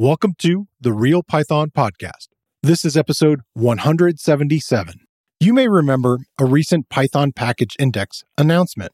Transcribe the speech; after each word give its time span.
Welcome 0.00 0.34
to 0.38 0.68
the 0.80 0.92
Real 0.92 1.24
Python 1.24 1.70
Podcast. 1.76 2.28
This 2.62 2.84
is 2.84 2.96
episode 2.96 3.40
177. 3.54 4.94
You 5.40 5.52
may 5.52 5.66
remember 5.66 6.20
a 6.38 6.44
recent 6.44 6.88
Python 6.88 7.32
package 7.32 7.74
index 7.80 8.22
announcement 8.38 8.92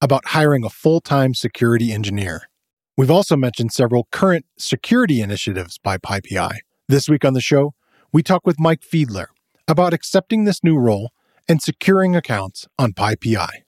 about 0.00 0.26
hiring 0.26 0.64
a 0.64 0.68
full 0.68 1.00
time 1.00 1.34
security 1.34 1.92
engineer. 1.92 2.48
We've 2.96 3.08
also 3.08 3.36
mentioned 3.36 3.70
several 3.72 4.08
current 4.10 4.44
security 4.58 5.20
initiatives 5.20 5.78
by 5.78 5.96
PyPI. 5.96 6.56
This 6.88 7.08
week 7.08 7.24
on 7.24 7.34
the 7.34 7.40
show, 7.40 7.74
we 8.12 8.24
talk 8.24 8.44
with 8.44 8.58
Mike 8.58 8.80
Fiedler 8.80 9.26
about 9.68 9.94
accepting 9.94 10.42
this 10.42 10.64
new 10.64 10.76
role 10.76 11.12
and 11.48 11.62
securing 11.62 12.16
accounts 12.16 12.66
on 12.80 12.94
PyPI. 12.94 13.62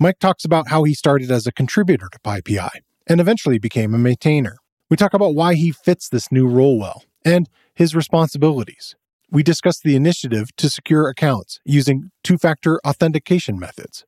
Mike 0.00 0.18
talks 0.18 0.44
about 0.44 0.70
how 0.70 0.82
he 0.82 0.92
started 0.92 1.30
as 1.30 1.46
a 1.46 1.52
contributor 1.52 2.08
to 2.10 2.18
PyPI 2.18 2.70
and 3.06 3.20
eventually 3.20 3.60
became 3.60 3.94
a 3.94 3.98
maintainer. 3.98 4.56
We 4.88 4.96
talk 4.96 5.14
about 5.14 5.34
why 5.34 5.54
he 5.54 5.72
fits 5.72 6.08
this 6.08 6.30
new 6.30 6.46
role 6.46 6.78
well 6.78 7.02
and 7.24 7.48
his 7.74 7.94
responsibilities. 7.94 8.94
We 9.30 9.42
discuss 9.42 9.80
the 9.80 9.96
initiative 9.96 10.54
to 10.56 10.70
secure 10.70 11.08
accounts 11.08 11.58
using 11.64 12.10
two 12.22 12.38
factor 12.38 12.80
authentication 12.86 13.58
methods. 13.58 14.04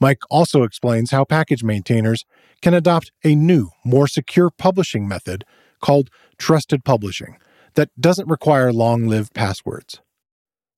Mike 0.00 0.20
also 0.30 0.62
explains 0.62 1.10
how 1.10 1.24
package 1.24 1.62
maintainers 1.62 2.24
can 2.62 2.72
adopt 2.72 3.12
a 3.24 3.34
new, 3.34 3.68
more 3.84 4.08
secure 4.08 4.50
publishing 4.50 5.06
method 5.06 5.44
called 5.82 6.08
trusted 6.38 6.84
publishing 6.84 7.36
that 7.74 7.90
doesn't 8.00 8.28
require 8.28 8.72
long 8.72 9.06
lived 9.06 9.34
passwords. 9.34 10.00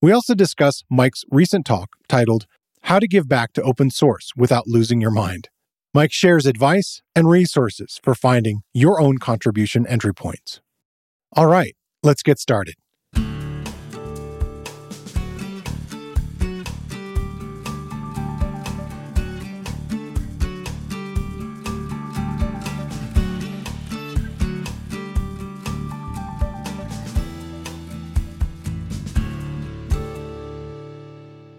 We 0.02 0.10
also 0.12 0.34
discuss 0.34 0.82
Mike's 0.90 1.24
recent 1.30 1.64
talk 1.64 1.90
titled 2.08 2.46
How 2.82 2.98
to 2.98 3.06
Give 3.06 3.28
Back 3.28 3.52
to 3.52 3.62
Open 3.62 3.90
Source 3.90 4.32
Without 4.36 4.66
Losing 4.66 5.00
Your 5.00 5.10
Mind. 5.12 5.48
Mike 5.94 6.12
shares 6.12 6.44
advice 6.44 7.00
and 7.16 7.30
resources 7.30 7.98
for 8.02 8.14
finding 8.14 8.60
your 8.74 9.00
own 9.00 9.16
contribution 9.16 9.86
entry 9.86 10.12
points. 10.12 10.60
All 11.34 11.46
right, 11.46 11.74
let's 12.02 12.22
get 12.22 12.38
started. 12.38 12.74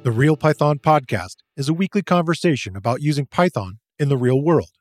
The 0.04 0.12
Real 0.12 0.38
Python 0.38 0.78
Podcast 0.78 1.38
is 1.58 1.68
a 1.68 1.74
weekly 1.74 2.04
conversation 2.04 2.76
about 2.76 3.02
using 3.02 3.26
Python 3.26 3.80
in 4.00 4.08
the 4.08 4.18
real 4.18 4.42
world. 4.42 4.72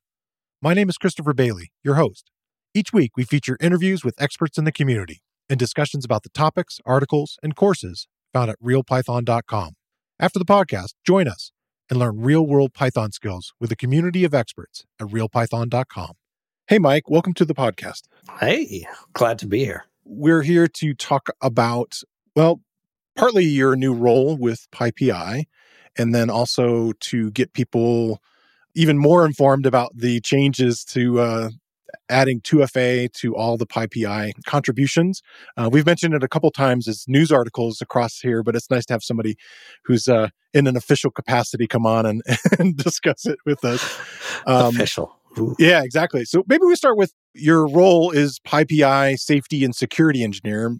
My 0.63 0.75
name 0.75 0.89
is 0.89 0.97
Christopher 0.97 1.35
Bailey, 1.35 1.73
your 1.83 1.97
host. 1.97 2.31
Each 2.73 2.93
week, 2.93 3.17
we 3.17 3.25
feature 3.25 3.57
interviews 3.61 4.05
with 4.05 4.15
experts 4.21 4.57
in 4.57 4.65
the 4.65 4.73
community 4.73 5.23
and 5.51 5.59
discussions 5.59 6.05
about 6.05 6.23
the 6.23 6.29
topics, 6.29 6.79
articles, 6.87 7.37
and 7.43 7.57
courses 7.57 8.07
found 8.33 8.51
at 8.51 8.61
realpython.com. 8.63 9.75
After 10.21 10.39
the 10.39 10.45
podcast, 10.45 10.95
join 11.05 11.27
us 11.27 11.51
and 11.91 11.99
learn 11.99 12.21
real 12.21 12.47
world 12.47 12.73
Python 12.75 13.11
skills 13.11 13.53
with 13.59 13.73
a 13.73 13.77
community 13.77 14.25
of 14.25 14.35
experts 14.35 14.85
at 15.01 15.09
realpython.com. 15.09 16.13
Hey, 16.69 16.79
Mike, 16.79 17.09
welcome 17.09 17.35
to 17.35 17.45
the 17.45 17.55
podcast. 17.55 18.03
Hey, 18.39 18.87
glad 19.15 19.39
to 19.41 19.47
be 19.47 19.65
here. 19.65 19.87
We're 20.05 20.43
here 20.43 20.69
to 20.69 20.95
talk 20.95 21.31
about, 21.41 22.01
well, 22.37 22.61
partly 23.17 23.45
your 23.45 23.75
new 23.75 23.95
role 23.95 24.37
with 24.37 24.69
PyPI, 24.73 25.45
and 25.97 26.15
then 26.15 26.31
also 26.31 26.93
to 27.01 27.31
get 27.33 27.53
people 27.53 28.21
even 28.79 28.99
more 28.99 29.27
informed 29.27 29.67
about 29.67 29.91
the 29.95 30.21
changes 30.21 30.85
to 30.85 31.21
uh, 31.21 31.51
adding 32.09 32.41
2FA 32.41 33.13
to 33.13 33.35
all 33.37 33.57
the 33.57 33.67
PyPI 33.67 34.33
contributions. 34.45 35.23
Uh, 35.57 35.69
we've 35.71 35.87
mentioned 35.87 36.15
it 36.15 36.23
a 36.23 36.29
couple 36.29 36.51
times 36.51 36.87
as 36.87 37.05
news 37.09 37.33
articles 37.33 37.81
across 37.81 38.21
here, 38.21 38.43
but 38.43 38.55
it's 38.55 38.71
nice 38.71 38.87
to 38.87 38.95
have 38.95 39.03
somebody 39.03 39.37
who's 39.85 40.09
uh, 40.09 40.29
in 40.55 40.67
an 40.67 40.77
official 40.77 41.11
capacity 41.11 41.67
come 41.67 41.87
on 41.87 42.07
and, 42.07 42.23
and 42.59 42.77
discuss 42.77 43.27
it 43.27 43.39
with 43.45 43.65
us. 43.65 43.99
Um, 44.47 44.75
official. 44.77 45.15
Ooh. 45.39 45.55
Yeah, 45.59 45.83
exactly. 45.83 46.25
So 46.25 46.45
maybe 46.49 46.65
we 46.65 46.75
start 46.75 46.97
with 46.97 47.13
your 47.35 47.67
role 47.67 48.11
is 48.11 48.41
PyPI 48.41 49.19
safety 49.19 49.65
and 49.65 49.75
security 49.75 50.23
engineer 50.23 50.77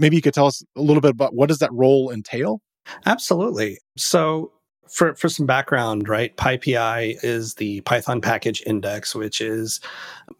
maybe 0.00 0.16
you 0.16 0.22
could 0.22 0.34
tell 0.34 0.46
us 0.46 0.64
a 0.76 0.80
little 0.80 1.00
bit 1.00 1.12
about 1.12 1.34
what 1.34 1.48
does 1.48 1.58
that 1.58 1.72
role 1.72 2.10
entail? 2.10 2.60
Absolutely. 3.06 3.78
So 3.96 4.52
for, 4.90 5.14
for 5.14 5.28
some 5.28 5.46
background, 5.46 6.08
right, 6.08 6.36
PyPI 6.36 7.16
is 7.22 7.54
the 7.54 7.80
Python 7.82 8.20
package 8.20 8.62
index, 8.66 9.14
which 9.14 9.40
is 9.40 9.80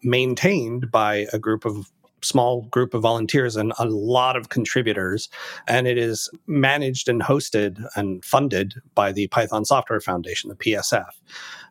maintained 0.03 0.91
by 0.91 1.27
a 1.33 1.39
group 1.39 1.65
of 1.65 1.91
small 2.23 2.63
group 2.63 2.93
of 2.93 3.01
volunteers 3.01 3.55
and 3.55 3.73
a 3.79 3.85
lot 3.85 4.35
of 4.35 4.49
contributors. 4.49 5.29
And 5.67 5.87
it 5.87 5.97
is 5.97 6.29
managed 6.47 7.09
and 7.09 7.21
hosted 7.21 7.83
and 7.95 8.23
funded 8.23 8.75
by 8.93 9.11
the 9.11 9.27
Python 9.27 9.65
Software 9.65 9.99
Foundation, 9.99 10.49
the 10.49 10.55
PSF. 10.55 11.09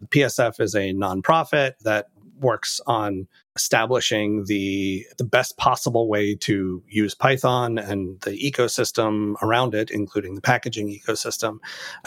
The 0.00 0.06
PSF 0.08 0.60
is 0.60 0.74
a 0.74 0.92
nonprofit 0.92 1.74
that 1.84 2.06
works 2.40 2.80
on 2.86 3.28
establishing 3.60 4.44
the 4.46 5.06
the 5.18 5.24
best 5.24 5.56
possible 5.58 6.08
way 6.08 6.34
to 6.34 6.82
use 6.88 7.14
Python 7.14 7.78
and 7.78 8.20
the 8.22 8.32
ecosystem 8.32 9.34
around 9.42 9.74
it, 9.74 9.90
including 9.90 10.34
the 10.34 10.40
packaging 10.40 10.88
ecosystem. 10.88 11.58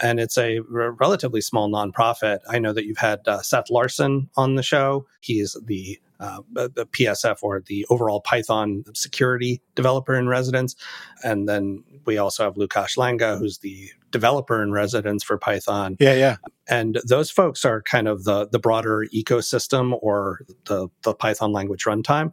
And 0.02 0.20
it's 0.20 0.38
a 0.38 0.60
r- 0.60 0.92
relatively 0.92 1.42
small 1.42 1.70
nonprofit. 1.70 2.40
I 2.50 2.58
know 2.60 2.74
that 2.74 2.86
you've 2.86 2.98
had 2.98 3.20
uh, 3.28 3.42
Seth 3.42 3.70
Larson 3.70 4.30
on 4.36 4.56
the 4.56 4.64
show. 4.64 5.06
He's 5.22 5.56
the 5.64 6.00
uh, 6.20 6.42
the 6.54 6.88
PSF 6.88 7.38
or 7.42 7.62
the 7.62 7.86
overall 7.90 8.22
Python 8.22 8.84
security 8.94 9.62
developer 9.76 10.16
in 10.16 10.28
residence. 10.28 10.76
And 11.24 11.50
then 11.50 11.84
we 12.06 12.18
also 12.18 12.46
have 12.46 12.56
Lukasz 12.56 12.98
Langa, 12.98 13.38
who's 13.38 13.58
the 13.58 13.92
developer 14.14 14.64
in 14.64 14.72
residence 14.72 15.24
for 15.24 15.38
Python. 15.38 15.98
Yeah, 16.00 16.14
yeah. 16.14 16.38
And 16.70 17.02
those 17.06 17.30
folks 17.30 17.66
are 17.66 17.82
kind 17.82 18.08
of 18.08 18.24
the 18.24 18.48
the 18.48 18.60
broader 18.60 19.06
ecosystem 19.14 19.98
or 20.02 20.46
the 20.66 20.88
the 21.02 21.14
Python 21.14 21.52
language 21.52 21.84
runtime. 21.84 22.32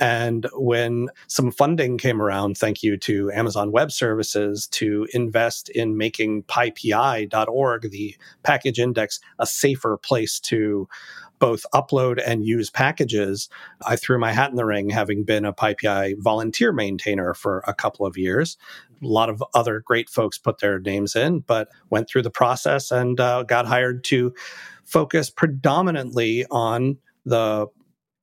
And 0.00 0.48
when 0.54 1.10
some 1.28 1.52
funding 1.52 1.96
came 1.98 2.20
around, 2.20 2.58
thank 2.58 2.82
you 2.82 2.96
to 2.96 3.30
Amazon 3.30 3.70
Web 3.70 3.92
Services 3.92 4.66
to 4.72 5.06
invest 5.12 5.68
in 5.68 5.96
making 5.96 6.42
PyPI.org, 6.44 7.90
the 7.92 8.16
package 8.42 8.80
index, 8.80 9.20
a 9.38 9.46
safer 9.46 9.96
place 9.96 10.40
to 10.40 10.88
both 11.38 11.64
upload 11.74 12.20
and 12.24 12.44
use 12.44 12.70
packages, 12.70 13.48
I 13.86 13.96
threw 13.96 14.18
my 14.18 14.32
hat 14.32 14.50
in 14.50 14.56
the 14.56 14.64
ring, 14.64 14.90
having 14.90 15.24
been 15.24 15.44
a 15.44 15.52
PyPI 15.52 16.16
volunteer 16.18 16.72
maintainer 16.72 17.34
for 17.34 17.62
a 17.66 17.74
couple 17.74 18.06
of 18.06 18.16
years. 18.16 18.56
A 19.02 19.06
lot 19.06 19.30
of 19.30 19.42
other 19.54 19.80
great 19.80 20.08
folks 20.08 20.38
put 20.38 20.58
their 20.58 20.78
names 20.78 21.14
in, 21.14 21.40
but 21.40 21.68
went 21.90 22.08
through 22.08 22.22
the 22.22 22.30
process 22.30 22.90
and 22.90 23.18
uh, 23.20 23.42
got 23.44 23.66
hired 23.66 24.04
to 24.04 24.34
focus 24.84 25.30
predominantly 25.30 26.46
on 26.50 26.98
the 27.24 27.66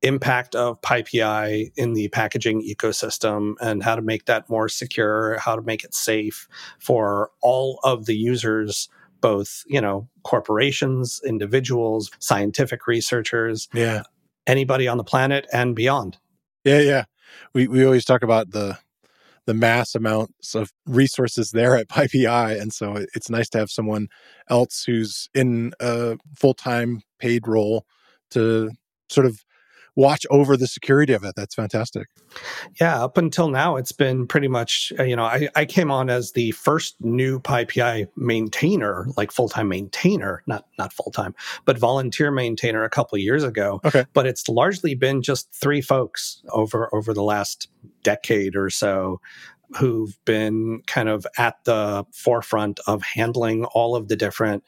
impact 0.02 0.56
of 0.56 0.80
PyPI 0.82 1.72
in 1.76 1.94
the 1.94 2.08
packaging 2.10 2.62
ecosystem 2.62 3.54
and 3.60 3.84
how 3.84 3.96
to 3.96 4.02
make 4.02 4.26
that 4.26 4.50
more 4.50 4.70
secure, 4.70 5.38
how 5.40 5.56
to 5.56 5.62
make 5.62 5.84
it 5.84 5.96
safe 5.96 6.48
for 6.80 7.32
all 7.42 7.80
of 7.84 8.06
the 8.06 8.16
users 8.16 8.90
both, 9.22 9.64
you 9.66 9.82
know, 9.82 10.08
corporations, 10.24 11.20
individuals, 11.26 12.12
scientific 12.20 12.86
researchers, 12.86 13.68
yeah, 13.74 14.04
anybody 14.46 14.88
on 14.88 14.98
the 14.98 15.04
planet 15.04 15.48
and 15.52 15.76
beyond. 15.76 16.18
Yeah, 16.64 16.80
yeah. 16.80 17.06
We 17.54 17.68
we 17.68 17.84
always 17.84 18.06
talk 18.06 18.22
about 18.22 18.52
the 18.52 18.78
the 19.46 19.54
mass 19.54 19.96
amounts 19.96 20.56
of 20.56 20.72
resources 20.86 21.52
there 21.52 21.76
at 21.78 21.88
PyPI, 21.90 22.60
and 22.60 22.74
so 22.74 23.06
it's 23.14 23.30
nice 23.30 23.50
to 23.50 23.60
have 23.60 23.70
someone 23.70 24.08
else 24.50 24.84
who's 24.86 25.30
in 25.34 25.74
a 25.80 26.18
full 26.38 26.54
time 26.54 27.02
paid 27.20 27.48
role 27.48 27.86
to 28.32 28.72
sort 29.10 29.26
of 29.26 29.45
watch 29.96 30.26
over 30.30 30.58
the 30.58 30.68
security 30.68 31.14
of 31.14 31.24
it. 31.24 31.36
That's 31.36 31.56
fantastic. 31.56 32.08
Yeah, 32.80 33.04
up 33.04 33.18
until 33.18 33.50
now, 33.50 33.78
it's 33.78 33.92
been 33.92 34.28
pretty 34.28 34.48
much, 34.48 34.92
uh, 35.00 35.04
you 35.04 35.16
know, 35.16 35.24
I, 35.24 35.50
I 35.56 35.66
came 35.66 35.92
on 35.92 36.10
as 36.10 36.34
the 36.34 36.52
first 36.52 36.96
new 37.00 37.40
PyPI 37.40 38.08
maintainer, 38.16 39.08
like 39.18 39.32
full 39.32 39.50
time 39.50 39.70
maintainer, 39.70 40.44
not 40.48 40.66
not 40.78 40.94
full 40.94 41.12
time, 41.12 41.34
but 41.66 41.78
volunteer 41.78 42.32
maintainer 42.32 42.84
a 42.84 42.90
couple 42.90 43.16
of 43.16 43.22
years 43.22 43.44
ago. 43.44 43.80
Okay. 43.86 44.06
But 44.14 44.26
it's 44.26 44.48
largely 44.50 44.96
been 44.96 45.22
just 45.22 45.54
three 45.54 45.82
folks 45.82 46.42
over 46.50 46.94
over 46.94 47.14
the 47.14 47.24
last 47.24 47.70
decade 48.04 48.56
or 48.56 48.70
so 48.70 49.22
who've 49.78 50.18
been 50.26 50.82
kind 50.86 51.10
of 51.10 51.26
at 51.38 51.64
the 51.66 52.06
forefront 52.14 52.80
of 52.88 53.02
handling 53.02 53.66
all 53.66 53.96
of 53.96 54.08
the 54.08 54.16
different 54.16 54.64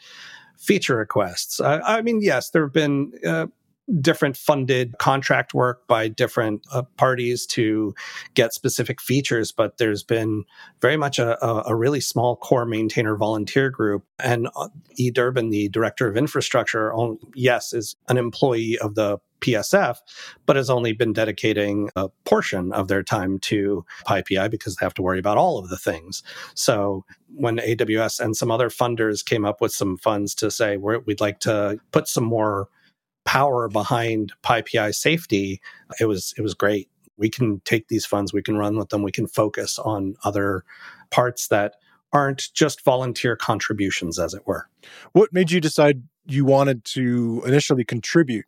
feature 0.57 0.97
requests. 0.97 1.59
Uh, 1.59 1.79
I 1.85 2.01
mean, 2.01 2.19
yes, 2.21 2.49
there 2.49 2.63
have 2.63 2.73
been 2.73 3.13
uh, 3.25 3.47
different 4.01 4.35
funded 4.35 4.97
contract 4.97 5.53
work 5.53 5.87
by 5.87 6.07
different 6.07 6.65
uh, 6.71 6.83
parties 6.97 7.45
to 7.45 7.93
get 8.33 8.53
specific 8.53 9.01
features, 9.01 9.51
but 9.51 9.77
there's 9.77 10.03
been 10.03 10.43
very 10.81 10.97
much 10.97 11.19
a, 11.19 11.37
a 11.65 11.75
really 11.75 12.01
small 12.01 12.35
core 12.35 12.65
maintainer 12.65 13.15
volunteer 13.15 13.69
group. 13.69 14.03
And 14.19 14.49
uh, 14.55 14.69
E. 14.95 15.09
Durbin, 15.09 15.49
the 15.49 15.69
director 15.69 16.07
of 16.07 16.17
infrastructure, 16.17 16.93
yes, 17.33 17.73
is 17.73 17.95
an 18.09 18.17
employee 18.17 18.77
of 18.79 18.95
the 18.95 19.19
PSF, 19.41 19.97
but 20.45 20.55
has 20.55 20.69
only 20.69 20.93
been 20.93 21.13
dedicating 21.13 21.89
a 21.95 22.09
portion 22.25 22.73
of 22.73 22.87
their 22.87 23.03
time 23.03 23.39
to 23.39 23.85
PyPI 24.05 24.49
because 24.49 24.75
they 24.75 24.85
have 24.85 24.95
to 24.95 25.01
worry 25.01 25.19
about 25.19 25.37
all 25.37 25.59
of 25.59 25.69
the 25.69 25.77
things. 25.77 26.23
So 26.55 27.05
when 27.35 27.57
AWS 27.57 28.19
and 28.19 28.35
some 28.35 28.51
other 28.51 28.69
funders 28.69 29.23
came 29.23 29.45
up 29.45 29.61
with 29.61 29.73
some 29.73 29.97
funds 29.97 30.33
to 30.35 30.49
say 30.49 30.77
we'd 30.77 31.21
like 31.21 31.39
to 31.41 31.77
put 31.91 32.07
some 32.07 32.23
more 32.23 32.67
power 33.27 33.67
behind 33.67 34.31
PyPI 34.41 34.95
safety, 34.95 35.61
it 35.99 36.05
was 36.05 36.33
it 36.37 36.41
was 36.41 36.53
great. 36.53 36.89
We 37.17 37.29
can 37.29 37.61
take 37.65 37.89
these 37.89 38.05
funds, 38.05 38.31
we 38.31 38.41
can 38.41 38.57
run 38.57 38.77
with 38.77 38.89
them, 38.89 39.03
we 39.03 39.11
can 39.11 39.27
focus 39.27 39.77
on 39.77 40.15
other 40.23 40.63
parts 41.11 41.49
that 41.49 41.75
aren't 42.13 42.47
just 42.53 42.85
volunteer 42.85 43.35
contributions, 43.35 44.17
as 44.17 44.33
it 44.33 44.47
were. 44.47 44.69
What 45.11 45.33
made 45.33 45.51
you 45.51 45.59
decide 45.59 46.03
you 46.25 46.45
wanted 46.45 46.85
to 46.85 47.43
initially 47.45 47.83
contribute 47.83 48.45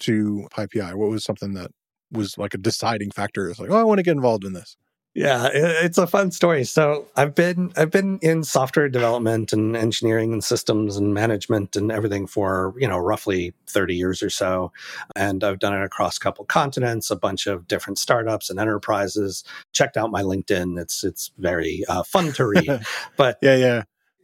to 0.00 0.48
PyPI? 0.52 0.94
What 0.94 1.10
was 1.10 1.24
something 1.24 1.54
that 1.54 1.72
was 2.12 2.38
like 2.38 2.54
a 2.54 2.58
deciding 2.58 3.10
factor? 3.10 3.50
It's 3.50 3.58
like, 3.58 3.70
oh, 3.70 3.76
I 3.76 3.82
want 3.82 3.98
to 3.98 4.04
get 4.04 4.12
involved 4.16 4.44
in 4.44 4.52
this. 4.52 4.76
Yeah, 5.12 5.48
it's 5.52 5.98
a 5.98 6.06
fun 6.06 6.30
story. 6.30 6.62
So 6.62 7.08
I've 7.16 7.34
been 7.34 7.72
I've 7.76 7.90
been 7.90 8.20
in 8.22 8.44
software 8.44 8.88
development 8.88 9.52
and 9.52 9.76
engineering 9.76 10.32
and 10.32 10.42
systems 10.42 10.96
and 10.96 11.12
management 11.12 11.74
and 11.74 11.90
everything 11.90 12.28
for 12.28 12.74
you 12.78 12.86
know 12.86 12.98
roughly 12.98 13.52
thirty 13.66 13.96
years 13.96 14.22
or 14.22 14.30
so, 14.30 14.70
and 15.16 15.42
I've 15.42 15.58
done 15.58 15.74
it 15.74 15.82
across 15.82 16.16
a 16.16 16.20
couple 16.20 16.44
continents, 16.44 17.10
a 17.10 17.16
bunch 17.16 17.48
of 17.48 17.66
different 17.66 17.98
startups 17.98 18.50
and 18.50 18.60
enterprises. 18.60 19.42
Checked 19.72 19.96
out 19.96 20.12
my 20.12 20.22
LinkedIn; 20.22 20.80
it's 20.80 21.02
it's 21.02 21.32
very 21.38 21.84
uh, 21.88 22.04
fun 22.04 22.32
to 22.34 22.46
read. 22.46 22.86
but 23.16 23.38
yeah, 23.42 23.56
yeah, 23.56 23.82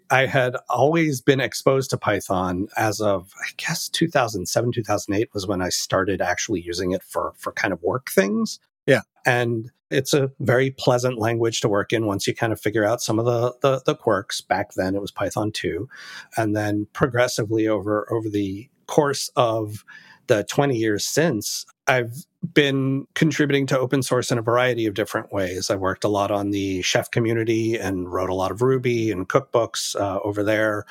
I 0.08 0.26
had 0.26 0.56
always 0.68 1.20
been 1.20 1.40
exposed 1.40 1.90
to 1.90 1.98
Python 1.98 2.68
as 2.76 3.00
of 3.00 3.32
I 3.40 3.48
guess 3.56 3.88
2007 3.88 4.70
2008 4.70 5.30
was 5.34 5.48
when 5.48 5.62
I 5.62 5.70
started 5.70 6.20
actually 6.20 6.60
using 6.60 6.92
it 6.92 7.02
for 7.02 7.32
for 7.38 7.50
kind 7.52 7.72
of 7.72 7.82
work 7.82 8.08
things. 8.10 8.60
Yeah. 8.86 9.02
And 9.24 9.70
it's 9.90 10.14
a 10.14 10.30
very 10.40 10.70
pleasant 10.70 11.18
language 11.18 11.60
to 11.60 11.68
work 11.68 11.92
in 11.92 12.06
once 12.06 12.26
you 12.26 12.34
kind 12.34 12.52
of 12.52 12.60
figure 12.60 12.84
out 12.84 13.00
some 13.00 13.18
of 13.18 13.24
the, 13.24 13.54
the, 13.62 13.82
the 13.84 13.94
quirks. 13.94 14.40
Back 14.40 14.74
then 14.74 14.94
it 14.94 15.00
was 15.00 15.12
Python 15.12 15.52
2. 15.52 15.88
And 16.36 16.56
then 16.56 16.86
progressively 16.92 17.68
over 17.68 18.06
over 18.12 18.28
the 18.28 18.68
course 18.86 19.30
of 19.36 19.84
the 20.26 20.44
20 20.44 20.76
years 20.76 21.06
since, 21.06 21.66
I've 21.88 22.26
been 22.52 23.06
contributing 23.14 23.66
to 23.66 23.78
open 23.78 24.02
source 24.02 24.30
in 24.30 24.38
a 24.38 24.42
variety 24.42 24.86
of 24.86 24.94
different 24.94 25.32
ways. 25.32 25.70
I 25.70 25.76
worked 25.76 26.04
a 26.04 26.08
lot 26.08 26.30
on 26.30 26.50
the 26.50 26.82
chef 26.82 27.10
community 27.10 27.76
and 27.76 28.12
wrote 28.12 28.30
a 28.30 28.34
lot 28.34 28.50
of 28.50 28.62
Ruby 28.62 29.10
and 29.10 29.28
cookbooks 29.28 29.94
uh, 29.96 30.20
over 30.22 30.42
there, 30.42 30.84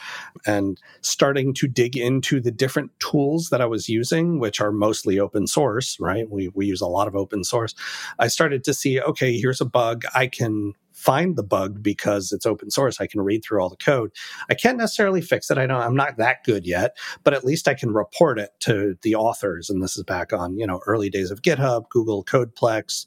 and 0.45 0.79
starting 1.01 1.53
to 1.55 1.67
dig 1.67 1.97
into 1.97 2.39
the 2.39 2.51
different 2.51 2.91
tools 2.99 3.49
that 3.49 3.61
I 3.61 3.65
was 3.65 3.89
using, 3.89 4.39
which 4.39 4.61
are 4.61 4.71
mostly 4.71 5.19
open 5.19 5.47
source, 5.47 5.97
right? 5.99 6.29
We, 6.29 6.49
we 6.49 6.65
use 6.65 6.81
a 6.81 6.87
lot 6.87 7.07
of 7.07 7.15
open 7.15 7.43
source. 7.43 7.73
I 8.19 8.27
started 8.27 8.63
to 8.65 8.73
see, 8.73 9.01
okay, 9.01 9.37
here's 9.37 9.61
a 9.61 9.65
bug. 9.65 10.03
I 10.13 10.27
can 10.27 10.73
find 11.05 11.35
the 11.35 11.43
bug 11.43 11.83
because 11.83 12.31
it's 12.31 12.47
open 12.47 12.71
source. 12.71 12.99
I 12.99 13.05
can 13.05 13.21
read 13.21 13.43
through 13.43 13.61
all 13.61 13.69
the 13.69 13.77
code. 13.77 14.11
I 14.49 14.55
can't 14.55 14.77
necessarily 14.77 15.21
fix 15.21 15.51
it. 15.51 15.57
I 15.59 15.67
know 15.67 15.77
I'm 15.77 15.95
not 15.95 16.17
that 16.17 16.43
good 16.43 16.65
yet, 16.65 16.97
but 17.23 17.33
at 17.35 17.45
least 17.45 17.67
I 17.67 17.75
can 17.75 17.93
report 17.93 18.39
it 18.39 18.49
to 18.61 18.95
the 19.03 19.13
authors. 19.13 19.69
And 19.69 19.83
this 19.83 19.95
is 19.95 20.03
back 20.03 20.33
on, 20.33 20.57
you 20.57 20.65
know, 20.65 20.81
early 20.87 21.11
days 21.11 21.29
of 21.29 21.43
GitHub, 21.43 21.89
Google 21.89 22.25
Codeplex, 22.25 23.05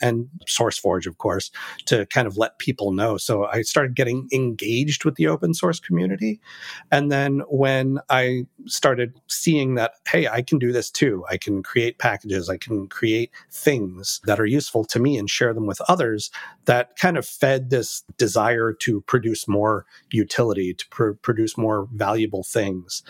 and 0.00 0.28
SourceForge, 0.46 1.06
of 1.06 1.18
course, 1.18 1.50
to 1.86 2.06
kind 2.06 2.26
of 2.26 2.36
let 2.36 2.58
people 2.58 2.92
know. 2.92 3.16
So 3.16 3.46
I 3.46 3.62
started 3.62 3.94
getting 3.94 4.28
engaged 4.32 5.04
with 5.04 5.16
the 5.16 5.26
open 5.26 5.54
source 5.54 5.80
community. 5.80 6.40
And 6.90 7.10
then 7.10 7.40
when 7.48 7.98
I 8.08 8.46
started 8.66 9.20
seeing 9.28 9.74
that, 9.74 9.92
hey, 10.06 10.28
I 10.28 10.42
can 10.42 10.58
do 10.58 10.72
this 10.72 10.90
too, 10.90 11.24
I 11.30 11.36
can 11.36 11.62
create 11.62 11.98
packages, 11.98 12.48
I 12.48 12.56
can 12.56 12.88
create 12.88 13.30
things 13.50 14.20
that 14.24 14.40
are 14.40 14.46
useful 14.46 14.84
to 14.86 14.98
me 14.98 15.16
and 15.16 15.28
share 15.28 15.54
them 15.54 15.66
with 15.66 15.80
others, 15.88 16.30
that 16.66 16.96
kind 16.96 17.16
of 17.16 17.26
fed 17.26 17.70
this 17.70 18.02
desire 18.16 18.72
to 18.72 19.00
produce 19.02 19.48
more 19.48 19.86
utility, 20.10 20.74
to 20.74 20.88
pr- 20.88 21.12
produce 21.12 21.56
more 21.56 21.88
valuable 21.92 22.44
things. 22.44 23.02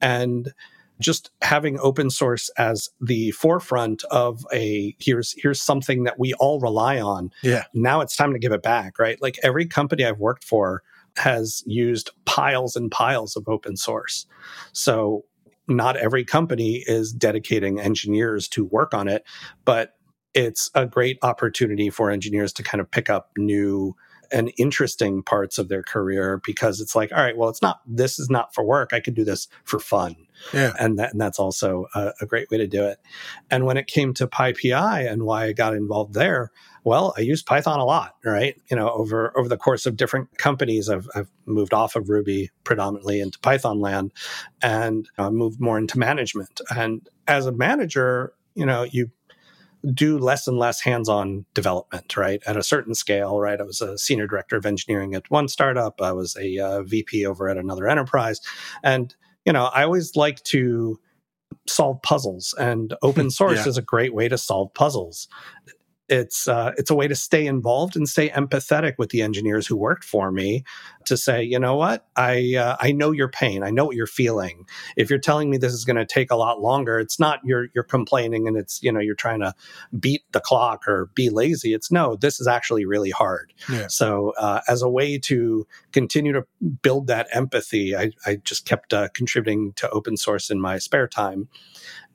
And 0.00 0.52
just 1.00 1.30
having 1.42 1.78
open 1.80 2.10
source 2.10 2.50
as 2.58 2.88
the 3.00 3.30
forefront 3.32 4.04
of 4.10 4.46
a 4.52 4.94
here's 4.98 5.34
here's 5.36 5.60
something 5.60 6.04
that 6.04 6.18
we 6.18 6.34
all 6.34 6.60
rely 6.60 7.00
on. 7.00 7.30
Yeah. 7.42 7.64
Now 7.74 8.00
it's 8.00 8.16
time 8.16 8.32
to 8.32 8.38
give 8.38 8.52
it 8.52 8.62
back, 8.62 8.98
right? 8.98 9.20
Like 9.20 9.38
every 9.42 9.66
company 9.66 10.04
I've 10.04 10.18
worked 10.18 10.44
for 10.44 10.82
has 11.16 11.62
used 11.66 12.10
piles 12.24 12.76
and 12.76 12.90
piles 12.90 13.36
of 13.36 13.48
open 13.48 13.76
source. 13.76 14.26
So 14.72 15.24
not 15.66 15.96
every 15.96 16.24
company 16.24 16.84
is 16.86 17.12
dedicating 17.12 17.80
engineers 17.80 18.48
to 18.48 18.64
work 18.64 18.92
on 18.92 19.08
it, 19.08 19.24
but 19.64 19.94
it's 20.34 20.70
a 20.74 20.86
great 20.86 21.18
opportunity 21.22 21.90
for 21.90 22.10
engineers 22.10 22.52
to 22.54 22.62
kind 22.62 22.80
of 22.80 22.90
pick 22.90 23.10
up 23.10 23.30
new 23.36 23.96
and 24.32 24.52
interesting 24.58 25.22
parts 25.22 25.58
of 25.58 25.68
their 25.68 25.82
career 25.82 26.40
because 26.44 26.80
it's 26.80 26.94
like, 26.94 27.12
all 27.12 27.22
right, 27.22 27.36
well, 27.36 27.48
it's 27.48 27.62
not, 27.62 27.80
this 27.86 28.18
is 28.18 28.30
not 28.30 28.54
for 28.54 28.64
work. 28.64 28.92
I 28.92 29.00
could 29.00 29.14
do 29.14 29.24
this 29.24 29.48
for 29.64 29.78
fun. 29.78 30.16
Yeah. 30.54 30.72
And, 30.78 30.98
that, 30.98 31.12
and 31.12 31.20
that's 31.20 31.38
also 31.38 31.86
a, 31.94 32.12
a 32.20 32.26
great 32.26 32.50
way 32.50 32.58
to 32.58 32.66
do 32.66 32.84
it. 32.84 32.98
And 33.50 33.66
when 33.66 33.76
it 33.76 33.86
came 33.86 34.14
to 34.14 34.26
PyPI 34.26 35.10
and 35.10 35.24
why 35.24 35.44
I 35.46 35.52
got 35.52 35.74
involved 35.74 36.14
there, 36.14 36.50
well, 36.82 37.12
I 37.16 37.20
used 37.20 37.44
Python 37.44 37.78
a 37.78 37.84
lot, 37.84 38.14
right? 38.24 38.56
You 38.70 38.76
know, 38.76 38.88
over 38.90 39.36
over 39.38 39.48
the 39.48 39.58
course 39.58 39.84
of 39.84 39.96
different 39.96 40.38
companies, 40.38 40.88
I've, 40.88 41.06
I've 41.14 41.30
moved 41.44 41.74
off 41.74 41.94
of 41.94 42.08
Ruby 42.08 42.50
predominantly 42.64 43.20
into 43.20 43.38
Python 43.40 43.80
land, 43.80 44.12
and 44.62 45.06
uh, 45.18 45.30
moved 45.30 45.60
more 45.60 45.76
into 45.76 45.98
management. 45.98 46.60
And 46.74 47.06
as 47.28 47.44
a 47.44 47.52
manager, 47.52 48.32
you 48.54 48.64
know, 48.64 48.84
you 48.84 49.10
do 49.94 50.18
less 50.18 50.46
and 50.46 50.58
less 50.58 50.80
hands-on 50.80 51.46
development 51.54 52.16
right? 52.16 52.42
At 52.46 52.56
a 52.56 52.62
certain 52.62 52.94
scale 52.94 53.40
right? 53.40 53.60
I 53.60 53.64
was 53.64 53.80
a 53.80 53.98
senior 53.98 54.26
director 54.26 54.56
of 54.56 54.66
engineering 54.66 55.14
at 55.14 55.30
one 55.30 55.48
startup. 55.48 56.00
I 56.02 56.12
was 56.12 56.36
a 56.36 56.58
uh, 56.58 56.82
vp 56.82 57.24
over 57.26 57.48
at 57.48 57.56
another 57.56 57.88
enterprise. 57.88 58.40
And 58.82 59.14
you 59.44 59.52
know 59.52 59.66
i 59.66 59.82
always 59.82 60.16
like 60.16 60.42
to 60.44 60.98
solve 61.66 62.00
puzzles 62.02 62.54
and 62.58 62.94
open 63.02 63.30
source 63.40 63.58
yeah. 63.58 63.68
is 63.68 63.78
a 63.78 63.82
great 63.82 64.14
way 64.14 64.28
to 64.28 64.38
solve 64.38 64.72
puzzles 64.74 65.28
it's 66.10 66.48
uh, 66.48 66.72
it's 66.76 66.90
a 66.90 66.94
way 66.94 67.06
to 67.06 67.14
stay 67.14 67.46
involved 67.46 67.96
and 67.96 68.08
stay 68.08 68.28
empathetic 68.30 68.94
with 68.98 69.10
the 69.10 69.22
engineers 69.22 69.66
who 69.66 69.76
worked 69.76 70.04
for 70.04 70.32
me 70.32 70.64
to 71.06 71.16
say, 71.16 71.42
you 71.42 71.58
know 71.58 71.76
what, 71.76 72.06
I 72.16 72.56
uh, 72.56 72.76
I 72.80 72.90
know 72.90 73.12
your 73.12 73.28
pain, 73.28 73.62
I 73.62 73.70
know 73.70 73.84
what 73.86 73.96
you're 73.96 74.06
feeling. 74.06 74.66
If 74.96 75.08
you're 75.08 75.20
telling 75.20 75.50
me 75.50 75.56
this 75.56 75.72
is 75.72 75.84
going 75.84 75.96
to 75.96 76.04
take 76.04 76.30
a 76.32 76.36
lot 76.36 76.60
longer, 76.60 76.98
it's 76.98 77.20
not 77.20 77.38
you're 77.44 77.68
you're 77.74 77.84
complaining 77.84 78.48
and 78.48 78.56
it's 78.56 78.82
you 78.82 78.90
know 78.90 78.98
you're 78.98 79.14
trying 79.14 79.40
to 79.40 79.54
beat 79.98 80.22
the 80.32 80.40
clock 80.40 80.88
or 80.88 81.10
be 81.14 81.30
lazy. 81.30 81.72
It's 81.72 81.92
no, 81.92 82.16
this 82.16 82.40
is 82.40 82.48
actually 82.48 82.84
really 82.84 83.10
hard. 83.10 83.54
Yeah. 83.70 83.86
So 83.86 84.32
uh, 84.36 84.62
as 84.68 84.82
a 84.82 84.88
way 84.88 85.16
to 85.18 85.66
continue 85.92 86.32
to 86.32 86.44
build 86.82 87.06
that 87.06 87.28
empathy, 87.32 87.96
I, 87.96 88.10
I 88.26 88.36
just 88.36 88.66
kept 88.66 88.92
uh, 88.92 89.08
contributing 89.14 89.74
to 89.74 89.88
open 89.90 90.16
source 90.16 90.50
in 90.50 90.60
my 90.60 90.78
spare 90.78 91.06
time. 91.06 91.48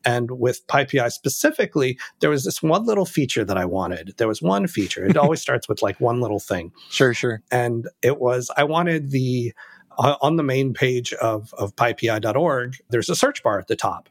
And 0.05 0.31
with 0.39 0.65
PyPI 0.67 1.11
specifically, 1.11 1.97
there 2.19 2.29
was 2.29 2.45
this 2.45 2.61
one 2.61 2.85
little 2.85 3.05
feature 3.05 3.43
that 3.43 3.57
I 3.57 3.65
wanted. 3.65 4.13
There 4.17 4.27
was 4.27 4.41
one 4.41 4.67
feature. 4.67 5.05
It 5.05 5.17
always 5.17 5.41
starts 5.47 5.67
with 5.67 5.81
like 5.81 5.99
one 5.99 6.21
little 6.21 6.39
thing. 6.39 6.71
Sure, 6.89 7.13
sure. 7.13 7.41
And 7.51 7.87
it 8.01 8.19
was 8.19 8.51
I 8.55 8.63
wanted 8.63 9.11
the 9.11 9.53
uh, 9.97 10.15
on 10.21 10.35
the 10.35 10.43
main 10.43 10.73
page 10.73 11.13
of 11.13 11.53
of 11.57 11.75
pypi.org, 11.75 12.77
there's 12.89 13.09
a 13.09 13.15
search 13.15 13.43
bar 13.43 13.59
at 13.59 13.67
the 13.67 13.75
top. 13.75 14.09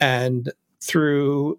And 0.00 0.52
through 0.80 1.58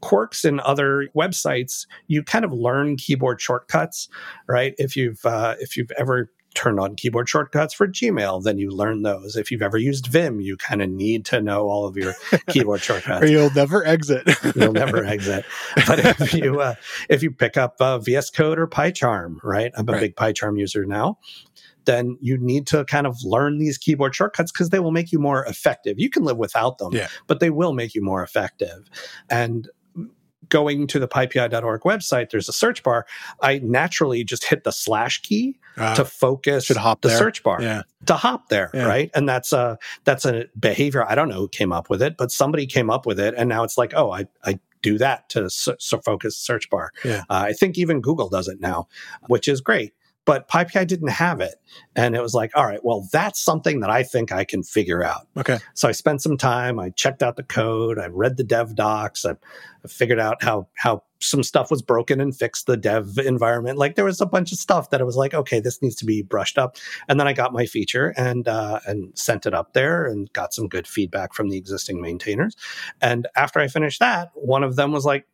quirks 0.00 0.44
in 0.44 0.60
other 0.60 1.08
websites, 1.14 1.86
you 2.06 2.22
kind 2.22 2.44
of 2.44 2.52
learn 2.52 2.96
keyboard 2.96 3.40
shortcuts, 3.40 4.08
right? 4.48 4.74
If 4.78 4.96
you've 4.96 5.24
uh, 5.24 5.56
if 5.60 5.76
you've 5.76 5.90
ever 5.98 6.30
turn 6.54 6.78
on 6.78 6.96
keyboard 6.96 7.28
shortcuts 7.28 7.74
for 7.74 7.86
Gmail, 7.86 8.42
then 8.42 8.58
you 8.58 8.70
learn 8.70 9.02
those. 9.02 9.36
If 9.36 9.50
you've 9.50 9.62
ever 9.62 9.78
used 9.78 10.06
Vim, 10.06 10.40
you 10.40 10.56
kind 10.56 10.82
of 10.82 10.90
need 10.90 11.24
to 11.26 11.40
know 11.40 11.68
all 11.68 11.86
of 11.86 11.96
your 11.96 12.14
keyboard 12.48 12.80
shortcuts. 12.80 13.22
or 13.22 13.26
you'll 13.26 13.52
never 13.52 13.86
exit. 13.86 14.28
you'll 14.56 14.72
never 14.72 15.04
exit. 15.04 15.44
But 15.86 16.00
if 16.20 16.34
you 16.34 16.60
uh, 16.60 16.74
if 17.08 17.22
you 17.22 17.30
pick 17.30 17.56
up 17.56 17.76
uh, 17.80 17.98
VS 17.98 18.30
Code 18.30 18.58
or 18.58 18.66
PyCharm, 18.66 19.36
right? 19.42 19.72
I'm 19.76 19.88
a 19.88 19.92
right. 19.92 20.00
big 20.00 20.16
PyCharm 20.16 20.58
user 20.58 20.84
now. 20.84 21.18
Then 21.86 22.18
you 22.20 22.36
need 22.38 22.66
to 22.68 22.84
kind 22.84 23.06
of 23.06 23.16
learn 23.24 23.58
these 23.58 23.78
keyboard 23.78 24.14
shortcuts 24.14 24.52
because 24.52 24.68
they 24.68 24.80
will 24.80 24.90
make 24.90 25.12
you 25.12 25.18
more 25.18 25.44
effective. 25.46 25.98
You 25.98 26.10
can 26.10 26.24
live 26.24 26.36
without 26.36 26.78
them, 26.78 26.92
yeah. 26.92 27.08
but 27.26 27.40
they 27.40 27.50
will 27.50 27.72
make 27.72 27.94
you 27.94 28.02
more 28.02 28.22
effective. 28.22 28.88
And 29.30 29.68
going 30.50 30.86
to 30.88 30.98
the 30.98 31.08
pypi.org 31.08 31.80
website, 31.82 32.30
there's 32.30 32.48
a 32.48 32.52
search 32.52 32.82
bar. 32.82 33.06
I 33.42 33.60
naturally 33.60 34.22
just 34.24 34.44
hit 34.44 34.64
the 34.64 34.72
slash 34.72 35.22
key 35.22 35.58
uh, 35.78 35.94
to 35.94 36.04
focus 36.04 36.66
should 36.66 36.76
hop 36.76 37.00
the 37.00 37.08
there. 37.08 37.18
search 37.18 37.42
bar 37.42 37.62
yeah. 37.62 37.82
to 38.06 38.14
hop 38.14 38.48
there, 38.50 38.70
Yeah. 38.74 38.84
right? 38.86 39.10
And 39.14 39.28
that's 39.28 39.52
a 39.52 39.78
that's 40.04 40.24
a 40.26 40.46
behavior. 40.58 41.08
I 41.08 41.14
don't 41.14 41.28
know 41.28 41.36
who 41.40 41.48
came 41.48 41.72
up 41.72 41.88
with 41.88 42.02
it, 42.02 42.16
but 42.18 42.30
somebody 42.30 42.66
came 42.66 42.90
up 42.90 43.06
with 43.06 43.18
it, 43.18 43.34
and 43.36 43.48
now 43.48 43.64
it's 43.64 43.78
like, 43.78 43.92
oh, 43.96 44.10
I 44.12 44.26
I 44.44 44.60
do 44.82 44.98
that 44.98 45.28
to 45.30 45.48
so, 45.50 45.76
focus 46.04 46.36
search 46.38 46.70
bar. 46.70 46.90
Yeah. 47.04 47.20
Uh, 47.28 47.44
I 47.48 47.52
think 47.52 47.76
even 47.78 48.00
Google 48.00 48.28
does 48.28 48.48
it 48.48 48.60
now, 48.60 48.88
which 49.28 49.46
is 49.48 49.60
great. 49.60 49.92
But 50.30 50.46
PyPI 50.46 50.86
didn't 50.86 51.08
have 51.08 51.40
it, 51.40 51.56
and 51.96 52.14
it 52.14 52.22
was 52.22 52.34
like, 52.34 52.52
all 52.54 52.64
right, 52.64 52.78
well, 52.84 53.08
that's 53.12 53.40
something 53.40 53.80
that 53.80 53.90
I 53.90 54.04
think 54.04 54.30
I 54.30 54.44
can 54.44 54.62
figure 54.62 55.02
out. 55.02 55.26
Okay. 55.36 55.58
So 55.74 55.88
I 55.88 55.90
spent 55.90 56.22
some 56.22 56.36
time. 56.36 56.78
I 56.78 56.90
checked 56.90 57.20
out 57.20 57.34
the 57.34 57.42
code. 57.42 57.98
I 57.98 58.06
read 58.06 58.36
the 58.36 58.44
dev 58.44 58.76
docs. 58.76 59.24
I, 59.24 59.32
I 59.32 59.88
figured 59.88 60.20
out 60.20 60.40
how 60.40 60.68
how 60.76 61.02
some 61.18 61.42
stuff 61.42 61.68
was 61.68 61.82
broken 61.82 62.20
and 62.20 62.36
fixed 62.36 62.68
the 62.68 62.76
dev 62.76 63.18
environment. 63.18 63.76
Like 63.76 63.96
there 63.96 64.04
was 64.04 64.20
a 64.20 64.26
bunch 64.26 64.52
of 64.52 64.58
stuff 64.58 64.90
that 64.90 65.00
I 65.00 65.04
was 65.04 65.16
like, 65.16 65.34
okay, 65.34 65.58
this 65.58 65.82
needs 65.82 65.96
to 65.96 66.04
be 66.04 66.22
brushed 66.22 66.58
up. 66.58 66.76
And 67.08 67.18
then 67.18 67.26
I 67.26 67.32
got 67.32 67.52
my 67.52 67.66
feature 67.66 68.14
and 68.16 68.46
uh, 68.46 68.78
and 68.86 69.10
sent 69.18 69.46
it 69.46 69.52
up 69.52 69.72
there 69.72 70.06
and 70.06 70.32
got 70.32 70.54
some 70.54 70.68
good 70.68 70.86
feedback 70.86 71.34
from 71.34 71.48
the 71.48 71.58
existing 71.58 72.00
maintainers. 72.00 72.54
And 73.00 73.26
after 73.34 73.58
I 73.58 73.66
finished 73.66 73.98
that, 73.98 74.30
one 74.34 74.62
of 74.62 74.76
them 74.76 74.92
was 74.92 75.04
like, 75.04 75.26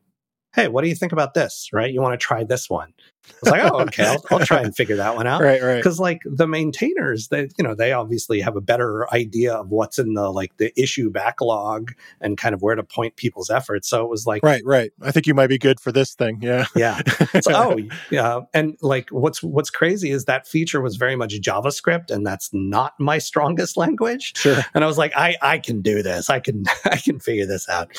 "Hey, 0.54 0.68
what 0.68 0.80
do 0.84 0.88
you 0.88 0.94
think 0.94 1.12
about 1.12 1.34
this? 1.34 1.68
Right? 1.70 1.92
You 1.92 2.00
want 2.00 2.18
to 2.18 2.26
try 2.26 2.44
this 2.44 2.70
one?" 2.70 2.94
I 3.28 3.32
was 3.42 3.50
like, 3.50 3.72
"Oh, 3.72 3.80
okay. 3.80 4.04
I'll, 4.06 4.24
I'll 4.30 4.46
try 4.46 4.60
and 4.62 4.74
figure 4.74 4.96
that 4.96 5.16
one 5.16 5.26
out." 5.26 5.40
Right. 5.42 5.62
Right. 5.62 5.76
because 5.76 5.98
like 6.00 6.20
the 6.24 6.46
maintainers 6.46 7.28
they 7.28 7.48
you 7.58 7.64
know 7.64 7.74
they 7.74 7.92
obviously 7.92 8.40
have 8.40 8.56
a 8.56 8.60
better 8.60 9.12
idea 9.12 9.54
of 9.54 9.70
what's 9.70 9.98
in 9.98 10.14
the 10.14 10.30
like 10.30 10.56
the 10.58 10.72
issue 10.80 11.10
backlog 11.10 11.92
and 12.20 12.36
kind 12.38 12.54
of 12.54 12.62
where 12.62 12.74
to 12.74 12.82
point 12.82 13.16
people's 13.16 13.50
efforts 13.50 13.88
so 13.88 14.02
it 14.04 14.08
was 14.08 14.26
like 14.26 14.42
Right. 14.42 14.62
Right. 14.64 14.92
I 15.02 15.10
think 15.10 15.26
you 15.26 15.34
might 15.34 15.48
be 15.48 15.58
good 15.58 15.80
for 15.80 15.92
this 15.92 16.14
thing. 16.14 16.38
Yeah. 16.42 16.66
yeah 16.74 17.00
so, 17.40 17.52
oh 17.54 17.78
yeah 18.10 18.40
and 18.54 18.76
like 18.80 19.08
what's 19.10 19.42
what's 19.42 19.70
crazy 19.70 20.10
is 20.10 20.24
that 20.26 20.46
feature 20.46 20.80
was 20.80 20.96
very 20.96 21.16
much 21.16 21.34
javascript 21.40 22.10
and 22.10 22.26
that's 22.26 22.50
not 22.52 22.92
my 22.98 23.18
strongest 23.18 23.76
language 23.76 24.36
Sure. 24.36 24.62
and 24.74 24.84
i 24.84 24.86
was 24.86 24.98
like 24.98 25.12
i 25.16 25.36
i 25.42 25.58
can 25.58 25.82
do 25.82 26.02
this 26.02 26.30
i 26.30 26.38
can 26.40 26.64
i 26.84 26.96
can 26.96 27.18
figure 27.20 27.46
this 27.46 27.68
out 27.68 27.90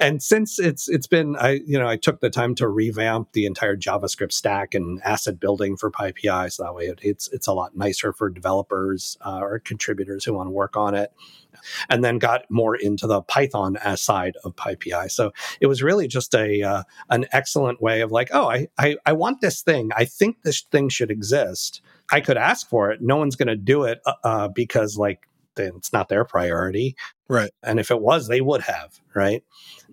and 0.00 0.22
since 0.22 0.58
it's 0.58 0.88
it's 0.88 1.06
been 1.06 1.36
i 1.36 1.60
you 1.66 1.78
know 1.78 1.88
i 1.88 1.96
took 1.96 2.20
the 2.20 2.30
time 2.30 2.54
to 2.56 2.68
revamp 2.68 3.32
the 3.32 3.46
entire 3.46 3.76
javascript 4.04 4.32
stack 4.32 4.74
and 4.74 5.00
asset 5.02 5.40
building 5.40 5.76
for 5.76 5.90
pypi 5.90 6.50
so 6.50 6.62
that 6.62 6.74
way 6.74 6.86
it, 6.86 6.98
it's 7.02 7.28
it's 7.28 7.46
a 7.46 7.52
lot 7.52 7.76
nicer 7.76 8.12
for 8.12 8.30
developers 8.30 9.16
uh, 9.24 9.40
or 9.40 9.58
contributors 9.58 10.24
who 10.24 10.34
want 10.34 10.46
to 10.46 10.52
work 10.52 10.76
on 10.76 10.94
it. 10.94 11.12
And 11.88 12.04
then 12.04 12.18
got 12.18 12.50
more 12.50 12.74
into 12.74 13.06
the 13.06 13.22
python 13.22 13.78
side 13.96 14.34
of 14.44 14.56
pypi 14.56 15.10
so 15.10 15.32
it 15.60 15.66
was 15.66 15.82
really 15.82 16.08
just 16.08 16.34
a 16.34 16.62
uh, 16.62 16.82
an 17.10 17.26
excellent 17.32 17.80
way 17.80 18.00
of 18.00 18.10
like 18.10 18.30
oh 18.32 18.48
I, 18.48 18.68
I 18.78 18.96
i 19.06 19.12
want 19.12 19.40
this 19.40 19.62
thing. 19.62 19.90
I 19.96 20.04
think 20.04 20.42
this 20.42 20.62
thing 20.62 20.88
should 20.88 21.10
exist. 21.10 21.80
I 22.12 22.20
could 22.20 22.36
ask 22.36 22.68
for 22.68 22.90
it. 22.90 23.00
No 23.00 23.16
one's 23.16 23.36
going 23.36 23.48
to 23.48 23.56
do 23.56 23.84
it 23.84 24.00
uh, 24.04 24.14
uh, 24.24 24.48
because 24.48 24.96
like 24.96 25.28
it's 25.56 25.92
not 25.92 26.08
their 26.08 26.24
priority. 26.24 26.96
Right. 27.28 27.52
and 27.62 27.80
if 27.80 27.90
it 27.90 28.00
was 28.00 28.28
they 28.28 28.40
would 28.40 28.62
have 28.62 29.00
right? 29.14 29.42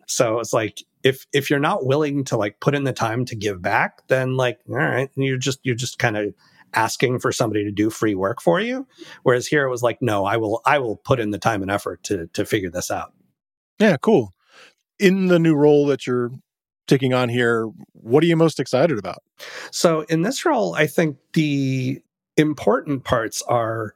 So 0.08 0.39
it's 0.39 0.53
like 0.53 0.84
if 1.03 1.25
if 1.34 1.50
you're 1.50 1.60
not 1.60 1.86
willing 1.86 2.24
to 2.24 2.38
like 2.38 2.60
put 2.60 2.75
in 2.75 2.84
the 2.84 2.93
time 2.93 3.25
to 3.25 3.36
give 3.36 3.62
back 3.62 4.05
then 4.08 4.36
like 4.38 4.60
all 4.70 4.75
right 4.75 5.10
you're 5.15 5.38
just 5.38 5.60
you're 5.63 5.75
just 5.75 6.00
kind 6.00 6.17
of 6.17 6.34
asking 6.74 7.20
for 7.20 7.31
somebody 7.31 7.63
to 7.63 7.72
do 7.72 7.89
free 7.89 8.15
work 8.15 8.41
for 8.41 8.60
you 8.60 8.88
whereas 9.24 9.48
here 9.48 9.65
it 9.65 9.70
was 9.70 9.84
like 9.84 10.01
no 10.01 10.25
i 10.25 10.38
will 10.38 10.62
i 10.65 10.77
will 10.79 10.96
put 10.96 11.20
in 11.20 11.31
the 11.31 11.38
time 11.39 11.62
and 11.62 11.72
effort 11.72 12.01
to 12.03 12.27
to 12.27 12.46
figure 12.46 12.70
this 12.70 12.89
out 12.89 13.13
Yeah. 13.79 13.98
Cool. 13.98 14.34
In 15.00 15.27
the 15.27 15.39
new 15.39 15.55
role 15.55 15.88
that 15.88 16.05
you're 16.05 16.31
taking 16.88 17.13
on 17.13 17.29
here, 17.29 17.67
what 17.93 18.24
are 18.24 18.27
you 18.27 18.36
most 18.36 18.60
excited 18.60 19.00
about? 19.00 19.24
So 19.72 20.01
in 20.01 20.22
this 20.22 20.46
role, 20.46 20.75
I 20.75 20.86
think 20.86 21.17
the 21.34 22.01
important 22.41 23.05
parts 23.05 23.41
are 23.43 23.93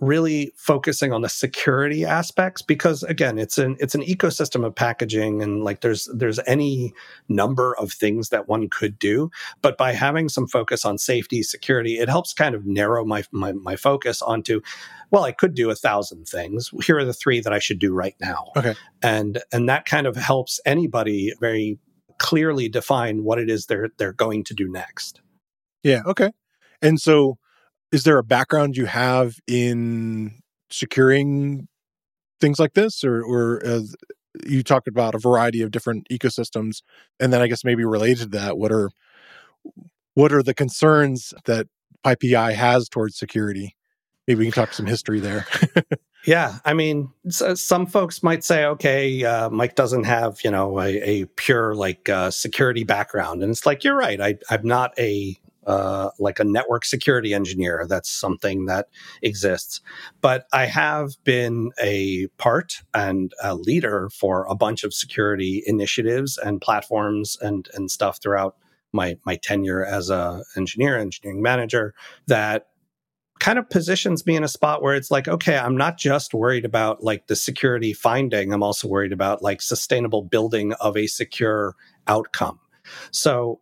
really 0.00 0.52
focusing 0.56 1.12
on 1.12 1.22
the 1.22 1.28
security 1.28 2.04
aspects 2.04 2.60
because 2.60 3.04
again 3.04 3.38
it's 3.38 3.56
an 3.56 3.76
it's 3.78 3.94
an 3.94 4.02
ecosystem 4.02 4.64
of 4.66 4.74
packaging 4.74 5.40
and 5.42 5.62
like 5.62 5.80
there's 5.80 6.08
there's 6.12 6.40
any 6.46 6.92
number 7.28 7.76
of 7.76 7.92
things 7.92 8.30
that 8.30 8.48
one 8.48 8.68
could 8.68 8.98
do 8.98 9.30
but 9.60 9.76
by 9.76 9.92
having 9.92 10.28
some 10.28 10.48
focus 10.48 10.84
on 10.84 10.98
safety 10.98 11.40
security 11.42 11.98
it 12.00 12.08
helps 12.08 12.32
kind 12.34 12.54
of 12.54 12.66
narrow 12.66 13.04
my 13.04 13.22
my, 13.30 13.52
my 13.52 13.76
focus 13.76 14.20
onto 14.22 14.60
well 15.12 15.22
i 15.22 15.30
could 15.30 15.54
do 15.54 15.70
a 15.70 15.74
thousand 15.74 16.26
things 16.26 16.70
here 16.84 16.98
are 16.98 17.04
the 17.04 17.12
three 17.12 17.38
that 17.40 17.52
i 17.52 17.60
should 17.60 17.78
do 17.78 17.94
right 17.94 18.16
now 18.20 18.46
Okay. 18.56 18.74
and 19.04 19.40
and 19.52 19.68
that 19.68 19.84
kind 19.84 20.08
of 20.08 20.16
helps 20.16 20.58
anybody 20.66 21.32
very 21.40 21.78
clearly 22.18 22.68
define 22.68 23.22
what 23.22 23.38
it 23.38 23.48
is 23.48 23.66
they're 23.66 23.90
they're 23.98 24.12
going 24.12 24.42
to 24.42 24.54
do 24.54 24.68
next 24.68 25.20
Yeah. 25.84 26.02
Okay. 26.06 26.32
And 26.80 27.00
so, 27.00 27.38
is 27.92 28.04
there 28.04 28.18
a 28.18 28.24
background 28.24 28.76
you 28.76 28.86
have 28.86 29.36
in 29.46 30.40
securing 30.70 31.68
things 32.40 32.58
like 32.58 32.74
this, 32.74 33.04
or 33.04 33.22
or 33.22 33.62
as 33.64 33.94
you 34.46 34.62
talked 34.62 34.88
about 34.88 35.14
a 35.14 35.18
variety 35.18 35.62
of 35.62 35.70
different 35.70 36.06
ecosystems, 36.10 36.82
and 37.20 37.32
then 37.32 37.42
I 37.42 37.46
guess 37.46 37.64
maybe 37.64 37.84
related 37.84 38.32
to 38.32 38.38
that, 38.38 38.58
what 38.58 38.72
are 38.72 38.90
what 40.14 40.32
are 40.32 40.42
the 40.42 40.54
concerns 40.54 41.32
that 41.44 41.66
PyPI 42.04 42.54
has 42.54 42.88
towards 42.88 43.16
security? 43.16 43.76
Maybe 44.26 44.38
we 44.40 44.44
can 44.46 44.52
talk 44.64 44.72
some 44.72 44.86
history 44.86 45.20
there. 45.20 45.46
Yeah, 46.24 46.58
I 46.64 46.72
mean, 46.72 47.10
s- 47.26 47.60
some 47.60 47.86
folks 47.86 48.22
might 48.22 48.44
say, 48.44 48.64
okay, 48.64 49.24
uh, 49.24 49.50
Mike 49.50 49.74
doesn't 49.74 50.04
have 50.04 50.38
you 50.44 50.50
know 50.52 50.80
a, 50.80 51.00
a 51.02 51.24
pure 51.24 51.74
like 51.74 52.08
uh, 52.08 52.30
security 52.30 52.84
background, 52.84 53.42
and 53.42 53.50
it's 53.50 53.66
like 53.66 53.82
you're 53.82 53.96
right. 53.96 54.20
I, 54.20 54.38
I'm 54.48 54.64
not 54.64 54.96
a 54.98 55.36
uh, 55.66 56.10
like 56.18 56.38
a 56.38 56.44
network 56.44 56.84
security 56.84 57.34
engineer. 57.34 57.86
That's 57.88 58.10
something 58.10 58.66
that 58.66 58.88
exists, 59.22 59.80
but 60.20 60.46
I 60.52 60.66
have 60.66 61.12
been 61.24 61.70
a 61.80 62.26
part 62.38 62.82
and 62.94 63.32
a 63.42 63.54
leader 63.54 64.10
for 64.10 64.46
a 64.46 64.54
bunch 64.54 64.84
of 64.84 64.94
security 64.94 65.62
initiatives 65.66 66.38
and 66.38 66.60
platforms 66.60 67.36
and 67.40 67.68
and 67.74 67.90
stuff 67.90 68.20
throughout 68.22 68.56
my 68.92 69.16
my 69.24 69.36
tenure 69.36 69.84
as 69.84 70.10
a 70.10 70.44
engineer, 70.56 70.98
engineering 70.98 71.42
manager. 71.42 71.94
That 72.26 72.66
kind 73.42 73.58
of 73.58 73.68
positions 73.68 74.24
me 74.24 74.36
in 74.36 74.44
a 74.44 74.48
spot 74.48 74.82
where 74.82 74.94
it's 74.94 75.10
like 75.10 75.26
okay 75.26 75.56
i'm 75.56 75.76
not 75.76 75.98
just 75.98 76.32
worried 76.32 76.64
about 76.64 77.02
like 77.02 77.26
the 77.26 77.34
security 77.34 77.92
finding 77.92 78.52
i'm 78.52 78.62
also 78.62 78.86
worried 78.86 79.12
about 79.12 79.42
like 79.42 79.60
sustainable 79.60 80.22
building 80.22 80.72
of 80.74 80.96
a 80.96 81.08
secure 81.08 81.74
outcome 82.06 82.60
so 83.10 83.58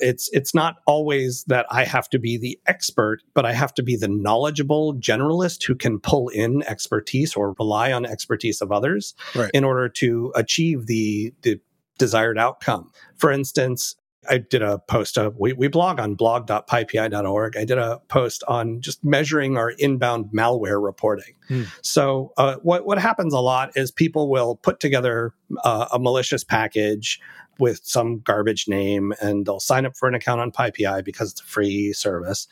it's 0.00 0.28
it's 0.32 0.54
not 0.54 0.76
always 0.86 1.44
that 1.44 1.66
i 1.70 1.84
have 1.84 2.08
to 2.08 2.18
be 2.18 2.36
the 2.38 2.58
expert 2.66 3.20
but 3.34 3.44
i 3.46 3.52
have 3.52 3.72
to 3.74 3.82
be 3.82 3.96
the 3.96 4.08
knowledgeable 4.08 4.94
generalist 4.94 5.64
who 5.64 5.74
can 5.74 5.98
pull 6.00 6.28
in 6.28 6.62
expertise 6.64 7.34
or 7.34 7.54
rely 7.58 7.92
on 7.92 8.04
expertise 8.06 8.60
of 8.60 8.72
others 8.72 9.14
Right. 9.34 9.50
in 9.54 9.64
order 9.64 9.88
to 9.88 10.32
achieve 10.34 10.86
the 10.86 11.32
the 11.42 11.60
desired 11.98 12.38
outcome 12.38 12.90
for 13.16 13.30
instance 13.30 13.96
I 14.26 14.38
did 14.38 14.62
a 14.62 14.78
post. 14.78 15.18
Uh, 15.18 15.32
we, 15.38 15.52
we 15.52 15.68
blog 15.68 16.00
on 16.00 16.14
blog.pypi.org. 16.14 17.56
I 17.58 17.64
did 17.66 17.76
a 17.76 18.00
post 18.08 18.42
on 18.48 18.80
just 18.80 19.04
measuring 19.04 19.58
our 19.58 19.72
inbound 19.72 20.30
malware 20.34 20.82
reporting. 20.82 21.34
Hmm. 21.48 21.64
So, 21.82 22.32
uh, 22.36 22.56
what 22.62 22.86
what 22.86 22.98
happens 22.98 23.34
a 23.34 23.40
lot 23.40 23.76
is 23.76 23.90
people 23.90 24.28
will 24.30 24.56
put 24.56 24.80
together 24.80 25.34
uh, 25.62 25.86
a 25.92 25.98
malicious 25.98 26.44
package 26.44 27.20
with 27.58 27.80
some 27.84 28.20
garbage 28.20 28.66
name, 28.68 29.12
and 29.20 29.46
they'll 29.46 29.60
sign 29.60 29.86
up 29.86 29.96
for 29.96 30.08
an 30.08 30.14
account 30.14 30.40
on 30.40 30.50
PyPI 30.50 31.04
because 31.04 31.32
it's 31.32 31.40
a 31.40 31.44
free 31.44 31.92
service, 31.92 32.48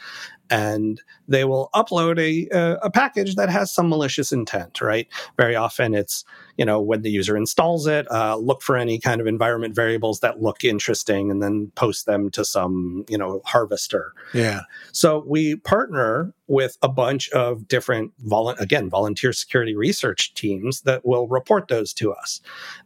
and 0.51 1.01
they 1.27 1.45
will 1.45 1.71
upload 1.75 2.19
a 2.19 2.49
a, 2.57 2.79
a 2.85 2.91
package 2.91 3.35
that 3.37 3.49
has 3.49 3.75
some 3.75 3.89
malicious 3.89 4.33
intent. 4.33 4.81
Right? 4.81 5.09
Very 5.37 5.57
often, 5.57 5.95
it's 5.95 6.25
you 6.57 6.65
know 6.65 6.81
when 6.81 7.03
the 7.03 7.11
user 7.11 7.37
installs 7.37 7.87
it, 7.87 8.11
uh, 8.11 8.37
look 8.37 8.63
for 8.63 8.77
any 8.77 8.99
kind 8.99 9.21
of 9.21 9.27
environment 9.27 9.75
variables 9.75 10.21
that 10.21 10.41
look 10.41 10.65
interesting, 10.65 11.31
and 11.31 11.43
then 11.43 11.73
post 11.75 12.07
them 12.07 12.31
to 12.31 12.45
some 12.45 13.05
you 13.09 13.19
know 13.19 13.43
harvester. 13.45 14.13
yeah. 14.35 14.61
So 14.93 15.25
we 15.27 15.57
partner 15.57 16.35
with 16.47 16.77
a 16.83 16.89
bunch 16.89 17.31
of 17.31 17.69
different 17.69 18.13
volu- 18.27 18.59
again 18.61 18.91
volunteer 18.91 19.33
security 19.33 19.75
research 19.75 20.35
teams 20.35 20.83
that 20.83 21.05
will 21.05 21.29
report 21.29 21.69
those 21.69 21.93
to 21.95 22.13
us. 22.13 22.41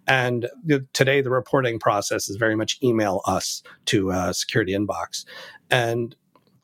And 0.07 0.49
th- 0.69 0.83
today 0.93 1.21
the 1.21 1.31
reporting 1.31 1.79
process 1.79 2.29
is 2.29 2.37
very 2.37 2.57
much 2.57 2.79
email 2.83 3.23
us 3.27 3.63
to 3.87 4.11
a 4.11 4.35
security 4.35 4.73
inbox, 4.73 5.25
and 5.71 6.15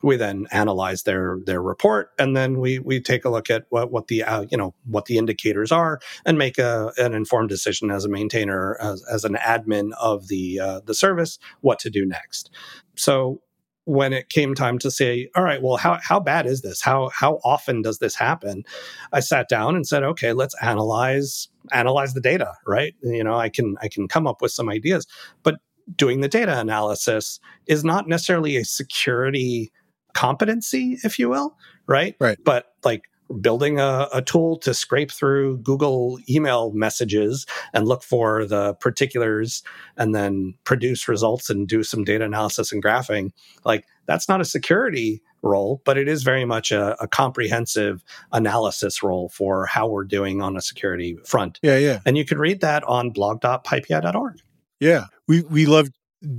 we 0.03 0.17
then 0.17 0.47
analyze 0.51 1.03
their 1.03 1.39
their 1.45 1.61
report, 1.61 2.11
and 2.19 2.35
then 2.35 2.59
we 2.59 2.77
we 2.77 2.99
take 2.99 3.25
a 3.25 3.29
look 3.29 3.49
at 3.49 3.65
what 3.69 3.91
what 3.91 4.07
the 4.07 4.23
uh, 4.23 4.45
you 4.51 4.57
know 4.57 4.75
what 4.85 5.05
the 5.05 5.17
indicators 5.17 5.71
are, 5.71 5.99
and 6.25 6.37
make 6.37 6.57
a 6.59 6.91
an 6.97 7.13
informed 7.13 7.49
decision 7.49 7.89
as 7.89 8.05
a 8.05 8.09
maintainer 8.09 8.77
as, 8.79 9.03
as 9.11 9.23
an 9.23 9.35
admin 9.35 9.91
of 9.99 10.27
the 10.27 10.59
uh, 10.59 10.81
the 10.85 10.93
service 10.93 11.39
what 11.61 11.79
to 11.79 11.89
do 11.89 12.05
next. 12.05 12.51
So 12.95 13.41
when 13.85 14.13
it 14.13 14.29
came 14.29 14.55
time 14.55 14.79
to 14.79 14.89
say, 14.89 15.29
all 15.35 15.43
right, 15.43 15.61
well, 15.61 15.75
how, 15.75 15.99
how 16.01 16.19
bad 16.19 16.45
is 16.45 16.61
this? 16.61 16.81
How, 16.81 17.09
how 17.13 17.39
often 17.43 17.81
does 17.81 17.99
this 17.99 18.15
happen? 18.15 18.63
I 19.11 19.19
sat 19.19 19.49
down 19.49 19.75
and 19.75 19.85
said, 19.85 20.03
okay, 20.03 20.33
let's 20.33 20.55
analyze, 20.61 21.49
analyze 21.71 22.13
the 22.13 22.21
data, 22.21 22.53
right? 22.65 22.95
You 23.01 23.23
know, 23.23 23.35
I 23.35 23.49
can, 23.49 23.75
I 23.81 23.89
can 23.89 24.07
come 24.07 24.25
up 24.25 24.41
with 24.41 24.51
some 24.51 24.69
ideas, 24.69 25.05
but 25.43 25.55
doing 25.95 26.21
the 26.21 26.29
data 26.29 26.59
analysis 26.59 27.39
is 27.67 27.83
not 27.83 28.07
necessarily 28.07 28.55
a 28.55 28.63
security 28.63 29.71
competency, 30.13 30.97
if 31.03 31.19
you 31.19 31.29
will, 31.29 31.57
right? 31.87 32.15
Right. 32.19 32.37
But 32.43 32.67
like 32.83 33.03
building 33.33 33.79
a, 33.79 34.07
a, 34.13 34.21
tool 34.21 34.57
to 34.59 34.73
scrape 34.73 35.11
through 35.11 35.57
Google 35.57 36.19
email 36.29 36.71
messages 36.71 37.45
and 37.73 37.87
look 37.87 38.03
for 38.03 38.45
the 38.45 38.73
particulars 38.75 39.63
and 39.97 40.13
then 40.13 40.55
produce 40.63 41.07
results 41.07 41.49
and 41.49 41.67
do 41.67 41.83
some 41.83 42.03
data 42.03 42.25
analysis 42.25 42.71
and 42.71 42.83
graphing. 42.83 43.31
Like 43.65 43.85
that's 44.05 44.29
not 44.29 44.41
a 44.41 44.45
security 44.45 45.21
role, 45.41 45.81
but 45.85 45.97
it 45.97 46.07
is 46.07 46.23
very 46.23 46.45
much 46.45 46.71
a, 46.71 47.01
a 47.01 47.07
comprehensive 47.07 48.03
analysis 48.31 49.03
role 49.03 49.29
for 49.29 49.65
how 49.65 49.87
we're 49.87 50.05
doing 50.05 50.41
on 50.41 50.55
a 50.55 50.61
security 50.61 51.17
front. 51.25 51.59
Yeah, 51.61 51.77
yeah. 51.77 51.99
And 52.05 52.17
you 52.17 52.25
can 52.25 52.37
read 52.37 52.61
that 52.61 52.83
on 52.85 53.11
blog.pypi.org. 53.11 54.39
Yeah. 54.79 55.05
We 55.27 55.41
we 55.43 55.65
love 55.65 55.89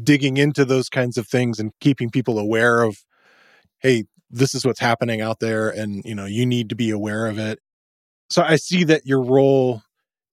digging 0.03 0.37
into 0.37 0.65
those 0.65 0.89
kinds 0.89 1.19
of 1.19 1.27
things 1.27 1.59
and 1.59 1.73
keeping 1.81 2.11
people 2.11 2.39
aware 2.39 2.83
of 2.83 3.05
hey, 3.81 4.05
this 4.31 4.55
is 4.55 4.65
what's 4.65 4.81
happening 4.81 5.21
out 5.21 5.41
there 5.41 5.71
and 5.71 6.05
you 6.05 6.15
know 6.15 6.25
you 6.25 6.47
need 6.47 6.69
to 6.69 6.75
be 6.75 6.91
aware 6.91 7.27
of 7.27 7.39
it. 7.39 7.61
So 8.31 8.43
i 8.43 8.57
see 8.57 8.85
that 8.85 9.07
your 9.07 9.23
role 9.23 9.83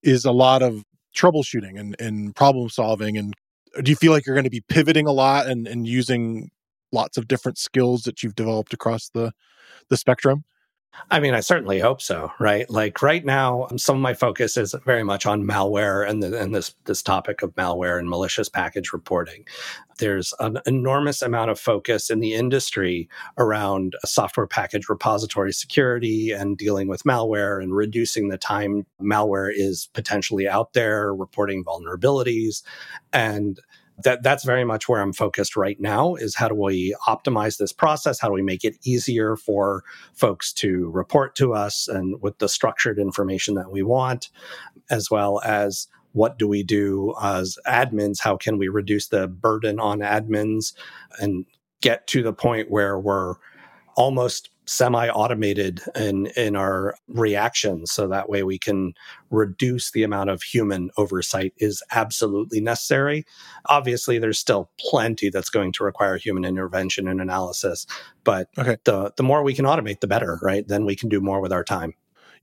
is 0.02 0.24
a 0.24 0.32
lot 0.32 0.62
of 0.62 0.82
troubleshooting 1.16 1.78
and, 1.78 1.94
and 2.00 2.34
problem 2.34 2.68
solving 2.68 3.16
and 3.16 3.34
uh, 3.76 3.82
do 3.82 3.90
you 3.90 3.96
feel 3.96 4.12
like 4.12 4.26
you're 4.26 4.34
going 4.34 4.44
to 4.44 4.50
be 4.50 4.62
pivoting 4.68 5.06
a 5.06 5.12
lot 5.12 5.46
and, 5.46 5.68
and 5.68 5.86
using 5.86 6.50
lots 6.90 7.16
of 7.16 7.28
different 7.28 7.58
skills 7.58 8.02
that 8.02 8.22
you've 8.22 8.34
developed 8.34 8.72
across 8.72 9.10
the 9.10 9.32
the 9.88 9.96
spectrum 9.96 10.44
I 11.10 11.20
mean, 11.20 11.34
I 11.34 11.40
certainly 11.40 11.78
hope 11.78 12.02
so, 12.02 12.32
right? 12.38 12.68
Like 12.68 13.02
right 13.02 13.24
now, 13.24 13.66
um, 13.70 13.78
some 13.78 13.96
of 13.96 14.02
my 14.02 14.14
focus 14.14 14.56
is 14.56 14.74
very 14.84 15.02
much 15.02 15.26
on 15.26 15.42
malware 15.44 16.08
and, 16.08 16.22
the, 16.22 16.38
and 16.38 16.54
this 16.54 16.74
this 16.84 17.02
topic 17.02 17.42
of 17.42 17.54
malware 17.54 17.98
and 17.98 18.08
malicious 18.08 18.48
package 18.48 18.92
reporting. 18.92 19.44
There's 19.98 20.34
an 20.40 20.58
enormous 20.66 21.22
amount 21.22 21.50
of 21.50 21.58
focus 21.58 22.10
in 22.10 22.20
the 22.20 22.34
industry 22.34 23.08
around 23.38 23.94
software 24.04 24.46
package 24.46 24.88
repository 24.88 25.52
security 25.52 26.30
and 26.32 26.58
dealing 26.58 26.88
with 26.88 27.04
malware 27.04 27.62
and 27.62 27.74
reducing 27.74 28.28
the 28.28 28.38
time 28.38 28.86
malware 29.00 29.50
is 29.54 29.88
potentially 29.94 30.48
out 30.48 30.72
there, 30.72 31.14
reporting 31.14 31.64
vulnerabilities, 31.64 32.62
and 33.12 33.60
that 33.98 34.22
that's 34.22 34.44
very 34.44 34.64
much 34.64 34.88
where 34.88 35.00
I'm 35.00 35.12
focused 35.12 35.56
right 35.56 35.80
now 35.80 36.14
is 36.14 36.34
how 36.34 36.48
do 36.48 36.54
we 36.54 36.94
optimize 37.06 37.58
this 37.58 37.72
process? 37.72 38.18
How 38.18 38.28
do 38.28 38.34
we 38.34 38.42
make 38.42 38.64
it 38.64 38.76
easier 38.84 39.36
for 39.36 39.84
folks 40.14 40.52
to 40.54 40.90
report 40.90 41.34
to 41.36 41.54
us 41.54 41.88
and 41.88 42.20
with 42.20 42.38
the 42.38 42.48
structured 42.48 42.98
information 42.98 43.54
that 43.54 43.70
we 43.70 43.82
want, 43.82 44.30
as 44.90 45.10
well 45.10 45.40
as 45.44 45.88
what 46.12 46.38
do 46.38 46.46
we 46.48 46.62
do 46.62 47.14
as 47.22 47.58
admins? 47.66 48.20
How 48.20 48.36
can 48.36 48.58
we 48.58 48.68
reduce 48.68 49.08
the 49.08 49.28
burden 49.28 49.78
on 49.80 50.00
admins 50.00 50.74
and 51.18 51.44
get 51.80 52.06
to 52.08 52.22
the 52.22 52.32
point 52.32 52.70
where 52.70 52.98
we're 52.98 53.34
almost 53.96 54.50
semi-automated 54.64 55.80
in 55.96 56.26
in 56.36 56.54
our 56.54 56.94
reactions 57.08 57.90
so 57.90 58.06
that 58.06 58.28
way 58.28 58.42
we 58.42 58.58
can 58.58 58.94
reduce 59.30 59.90
the 59.90 60.04
amount 60.04 60.30
of 60.30 60.42
human 60.42 60.90
oversight 60.96 61.52
is 61.58 61.82
absolutely 61.90 62.60
necessary 62.60 63.24
obviously 63.66 64.18
there's 64.18 64.38
still 64.38 64.70
plenty 64.78 65.30
that's 65.30 65.50
going 65.50 65.72
to 65.72 65.82
require 65.82 66.16
human 66.16 66.44
intervention 66.44 67.08
and 67.08 67.20
analysis 67.20 67.86
but 68.22 68.48
okay. 68.56 68.76
the 68.84 69.12
the 69.16 69.22
more 69.22 69.42
we 69.42 69.54
can 69.54 69.64
automate 69.64 70.00
the 70.00 70.06
better 70.06 70.38
right 70.42 70.68
then 70.68 70.84
we 70.84 70.94
can 70.94 71.08
do 71.08 71.20
more 71.20 71.40
with 71.40 71.52
our 71.52 71.64
time 71.64 71.94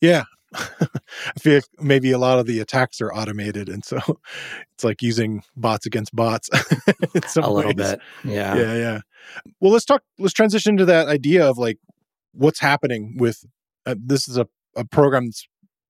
yeah 0.01 0.23
I 0.53 1.39
feel 1.39 1.55
like 1.55 1.65
maybe 1.79 2.11
a 2.11 2.17
lot 2.17 2.39
of 2.39 2.47
the 2.47 2.59
attacks 2.59 3.01
are 3.01 3.13
automated, 3.13 3.69
and 3.69 3.85
so 3.85 3.99
it's 4.73 4.83
like 4.83 5.01
using 5.01 5.43
bots 5.55 5.85
against 5.85 6.15
bots. 6.15 6.49
a 7.37 7.51
little 7.51 7.75
bit, 7.75 7.99
yeah, 8.23 8.55
yeah, 8.55 8.75
yeah. 8.75 8.99
Well, 9.59 9.71
let's 9.71 9.85
talk. 9.85 10.01
Let's 10.17 10.33
transition 10.33 10.75
to 10.77 10.85
that 10.85 11.07
idea 11.07 11.47
of 11.47 11.59
like 11.59 11.77
what's 12.33 12.59
happening 12.59 13.15
with 13.17 13.45
uh, 13.85 13.95
this 13.97 14.27
is 14.27 14.37
a, 14.37 14.47
a 14.75 14.85
program 14.85 15.25
that's 15.25 15.47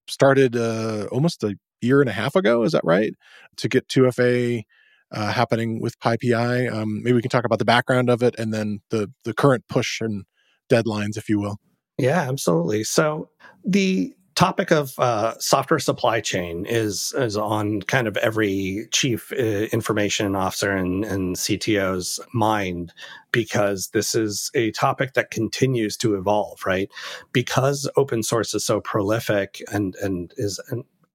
started 0.08 0.56
uh, 0.56 1.08
almost 1.12 1.44
a 1.44 1.56
year 1.82 2.02
and 2.02 2.10
a 2.10 2.14
half 2.14 2.36
ago. 2.36 2.64
Is 2.64 2.72
that 2.72 2.84
right? 2.84 3.14
To 3.58 3.70
get 3.70 3.88
2FA 3.88 4.64
uh, 5.12 5.32
happening 5.32 5.82
with 5.82 6.00
PyPI. 6.00 6.72
Um, 6.72 7.02
maybe 7.04 7.14
we 7.14 7.22
can 7.22 7.30
talk 7.32 7.46
about 7.46 7.60
the 7.60 7.66
background 7.66 8.10
of 8.10 8.22
it 8.22 8.36
and 8.38 8.54
then 8.54 8.82
the 8.90 9.12
the 9.24 9.34
current 9.34 9.66
push 9.68 10.02
and 10.02 10.26
deadlines, 10.70 11.18
if 11.18 11.30
you 11.30 11.40
will. 11.40 11.58
Yeah, 11.98 12.22
absolutely. 12.30 12.84
So 12.84 13.30
the 13.66 14.14
topic 14.40 14.72
of 14.72 14.98
uh, 15.00 15.38
software 15.38 15.82
supply 15.82 16.22
chain 16.22 16.66
is 16.66 17.14
is 17.18 17.36
on 17.36 17.82
kind 17.82 18.08
of 18.08 18.16
every 18.16 18.88
chief 18.90 19.34
uh, 19.34 19.68
information 19.74 20.34
officer 20.34 20.72
and, 20.72 21.04
and 21.04 21.36
CTO's 21.36 22.22
mind 22.34 22.94
because 23.34 23.90
this 23.90 24.16
is 24.16 24.50
a 24.56 24.72
topic 24.72 25.14
that 25.16 25.30
continues 25.30 25.98
to 25.98 26.16
evolve, 26.16 26.66
right? 26.66 26.90
Because 27.34 27.90
open 27.98 28.24
source 28.24 28.54
is 28.54 28.64
so 28.64 28.80
prolific 28.80 29.62
and 29.74 29.96
and 29.96 30.34
is 30.38 30.58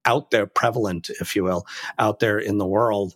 out 0.04 0.30
there 0.30 0.46
prevalent, 0.46 1.08
if 1.18 1.34
you 1.34 1.44
will, 1.44 1.66
out 1.98 2.20
there 2.20 2.38
in 2.38 2.58
the 2.58 2.66
world, 2.66 3.14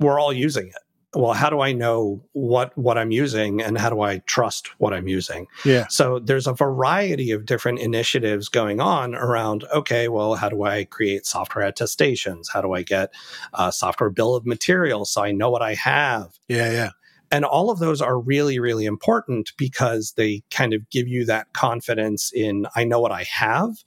we're 0.00 0.18
all 0.18 0.32
using 0.32 0.66
it 0.66 0.87
well 1.14 1.32
how 1.32 1.48
do 1.48 1.60
i 1.60 1.72
know 1.72 2.22
what 2.32 2.76
what 2.76 2.98
i'm 2.98 3.10
using 3.10 3.62
and 3.62 3.78
how 3.78 3.88
do 3.88 4.00
i 4.02 4.18
trust 4.26 4.68
what 4.78 4.92
i'm 4.92 5.08
using? 5.08 5.46
Yeah. 5.64 5.86
So 5.88 6.18
there's 6.18 6.46
a 6.46 6.52
variety 6.52 7.30
of 7.30 7.46
different 7.46 7.78
initiatives 7.78 8.48
going 8.48 8.80
on 8.80 9.14
around 9.14 9.64
okay 9.74 10.08
well 10.08 10.34
how 10.34 10.48
do 10.48 10.64
i 10.64 10.84
create 10.84 11.26
software 11.26 11.66
attestations? 11.66 12.50
How 12.52 12.60
do 12.60 12.74
i 12.74 12.82
get 12.82 13.12
a 13.54 13.72
software 13.72 14.10
bill 14.10 14.34
of 14.34 14.46
materials 14.46 15.12
so 15.12 15.22
i 15.22 15.32
know 15.32 15.50
what 15.50 15.62
i 15.62 15.74
have? 15.74 16.38
Yeah 16.48 16.70
yeah. 16.70 16.90
And 17.30 17.44
all 17.44 17.70
of 17.70 17.78
those 17.78 18.00
are 18.00 18.18
really 18.18 18.58
really 18.58 18.84
important 18.84 19.52
because 19.56 20.12
they 20.16 20.42
kind 20.50 20.74
of 20.74 20.88
give 20.90 21.08
you 21.08 21.24
that 21.26 21.52
confidence 21.52 22.30
in 22.34 22.66
i 22.76 22.84
know 22.84 23.00
what 23.00 23.12
i 23.12 23.22
have 23.24 23.82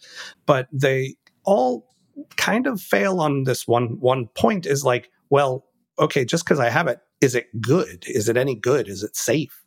but 0.45 0.67
they 0.71 1.15
all 1.43 1.87
kind 2.35 2.67
of 2.67 2.81
fail 2.81 3.19
on 3.19 3.43
this 3.43 3.67
one 3.67 3.99
one 3.99 4.27
point 4.35 4.65
is 4.65 4.83
like 4.83 5.09
well 5.29 5.65
okay 5.99 6.25
just 6.25 6.43
because 6.45 6.59
i 6.59 6.69
have 6.69 6.87
it 6.87 6.99
is 7.21 7.35
it 7.35 7.61
good? 7.61 8.03
Is 8.07 8.27
it 8.27 8.37
any 8.37 8.55
good? 8.55 8.87
Is 8.87 9.03
it 9.03 9.15
safe? 9.15 9.63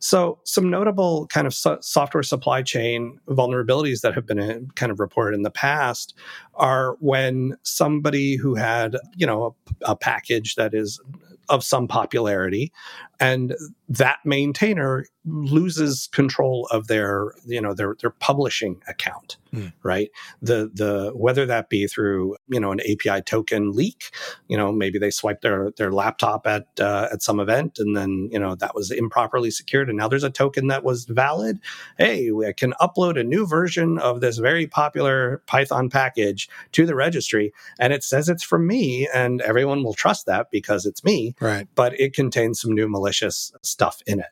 So, 0.00 0.40
some 0.44 0.68
notable 0.68 1.28
kind 1.28 1.46
of 1.46 1.54
so- 1.54 1.78
software 1.80 2.24
supply 2.24 2.62
chain 2.62 3.20
vulnerabilities 3.28 4.00
that 4.00 4.14
have 4.14 4.26
been 4.26 4.40
uh, 4.40 4.58
kind 4.74 4.90
of 4.90 4.98
reported 4.98 5.36
in 5.36 5.42
the 5.42 5.50
past 5.50 6.14
are 6.56 6.96
when 7.00 7.56
somebody 7.62 8.36
who 8.36 8.54
had, 8.54 8.96
you 9.14 9.26
know, 9.26 9.56
a, 9.84 9.92
a 9.92 9.96
package 9.96 10.54
that 10.56 10.74
is 10.74 11.00
of 11.48 11.62
some 11.62 11.86
popularity 11.86 12.72
and 13.20 13.54
that 13.88 14.18
maintainer 14.24 15.06
loses 15.24 16.08
control 16.12 16.68
of 16.70 16.86
their 16.86 17.32
you 17.46 17.60
know 17.60 17.74
their 17.74 17.96
their 18.00 18.10
publishing 18.10 18.80
account 18.88 19.38
mm. 19.52 19.72
right 19.82 20.10
the 20.42 20.70
the 20.74 21.12
whether 21.14 21.46
that 21.46 21.68
be 21.68 21.86
through 21.86 22.36
you 22.48 22.60
know 22.60 22.72
an 22.72 22.80
api 22.80 23.20
token 23.22 23.72
leak 23.72 24.10
you 24.48 24.56
know 24.56 24.70
maybe 24.70 24.98
they 24.98 25.10
swipe 25.10 25.40
their 25.40 25.72
their 25.76 25.92
laptop 25.92 26.46
at 26.46 26.66
uh, 26.80 27.08
at 27.12 27.22
some 27.22 27.40
event 27.40 27.78
and 27.78 27.96
then 27.96 28.28
you 28.30 28.38
know 28.38 28.54
that 28.54 28.74
was 28.74 28.90
improperly 28.90 29.50
secured 29.50 29.88
and 29.88 29.98
now 29.98 30.08
there's 30.08 30.22
a 30.22 30.30
token 30.30 30.68
that 30.68 30.84
was 30.84 31.04
valid 31.06 31.58
hey 31.98 32.30
i 32.46 32.52
can 32.52 32.72
upload 32.80 33.18
a 33.18 33.24
new 33.24 33.46
version 33.46 33.98
of 33.98 34.20
this 34.20 34.38
very 34.38 34.66
popular 34.66 35.42
python 35.46 35.88
package 35.88 36.45
to 36.72 36.86
the 36.86 36.94
registry 36.94 37.52
and 37.78 37.92
it 37.92 38.04
says 38.04 38.28
it's 38.28 38.42
from 38.42 38.66
me 38.66 39.08
and 39.14 39.40
everyone 39.42 39.82
will 39.82 39.94
trust 39.94 40.26
that 40.26 40.50
because 40.50 40.86
it's 40.86 41.04
me 41.04 41.34
right. 41.40 41.68
but 41.74 41.98
it 41.98 42.12
contains 42.12 42.60
some 42.60 42.72
new 42.72 42.88
malicious 42.88 43.52
stuff 43.62 44.02
in 44.06 44.20
it. 44.20 44.26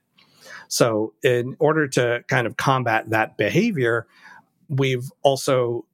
So, 0.68 1.12
in 1.22 1.56
order 1.58 1.86
to 1.88 2.24
kind 2.26 2.46
of 2.46 2.56
combat 2.56 3.10
that 3.10 3.36
behavior, 3.36 4.06
we've 4.68 5.10
also 5.22 5.84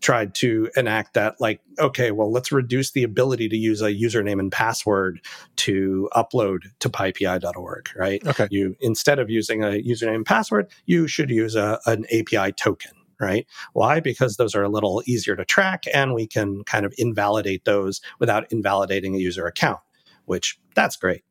tried 0.00 0.34
to 0.34 0.70
enact 0.76 1.14
that 1.14 1.40
like 1.40 1.60
okay 1.78 2.10
well 2.10 2.30
let's 2.30 2.52
reduce 2.52 2.90
the 2.90 3.02
ability 3.02 3.48
to 3.48 3.56
use 3.56 3.80
a 3.80 3.92
username 3.92 4.38
and 4.38 4.52
password 4.52 5.20
to 5.56 6.08
upload 6.14 6.64
to 6.80 6.90
pypi.org 6.90 7.88
right? 7.96 8.24
Okay. 8.26 8.46
You 8.50 8.76
instead 8.80 9.18
of 9.18 9.30
using 9.30 9.64
a 9.64 9.82
username 9.82 10.16
and 10.16 10.26
password 10.26 10.70
you 10.84 11.08
should 11.08 11.30
use 11.30 11.56
a, 11.56 11.80
an 11.86 12.04
api 12.12 12.52
token 12.52 12.92
right? 13.20 13.46
Why? 13.72 14.00
Because 14.00 14.36
those 14.36 14.54
are 14.54 14.62
a 14.62 14.68
little 14.68 15.02
easier 15.06 15.36
to 15.36 15.44
track 15.44 15.84
and 15.92 16.14
we 16.14 16.26
can 16.26 16.64
kind 16.64 16.84
of 16.86 16.94
invalidate 16.98 17.64
those 17.64 18.00
without 18.18 18.50
invalidating 18.52 19.14
a 19.14 19.18
user 19.18 19.46
account 19.46 19.80
which 20.26 20.58
that's 20.74 20.96
great. 20.96 21.22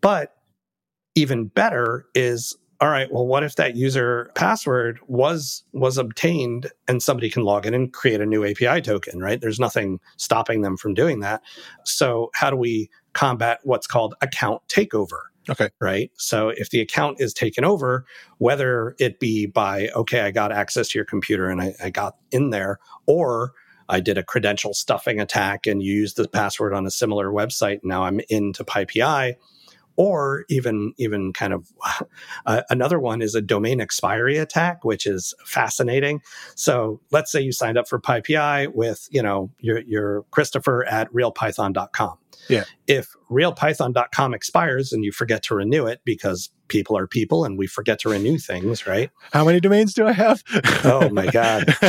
But 0.00 0.34
even 1.14 1.46
better 1.46 2.06
is 2.14 2.56
all 2.80 2.88
right 2.88 3.12
well 3.12 3.26
what 3.26 3.42
if 3.42 3.56
that 3.56 3.76
user 3.76 4.30
password 4.34 5.00
was 5.06 5.64
was 5.72 5.98
obtained 5.98 6.70
and 6.88 7.02
somebody 7.02 7.28
can 7.28 7.42
log 7.42 7.66
in 7.66 7.74
and 7.74 7.92
create 7.92 8.22
a 8.22 8.26
new 8.26 8.44
api 8.44 8.80
token 8.80 9.20
right? 9.20 9.40
There's 9.40 9.60
nothing 9.60 10.00
stopping 10.16 10.62
them 10.62 10.76
from 10.76 10.94
doing 10.94 11.20
that. 11.20 11.42
So 11.84 12.30
how 12.32 12.48
do 12.48 12.56
we 12.56 12.88
combat 13.12 13.58
what's 13.64 13.86
called 13.86 14.14
account 14.22 14.62
takeover. 14.68 15.29
Okay. 15.50 15.70
Right. 15.80 16.10
So 16.16 16.50
if 16.50 16.70
the 16.70 16.80
account 16.80 17.20
is 17.20 17.34
taken 17.34 17.64
over, 17.64 18.04
whether 18.38 18.94
it 18.98 19.18
be 19.18 19.46
by, 19.46 19.88
okay, 19.96 20.20
I 20.20 20.30
got 20.30 20.52
access 20.52 20.88
to 20.90 20.98
your 20.98 21.04
computer 21.06 21.48
and 21.48 21.60
I, 21.60 21.74
I 21.82 21.90
got 21.90 22.16
in 22.30 22.50
there, 22.50 22.78
or 23.06 23.52
I 23.88 23.98
did 24.00 24.16
a 24.16 24.22
credential 24.22 24.72
stuffing 24.74 25.18
attack 25.20 25.66
and 25.66 25.82
you 25.82 25.92
used 25.92 26.16
the 26.16 26.28
password 26.28 26.72
on 26.72 26.86
a 26.86 26.90
similar 26.90 27.30
website. 27.30 27.80
Now 27.82 28.04
I'm 28.04 28.20
into 28.28 28.64
PyPI 28.64 29.34
or 29.96 30.44
even 30.48 30.94
even 30.98 31.32
kind 31.32 31.52
of 31.52 31.68
uh, 32.46 32.62
another 32.70 32.98
one 32.98 33.20
is 33.20 33.34
a 33.34 33.42
domain 33.42 33.80
expiry 33.80 34.38
attack 34.38 34.84
which 34.84 35.06
is 35.06 35.34
fascinating 35.44 36.20
so 36.54 37.00
let's 37.10 37.30
say 37.30 37.40
you 37.40 37.52
signed 37.52 37.76
up 37.76 37.88
for 37.88 38.00
pypi 38.00 38.68
with 38.74 39.08
you 39.10 39.22
know 39.22 39.50
your, 39.60 39.80
your 39.80 40.22
christopher 40.30 40.84
at 40.86 41.12
realpython.com 41.12 42.16
yeah. 42.48 42.64
If 42.86 43.14
realpython.com 43.30 44.34
expires 44.34 44.92
and 44.92 45.04
you 45.04 45.12
forget 45.12 45.42
to 45.44 45.54
renew 45.54 45.86
it 45.86 46.00
because 46.04 46.50
people 46.68 46.96
are 46.96 47.06
people 47.06 47.44
and 47.44 47.58
we 47.58 47.66
forget 47.66 47.98
to 48.00 48.08
renew 48.08 48.38
things, 48.38 48.86
right? 48.86 49.10
How 49.32 49.44
many 49.44 49.60
domains 49.60 49.94
do 49.94 50.06
I 50.06 50.12
have? 50.12 50.42
oh 50.84 51.08
my 51.10 51.26
God. 51.26 51.68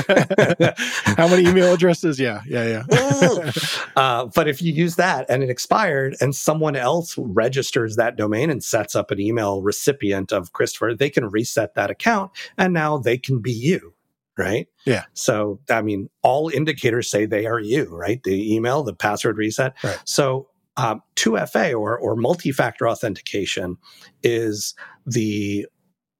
How 1.05 1.27
many 1.27 1.47
email 1.47 1.73
addresses? 1.73 2.19
Yeah, 2.19 2.41
yeah, 2.47 2.83
yeah. 2.91 3.51
uh, 3.95 4.25
but 4.35 4.47
if 4.47 4.61
you 4.61 4.73
use 4.73 4.95
that 4.97 5.25
and 5.29 5.43
it 5.43 5.49
expired 5.49 6.15
and 6.19 6.35
someone 6.35 6.75
else 6.75 7.15
registers 7.17 7.95
that 7.95 8.15
domain 8.15 8.49
and 8.49 8.63
sets 8.63 8.95
up 8.95 9.11
an 9.11 9.19
email 9.19 9.61
recipient 9.61 10.31
of 10.31 10.53
Christopher, 10.53 10.93
they 10.93 11.09
can 11.09 11.25
reset 11.29 11.75
that 11.75 11.89
account 11.89 12.31
and 12.57 12.73
now 12.73 12.97
they 12.97 13.17
can 13.17 13.39
be 13.39 13.51
you 13.51 13.93
right? 14.37 14.67
Yeah. 14.85 15.03
So, 15.13 15.59
I 15.69 15.81
mean, 15.81 16.09
all 16.21 16.49
indicators 16.49 17.09
say 17.09 17.25
they 17.25 17.45
are 17.45 17.59
you, 17.59 17.85
right? 17.95 18.21
The 18.23 18.53
email, 18.55 18.83
the 18.83 18.93
password 18.93 19.37
reset. 19.37 19.75
Right. 19.83 19.99
So, 20.05 20.47
um, 20.77 21.01
2FA 21.15 21.77
or, 21.77 21.97
or 21.97 22.15
multi 22.15 22.51
factor 22.51 22.87
authentication 22.87 23.77
is 24.23 24.73
the 25.05 25.67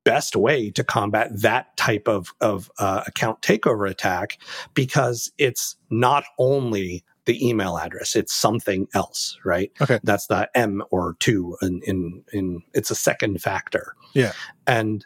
best 0.04 0.36
way 0.36 0.72
to 0.72 0.84
combat 0.84 1.30
that 1.42 1.76
type 1.78 2.08
of, 2.08 2.30
of 2.42 2.70
uh, 2.80 3.04
account 3.08 3.42
takeover 3.42 3.90
attack 3.90 4.38
because 4.74 5.32
it's 5.38 5.76
not 5.90 6.24
only 6.38 7.04
the 7.26 7.48
email 7.48 7.78
address 7.78 8.16
it's 8.16 8.34
something 8.34 8.88
else 8.96 9.38
right 9.46 9.72
okay 9.80 10.00
that's 10.04 10.26
the 10.28 10.50
m 10.56 10.82
or 10.90 11.16
two 11.20 11.56
in 11.62 11.80
in, 11.86 12.24
in 12.34 12.62
it's 12.74 12.90
a 12.90 12.96
second 12.96 13.40
factor 13.42 13.96
yeah 14.14 14.32
and 14.66 15.06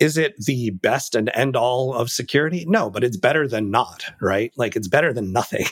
is 0.00 0.18
it 0.18 0.36
the 0.38 0.70
best 0.70 1.14
and 1.14 1.30
end 1.34 1.56
all 1.56 1.94
of 1.94 2.10
security? 2.10 2.64
No, 2.66 2.90
but 2.90 3.04
it's 3.04 3.16
better 3.16 3.46
than 3.46 3.70
not, 3.70 4.04
right? 4.20 4.52
Like 4.56 4.76
it's 4.76 4.88
better 4.88 5.12
than 5.12 5.32
nothing. 5.32 5.66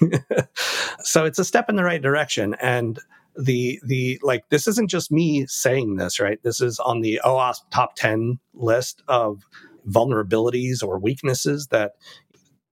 so 1.01 1.25
it's 1.25 1.39
a 1.39 1.45
step 1.45 1.69
in 1.69 1.77
the 1.77 1.85
right 1.85 2.03
direction. 2.03 2.55
And 2.61 2.99
the 3.37 3.81
the 3.85 4.21
like 4.23 4.49
this 4.51 4.69
isn't 4.69 4.91
just 4.91 5.11
me 5.11 5.47
saying 5.47 5.97
this, 5.97 6.21
right? 6.21 6.43
This 6.43 6.61
is 6.61 6.79
on 6.79 7.01
the 7.01 7.21
OWASP 7.25 7.61
top 7.71 7.97
10 7.97 8.39
list 8.55 9.03
of 9.09 9.43
vulnerabilities 9.89 10.83
or 10.83 10.99
weaknesses 10.99 11.69
that 11.69 11.93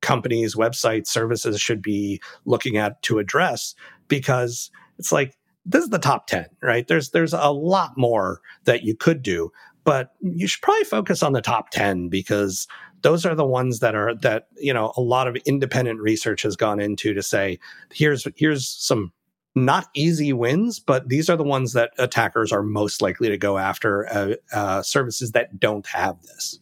companies, 0.01 0.55
websites, 0.55 1.09
services 1.09 1.61
should 1.61 1.83
be 1.83 2.21
looking 2.45 2.77
at 2.77 3.03
to 3.03 3.19
address 3.19 3.75
because 4.09 4.71
it's 4.99 5.13
like 5.13 5.37
this 5.67 5.85
is 5.85 5.91
the 5.91 5.99
top 5.99 6.27
10 6.27 6.47
right 6.63 6.89
there's 6.89 7.11
there's 7.11 7.35
a 7.35 7.51
lot 7.51 7.93
more 7.97 8.41
that 8.65 8.83
you 8.83 8.97
could 8.97 9.23
do 9.23 9.53
but 9.91 10.13
you 10.21 10.47
should 10.47 10.63
probably 10.63 10.85
focus 10.85 11.21
on 11.21 11.33
the 11.33 11.43
top 11.43 11.71
10 11.71 12.11
because 12.11 12.69
those 13.03 13.27
are 13.27 13.35
the 13.35 13.45
ones 13.45 13.81
that 13.81 13.97
are 13.97 14.15
that 14.15 14.47
you 14.57 14.73
know 14.73 14.93
a 14.97 15.01
lot 15.01 15.27
of 15.27 15.35
independent 15.47 15.99
research 15.99 16.43
has 16.43 16.55
gone 16.55 16.79
into 16.79 17.13
to 17.13 17.25
say 17.25 17.59
here's 17.93 18.25
here's 18.37 18.69
some 18.69 19.13
not 19.57 19.89
easy 19.97 20.33
wins 20.33 20.79
but 20.79 21.09
these 21.09 21.29
are 21.29 21.37
the 21.37 21.43
ones 21.43 21.73
that 21.73 21.91
attackers 21.99 22.53
are 22.53 22.63
most 22.63 23.03
likely 23.03 23.29
to 23.29 23.37
go 23.37 23.59
after 23.59 24.09
uh, 24.13 24.35
uh, 24.53 24.81
services 24.81 25.33
that 25.33 25.59
don't 25.59 25.89
have 25.89 26.23
this. 26.23 26.61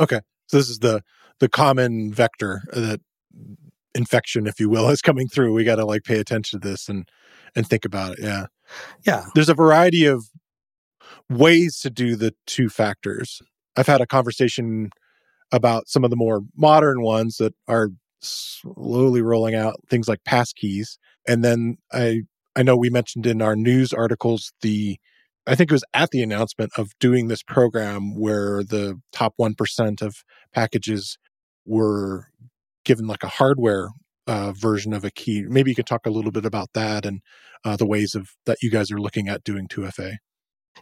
Okay. 0.00 0.18
So 0.48 0.56
this 0.56 0.68
is 0.68 0.80
the 0.80 1.04
the 1.38 1.48
common 1.48 2.12
vector 2.12 2.62
that 2.72 3.00
infection 3.94 4.48
if 4.48 4.58
you 4.58 4.68
will 4.68 4.88
is 4.88 5.02
coming 5.02 5.28
through. 5.28 5.52
We 5.52 5.62
got 5.62 5.76
to 5.76 5.86
like 5.86 6.02
pay 6.02 6.18
attention 6.18 6.60
to 6.60 6.68
this 6.68 6.88
and 6.88 7.08
and 7.54 7.64
think 7.64 7.84
about 7.84 8.14
it. 8.14 8.24
Yeah. 8.24 8.46
Yeah. 9.04 9.26
There's 9.36 9.48
a 9.48 9.54
variety 9.54 10.06
of 10.06 10.24
ways 11.28 11.80
to 11.80 11.90
do 11.90 12.16
the 12.16 12.34
two 12.46 12.68
factors. 12.68 13.40
I've 13.76 13.86
had 13.86 14.00
a 14.00 14.06
conversation 14.06 14.90
about 15.52 15.88
some 15.88 16.04
of 16.04 16.10
the 16.10 16.16
more 16.16 16.40
modern 16.56 17.02
ones 17.02 17.36
that 17.36 17.54
are 17.68 17.90
slowly 18.20 19.22
rolling 19.22 19.54
out 19.54 19.74
things 19.88 20.08
like 20.08 20.24
passkeys. 20.24 20.98
And 21.28 21.44
then 21.44 21.76
I 21.92 22.22
I 22.56 22.62
know 22.62 22.76
we 22.76 22.90
mentioned 22.90 23.26
in 23.26 23.42
our 23.42 23.54
news 23.54 23.92
articles 23.92 24.52
the 24.62 24.98
I 25.46 25.54
think 25.54 25.70
it 25.70 25.74
was 25.74 25.84
at 25.94 26.10
the 26.10 26.22
announcement 26.22 26.72
of 26.76 26.90
doing 26.98 27.28
this 27.28 27.42
program 27.42 28.18
where 28.18 28.64
the 28.64 29.00
top 29.12 29.34
1% 29.40 30.02
of 30.02 30.16
packages 30.52 31.18
were 31.64 32.26
given 32.84 33.06
like 33.06 33.22
a 33.22 33.28
hardware 33.28 33.90
uh, 34.26 34.52
version 34.52 34.92
of 34.92 35.04
a 35.04 35.10
key. 35.10 35.44
Maybe 35.48 35.70
you 35.70 35.76
could 35.76 35.86
talk 35.86 36.04
a 36.04 36.10
little 36.10 36.32
bit 36.32 36.44
about 36.44 36.70
that 36.74 37.06
and 37.06 37.20
uh, 37.64 37.76
the 37.76 37.86
ways 37.86 38.16
of 38.16 38.30
that 38.46 38.58
you 38.60 38.70
guys 38.70 38.90
are 38.90 39.00
looking 39.00 39.28
at 39.28 39.44
doing 39.44 39.68
2FA. 39.68 40.16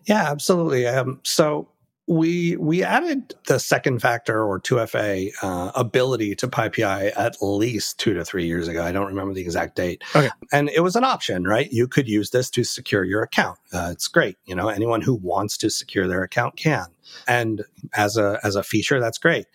Yeah, 0.06 0.30
absolutely. 0.30 0.86
Um, 0.86 1.20
so 1.24 1.68
we 2.06 2.56
we 2.56 2.82
added 2.82 3.34
the 3.46 3.58
second 3.58 4.00
factor 4.00 4.42
or 4.44 4.60
2FA 4.60 5.32
uh, 5.42 5.72
ability 5.74 6.34
to 6.36 6.48
PyPI 6.48 7.12
at 7.16 7.36
least 7.40 7.98
two 7.98 8.12
to 8.14 8.24
three 8.24 8.46
years 8.46 8.68
ago. 8.68 8.84
I 8.84 8.92
don't 8.92 9.06
remember 9.06 9.32
the 9.32 9.40
exact 9.40 9.76
date. 9.76 10.02
Okay. 10.14 10.28
And 10.52 10.68
it 10.68 10.80
was 10.80 10.96
an 10.96 11.04
option, 11.04 11.44
right? 11.44 11.70
You 11.72 11.88
could 11.88 12.06
use 12.06 12.30
this 12.30 12.50
to 12.50 12.64
secure 12.64 13.04
your 13.04 13.22
account. 13.22 13.58
Uh, 13.72 13.88
it's 13.90 14.08
great. 14.08 14.36
You 14.44 14.54
know, 14.54 14.68
anyone 14.68 15.00
who 15.00 15.14
wants 15.14 15.56
to 15.58 15.70
secure 15.70 16.06
their 16.06 16.22
account 16.22 16.56
can. 16.56 16.86
And 17.26 17.64
as 17.94 18.18
a 18.18 18.38
as 18.44 18.54
a 18.54 18.62
feature, 18.62 19.00
that's 19.00 19.18
great. 19.18 19.46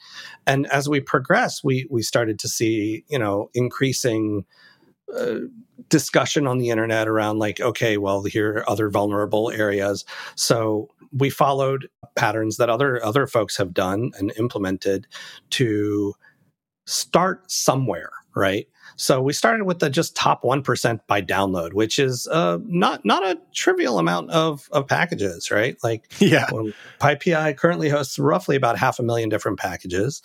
And 0.48 0.66
as 0.68 0.90
we 0.90 1.02
progress, 1.02 1.64
we 1.64 1.88
we 1.92 2.02
started 2.02 2.40
to 2.40 2.48
see 2.48 3.04
you 3.10 3.20
know 3.20 3.52
increasing 3.54 4.46
uh, 5.16 5.40
discussion 5.90 6.48
on 6.48 6.58
the 6.58 6.70
internet 6.70 7.08
around 7.08 7.40
like 7.40 7.60
okay 7.60 7.98
well 7.98 8.24
here 8.24 8.58
are 8.58 8.70
other 8.70 8.90
vulnerable 8.90 9.52
areas. 9.52 10.06
So 10.36 10.90
we 11.12 11.30
followed 11.30 11.90
patterns 12.16 12.58
that 12.58 12.70
other 12.70 13.04
other 13.04 13.28
folks 13.28 13.58
have 13.58 13.74
done 13.74 14.12
and 14.18 14.32
implemented 14.38 15.08
to 15.52 16.14
start 16.86 17.50
somewhere 17.52 18.12
right? 18.36 18.68
So 18.96 19.22
we 19.22 19.34
started 19.34 19.66
with 19.66 19.80
the 19.80 19.90
just 19.90 20.16
top 20.16 20.44
1% 20.44 21.00
by 21.08 21.22
download 21.22 21.74
which 21.74 22.00
is 22.00 22.28
uh, 22.28 22.60
not 22.64 23.04
not 23.06 23.26
a 23.26 23.40
trivial 23.54 24.00
amount 24.00 24.30
of 24.32 24.70
of 24.72 24.88
packages 24.88 25.50
right? 25.52 25.78
Like 25.84 26.06
yeah. 26.20 26.48
pypi 27.00 27.58
currently 27.58 27.90
hosts 27.90 28.20
roughly 28.20 28.56
about 28.56 28.78
half 28.78 29.00
a 29.00 29.04
million 29.04 29.30
different 29.30 29.60
packages. 29.60 30.22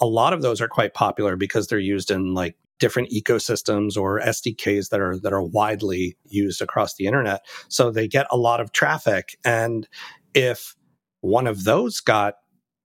A 0.00 0.06
lot 0.06 0.32
of 0.32 0.42
those 0.42 0.60
are 0.60 0.68
quite 0.68 0.94
popular 0.94 1.36
because 1.36 1.66
they're 1.66 1.78
used 1.78 2.10
in 2.10 2.34
like 2.34 2.56
different 2.80 3.10
ecosystems 3.10 3.96
or 3.96 4.20
SDKs 4.20 4.88
that 4.88 5.00
are 5.00 5.18
that 5.20 5.32
are 5.32 5.42
widely 5.42 6.16
used 6.24 6.60
across 6.60 6.96
the 6.96 7.06
internet. 7.06 7.44
So 7.68 7.90
they 7.90 8.08
get 8.08 8.26
a 8.30 8.36
lot 8.36 8.60
of 8.60 8.72
traffic. 8.72 9.38
And 9.44 9.86
if 10.34 10.74
one 11.20 11.46
of 11.46 11.64
those 11.64 12.00
got 12.00 12.34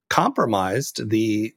compromised, 0.08 1.10
the 1.10 1.54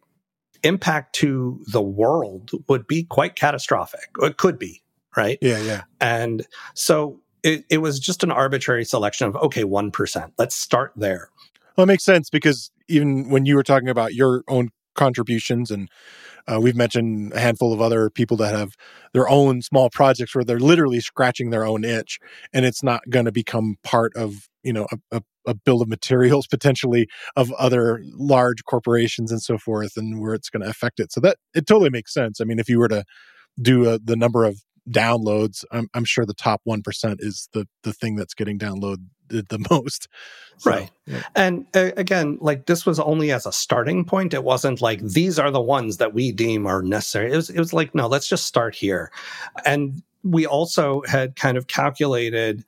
impact 0.63 1.13
to 1.15 1.63
the 1.71 1.81
world 1.81 2.51
would 2.67 2.87
be 2.87 3.03
quite 3.03 3.35
catastrophic. 3.35 4.09
It 4.21 4.37
could 4.37 4.57
be, 4.57 4.81
right? 5.15 5.37
Yeah, 5.41 5.59
yeah. 5.59 5.83
And 6.01 6.45
so 6.73 7.21
it, 7.43 7.65
it 7.69 7.77
was 7.79 7.99
just 7.99 8.23
an 8.23 8.31
arbitrary 8.31 8.85
selection 8.85 9.27
of 9.27 9.35
okay, 9.35 9.63
one 9.63 9.91
percent. 9.91 10.33
Let's 10.37 10.55
start 10.55 10.93
there. 10.95 11.29
Well, 11.75 11.83
it 11.83 11.87
makes 11.87 12.03
sense 12.03 12.29
because 12.29 12.71
even 12.87 13.29
when 13.29 13.45
you 13.45 13.55
were 13.55 13.63
talking 13.63 13.89
about 13.89 14.13
your 14.13 14.43
own 14.47 14.69
contributions 14.95 15.71
and 15.71 15.89
uh, 16.49 16.59
we've 16.59 16.75
mentioned 16.75 17.33
a 17.33 17.39
handful 17.39 17.73
of 17.73 17.81
other 17.81 18.09
people 18.09 18.37
that 18.37 18.55
have 18.55 18.75
their 19.13 19.29
own 19.29 19.61
small 19.61 19.89
projects 19.89 20.33
where 20.33 20.43
they're 20.43 20.59
literally 20.59 20.99
scratching 20.99 21.49
their 21.49 21.65
own 21.65 21.83
itch, 21.83 22.19
and 22.53 22.65
it's 22.65 22.83
not 22.83 23.01
going 23.09 23.25
to 23.25 23.31
become 23.31 23.75
part 23.83 24.15
of 24.15 24.47
you 24.63 24.73
know 24.73 24.87
a, 24.91 25.17
a, 25.17 25.21
a 25.47 25.53
bill 25.53 25.81
of 25.81 25.87
materials 25.87 26.47
potentially 26.49 27.07
of 27.35 27.51
other 27.53 28.01
large 28.13 28.63
corporations 28.65 29.31
and 29.31 29.41
so 29.41 29.57
forth, 29.57 29.95
and 29.95 30.19
where 30.19 30.33
it's 30.33 30.49
going 30.49 30.63
to 30.63 30.69
affect 30.69 30.99
it. 30.99 31.11
So 31.11 31.21
that 31.21 31.37
it 31.53 31.67
totally 31.67 31.89
makes 31.89 32.13
sense. 32.13 32.41
I 32.41 32.45
mean, 32.45 32.59
if 32.59 32.69
you 32.69 32.79
were 32.79 32.89
to 32.89 33.03
do 33.61 33.89
a, 33.89 33.99
the 33.99 34.15
number 34.15 34.45
of 34.45 34.63
downloads, 34.89 35.63
I'm, 35.71 35.87
I'm 35.93 36.05
sure 36.05 36.25
the 36.25 36.33
top 36.33 36.61
one 36.63 36.81
percent 36.81 37.19
is 37.21 37.49
the 37.53 37.67
the 37.83 37.93
thing 37.93 38.15
that's 38.15 38.33
getting 38.33 38.57
download 38.57 38.97
the 39.29 39.65
most. 39.71 40.07
So, 40.57 40.71
right. 40.71 40.91
Yeah. 41.05 41.23
And 41.35 41.65
uh, 41.73 41.91
again, 41.95 42.37
like 42.41 42.65
this 42.65 42.85
was 42.85 42.99
only 42.99 43.31
as 43.31 43.45
a 43.45 43.51
starting 43.51 44.03
point. 44.03 44.33
It 44.33 44.43
wasn't 44.43 44.81
like 44.81 45.01
these 45.01 45.39
are 45.39 45.51
the 45.51 45.61
ones 45.61 45.97
that 45.97 46.13
we 46.13 46.31
deem 46.31 46.67
are 46.67 46.81
necessary. 46.81 47.31
It 47.31 47.35
was, 47.35 47.49
it 47.49 47.59
was 47.59 47.71
like, 47.73 47.95
no, 47.95 48.07
let's 48.07 48.27
just 48.27 48.45
start 48.45 48.75
here. 48.75 49.11
And 49.65 50.03
we 50.23 50.45
also 50.45 51.01
had 51.07 51.37
kind 51.37 51.57
of 51.57 51.67
calculated, 51.67 52.65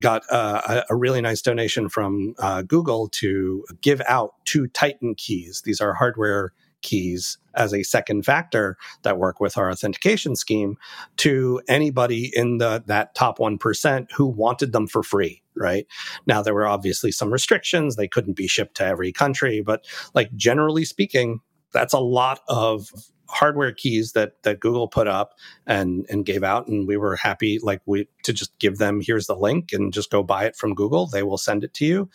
got 0.00 0.22
uh, 0.30 0.60
a, 0.88 0.92
a, 0.92 0.96
really 0.96 1.20
nice 1.20 1.42
donation 1.42 1.88
from 1.88 2.34
uh, 2.38 2.62
Google 2.62 3.08
to 3.08 3.64
give 3.80 4.00
out 4.06 4.34
two 4.44 4.68
Titan 4.68 5.14
keys. 5.16 5.62
These 5.64 5.80
are 5.80 5.94
hardware 5.94 6.52
keys 6.84 7.38
as 7.54 7.74
a 7.74 7.82
second 7.82 8.24
factor 8.24 8.76
that 9.02 9.18
work 9.18 9.40
with 9.40 9.58
our 9.58 9.70
authentication 9.70 10.36
scheme 10.36 10.76
to 11.16 11.60
anybody 11.68 12.30
in 12.34 12.58
the 12.58 12.84
that 12.86 13.14
top 13.14 13.38
1% 13.38 14.12
who 14.12 14.26
wanted 14.26 14.72
them 14.72 14.86
for 14.86 15.02
free 15.02 15.40
right? 15.56 15.86
Now 16.26 16.42
there 16.42 16.54
were 16.54 16.66
obviously 16.66 17.12
some 17.12 17.32
restrictions. 17.32 17.94
They 17.94 18.08
couldn't 18.08 18.34
be 18.34 18.48
shipped 18.48 18.76
to 18.76 18.84
every 18.84 19.12
country 19.12 19.60
but 19.60 19.84
like 20.14 20.34
generally 20.36 20.84
speaking 20.84 21.40
that's 21.72 21.92
a 21.92 21.98
lot 21.98 22.40
of 22.48 22.88
hardware 23.28 23.72
keys 23.72 24.12
that 24.12 24.42
that 24.44 24.60
Google 24.60 24.88
put 24.88 25.08
up 25.08 25.34
and 25.66 26.06
and 26.08 26.24
gave 26.24 26.42
out 26.42 26.68
and 26.68 26.86
we 26.86 26.96
were 26.96 27.16
happy 27.16 27.58
like 27.62 27.80
we 27.86 28.08
to 28.22 28.32
just 28.32 28.56
give 28.58 28.78
them 28.78 29.00
here's 29.00 29.26
the 29.26 29.36
link 29.36 29.72
and 29.72 29.92
just 29.92 30.10
go 30.10 30.22
buy 30.22 30.44
it 30.44 30.56
from 30.56 30.74
Google. 30.74 31.06
They 31.06 31.22
will 31.22 31.38
send 31.38 31.64
it 31.64 31.74
to 31.74 31.84
you. 31.84 32.08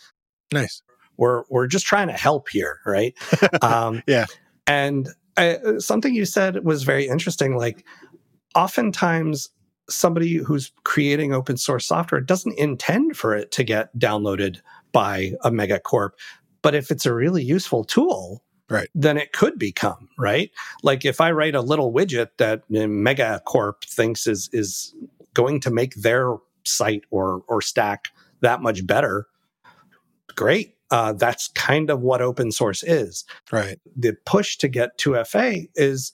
Nice. 0.52 0.82
We're 1.16 1.44
we're 1.50 1.66
just 1.66 1.86
trying 1.86 2.08
to 2.08 2.14
help 2.14 2.48
here 2.48 2.80
right? 2.86 3.14
Um, 3.62 4.02
yeah 4.06 4.26
and 4.66 5.08
I, 5.36 5.58
something 5.78 6.14
you 6.14 6.24
said 6.24 6.64
was 6.64 6.82
very 6.82 7.06
interesting 7.06 7.56
like 7.56 7.84
oftentimes 8.54 9.48
somebody 9.88 10.36
who's 10.36 10.72
creating 10.84 11.32
open 11.32 11.56
source 11.56 11.86
software 11.86 12.20
doesn't 12.20 12.58
intend 12.58 13.16
for 13.16 13.34
it 13.34 13.50
to 13.52 13.64
get 13.64 13.96
downloaded 13.98 14.60
by 14.92 15.32
a 15.42 15.50
megacorp 15.50 16.10
but 16.62 16.74
if 16.74 16.90
it's 16.90 17.06
a 17.06 17.14
really 17.14 17.42
useful 17.42 17.84
tool 17.84 18.42
right. 18.70 18.88
then 18.94 19.18
it 19.18 19.32
could 19.32 19.58
become 19.58 20.08
right. 20.18 20.50
Like 20.82 21.04
if 21.04 21.20
I 21.20 21.32
write 21.32 21.54
a 21.54 21.60
little 21.60 21.92
widget 21.92 22.28
that 22.38 22.66
Megacorp 22.70 23.84
thinks 23.84 24.26
is 24.26 24.48
is 24.52 24.94
going 25.34 25.60
to 25.60 25.70
make 25.70 25.94
their 25.96 26.36
site 26.64 27.02
or 27.10 27.42
or 27.48 27.60
stack 27.60 28.08
that 28.40 28.62
much 28.62 28.86
better, 28.86 29.26
great. 30.34 30.76
Uh, 30.90 31.12
that's 31.12 31.48
kind 31.48 31.88
of 31.88 32.00
what 32.00 32.20
open 32.20 32.50
source 32.50 32.82
is. 32.82 33.24
Right. 33.52 33.78
The 33.96 34.16
push 34.26 34.56
to 34.58 34.68
get 34.68 34.98
2FA 34.98 35.68
is 35.76 36.12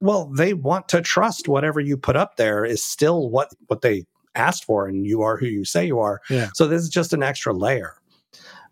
well, 0.00 0.30
they 0.34 0.54
want 0.54 0.88
to 0.88 1.02
trust 1.02 1.46
whatever 1.46 1.78
you 1.78 1.96
put 1.96 2.16
up 2.16 2.36
there 2.36 2.64
is 2.64 2.82
still 2.82 3.28
what 3.28 3.52
what 3.66 3.82
they 3.82 4.06
asked 4.34 4.64
for, 4.64 4.86
and 4.86 5.06
you 5.06 5.22
are 5.22 5.36
who 5.36 5.46
you 5.46 5.64
say 5.64 5.86
you 5.86 5.98
are. 5.98 6.20
Yeah. 6.30 6.48
So 6.54 6.66
this 6.66 6.82
is 6.82 6.88
just 6.88 7.12
an 7.12 7.22
extra 7.22 7.52
layer. 7.52 7.94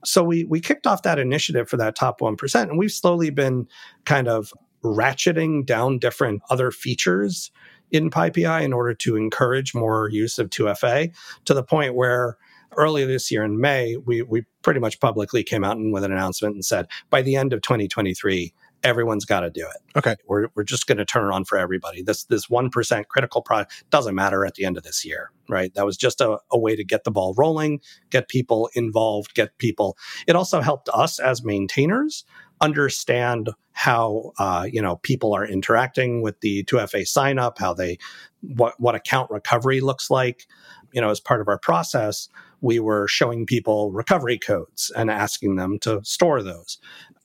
So 0.05 0.23
we 0.23 0.45
we 0.45 0.61
kicked 0.61 0.87
off 0.87 1.03
that 1.03 1.19
initiative 1.19 1.69
for 1.69 1.77
that 1.77 1.97
top 1.97 2.21
1%, 2.21 2.63
and 2.63 2.79
we've 2.79 2.93
slowly 2.93 3.31
been 3.31 3.69
kind 4.05 4.29
of 4.29 4.53
ratcheting 4.83 5.67
down 5.67 5.99
different 5.99 6.41
other 6.51 6.71
features 6.71 7.51
in 7.91 8.11
PyPI 8.11 8.63
in 8.63 8.73
order 8.73 8.95
to 8.95 9.17
encourage 9.17 9.75
more 9.75 10.09
use 10.11 10.39
of 10.39 10.51
2FA 10.51 11.13
to 11.47 11.55
the 11.55 11.63
point 11.63 11.95
where 11.95 12.37
earlier 12.77 13.07
this 13.07 13.31
year 13.31 13.45
in 13.45 13.61
May, 13.61 13.97
we, 13.97 14.23
we 14.23 14.45
pretty 14.63 14.81
much 14.81 15.01
publicly 15.01 15.43
came 15.43 15.65
out 15.65 15.77
with 15.79 16.05
an 16.05 16.13
announcement 16.13 16.55
and 16.55 16.65
said 16.65 16.87
by 17.11 17.23
the 17.23 17.37
end 17.37 17.53
of 17.53 17.63
2023, 17.63 18.53
everyone's 18.85 19.25
got 19.25 19.41
to 19.41 19.51
do 19.51 19.63
it. 19.63 19.99
Okay. 19.99 20.17
We're, 20.27 20.49
we're 20.55 20.65
just 20.65 20.87
going 20.87 20.99
to 20.99 21.05
turn 21.05 21.29
it 21.29 21.35
on 21.35 21.45
for 21.45 21.59
everybody. 21.59 22.03
This 22.03 22.25
this 22.25 22.47
1% 22.47 23.09
critical 23.09 23.43
product 23.43 23.85
doesn't 23.91 24.15
matter 24.15 24.45
at 24.45 24.55
the 24.55 24.65
end 24.65 24.77
of 24.77 24.83
this 24.83 25.05
year, 25.05 25.31
right? 25.49 25.73
That 25.75 25.87
was 25.87 25.97
just 25.97 26.21
a, 26.21 26.39
a 26.51 26.59
way 26.59 26.77
to 26.77 26.85
get 26.85 27.05
the 27.05 27.11
ball 27.11 27.35
rolling, 27.37 27.81
get 28.11 28.29
people 28.29 28.71
involved, 28.75 29.35
get 29.35 29.59
people. 29.59 29.97
It 30.27 30.37
also 30.37 30.61
helped 30.61 30.89
us 30.93 31.19
as 31.19 31.45
maintainers 31.45 32.25
understand 32.61 33.51
how 33.73 34.33
uh, 34.39 34.67
you 34.71 34.83
know 34.83 34.97
people 34.97 35.33
are 35.33 35.47
interacting 35.47 36.23
with 36.23 36.41
the 36.41 36.65
2FA 36.65 37.07
sign 37.07 37.39
up, 37.39 37.59
how 37.59 37.73
they 37.75 37.99
what 38.41 38.75
what 38.79 38.95
account 38.95 39.31
recovery 39.31 39.81
looks 39.81 40.11
like. 40.11 40.47
You 40.93 41.01
know, 41.01 41.11
as 41.11 41.21
part 41.21 41.41
of 41.41 41.49
our 41.49 41.59
process, 41.59 42.29
we 42.61 42.81
were 42.81 43.07
showing 43.09 43.47
people 43.47 43.93
recovery 43.93 44.39
codes 44.39 44.91
and 44.97 45.11
asking 45.11 45.57
them 45.57 45.79
to 45.81 46.01
store 46.05 46.43
those. 46.43 46.79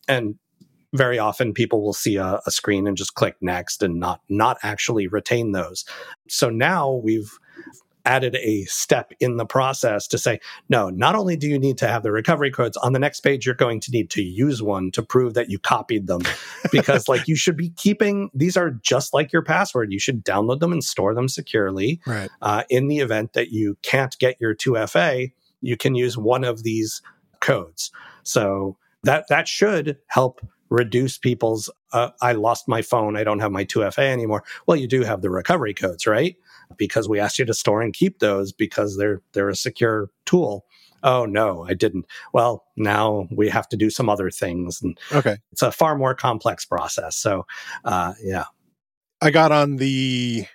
And 0.08 0.36
very 0.93 1.17
often 1.17 1.54
people 1.54 1.82
will 1.82 1.93
see 1.93 2.17
a, 2.17 2.39
a, 2.45 2.52
screen 2.52 2.86
and 2.88 2.95
just 2.95 3.15
click 3.15 3.36
next 3.41 3.82
and 3.82 3.99
not 3.99 4.21
not 4.30 4.58
actually 4.62 5.08
retain 5.08 5.52
those 5.52 5.86
so 6.30 6.49
now 6.49 7.02
we've 7.04 7.39
added 8.06 8.36
a 8.36 8.63
step 8.66 9.13
in 9.20 9.38
the 9.38 9.46
process 9.46 10.08
to 10.08 10.18
say 10.18 10.39
no 10.68 10.89
not 10.89 11.16
only 11.16 11.38
do 11.38 11.48
you 11.48 11.58
need 11.58 11.78
to 11.78 11.88
have 11.88 12.04
the 12.04 12.12
recovery 12.12 12.52
codes 12.52 12.76
on 12.78 12.94
the 12.94 13.00
next 13.00 13.22
page 13.22 13.46
you're 13.46 13.56
going 13.56 13.80
to 13.80 13.92
need 13.92 14.10
to 14.10 14.22
use 14.22 14.62
one 14.62 14.92
to 14.92 15.04
prove 15.04 15.34
that 15.34 15.50
you 15.50 15.60
copied 15.60 16.08
them. 16.08 16.22
Because 16.72 17.08
like 17.08 17.28
you 17.28 17.36
should 17.36 17.58
be 17.58 17.70
keeping 17.70 18.30
these 18.34 18.58
are 18.58 18.72
just 18.72 19.13
like 19.13 19.32
your 19.32 19.42
password. 19.42 19.92
You 19.92 20.00
should 20.00 20.24
download 20.24 20.60
them 20.60 20.72
and 20.72 20.84
store 20.84 21.13
them 21.13 21.28
securely. 21.28 22.02
Right. 22.06 22.30
Uh, 22.42 22.63
in 22.70 22.88
the 22.88 23.00
event 23.00 23.34
that 23.34 23.52
you 23.52 23.78
can't 23.82 24.18
get 24.20 24.39
your 24.39 24.56
2fa 24.56 25.32
you 25.62 25.78
can 25.78 25.96
use 25.96 26.18
one 26.18 26.44
of 26.44 26.63
these 26.63 27.02
codes. 27.39 27.92
So 28.24 28.78
that 29.04 29.28
that 29.30 29.48
should 29.48 29.98
help 30.08 30.42
reduce 30.70 31.20
people's 31.20 31.70
uh, 31.92 32.10
i 32.22 32.32
lost 32.32 32.68
my 32.68 32.82
phone 32.82 33.16
i 33.16 33.24
don't 33.24 33.39
have 33.39 33.52
my 33.52 33.63
2fa 33.63 34.00
anymore. 34.00 34.44
Well 34.66 34.78
you 34.78 34.88
do 34.88 35.04
have 35.04 35.22
the 35.22 35.30
recovery 35.30 35.74
codes 35.74 36.08
right 36.08 36.36
because 36.78 37.08
we 37.10 37.19
asked 37.19 37.39
you 37.39 37.45
to 37.45 37.54
store 37.54 37.82
and 37.82 37.93
keep 37.93 38.19
those 38.19 38.52
because 38.52 38.97
they're 38.97 39.21
they're 39.34 39.49
a 39.49 39.56
secure 39.56 40.10
tool. 40.26 40.65
Oh 41.04 41.26
no 41.26 41.65
i 41.67 41.73
didn't. 41.73 42.06
Well 42.34 42.65
now 42.76 43.28
we 43.32 43.49
have 43.49 43.67
to 43.69 43.78
do 43.78 43.89
some 43.89 44.10
other 44.10 44.30
things 44.30 44.82
and 44.82 44.97
okay. 45.12 45.38
it's 45.52 45.62
a 45.62 45.71
far 45.71 45.97
more 45.97 46.15
complex 46.15 46.65
process. 46.65 47.15
So 47.15 47.45
uh, 47.86 48.13
yeah. 48.21 48.45
I 49.21 49.32
got 49.32 49.52
on 49.52 49.78
the 49.78 50.45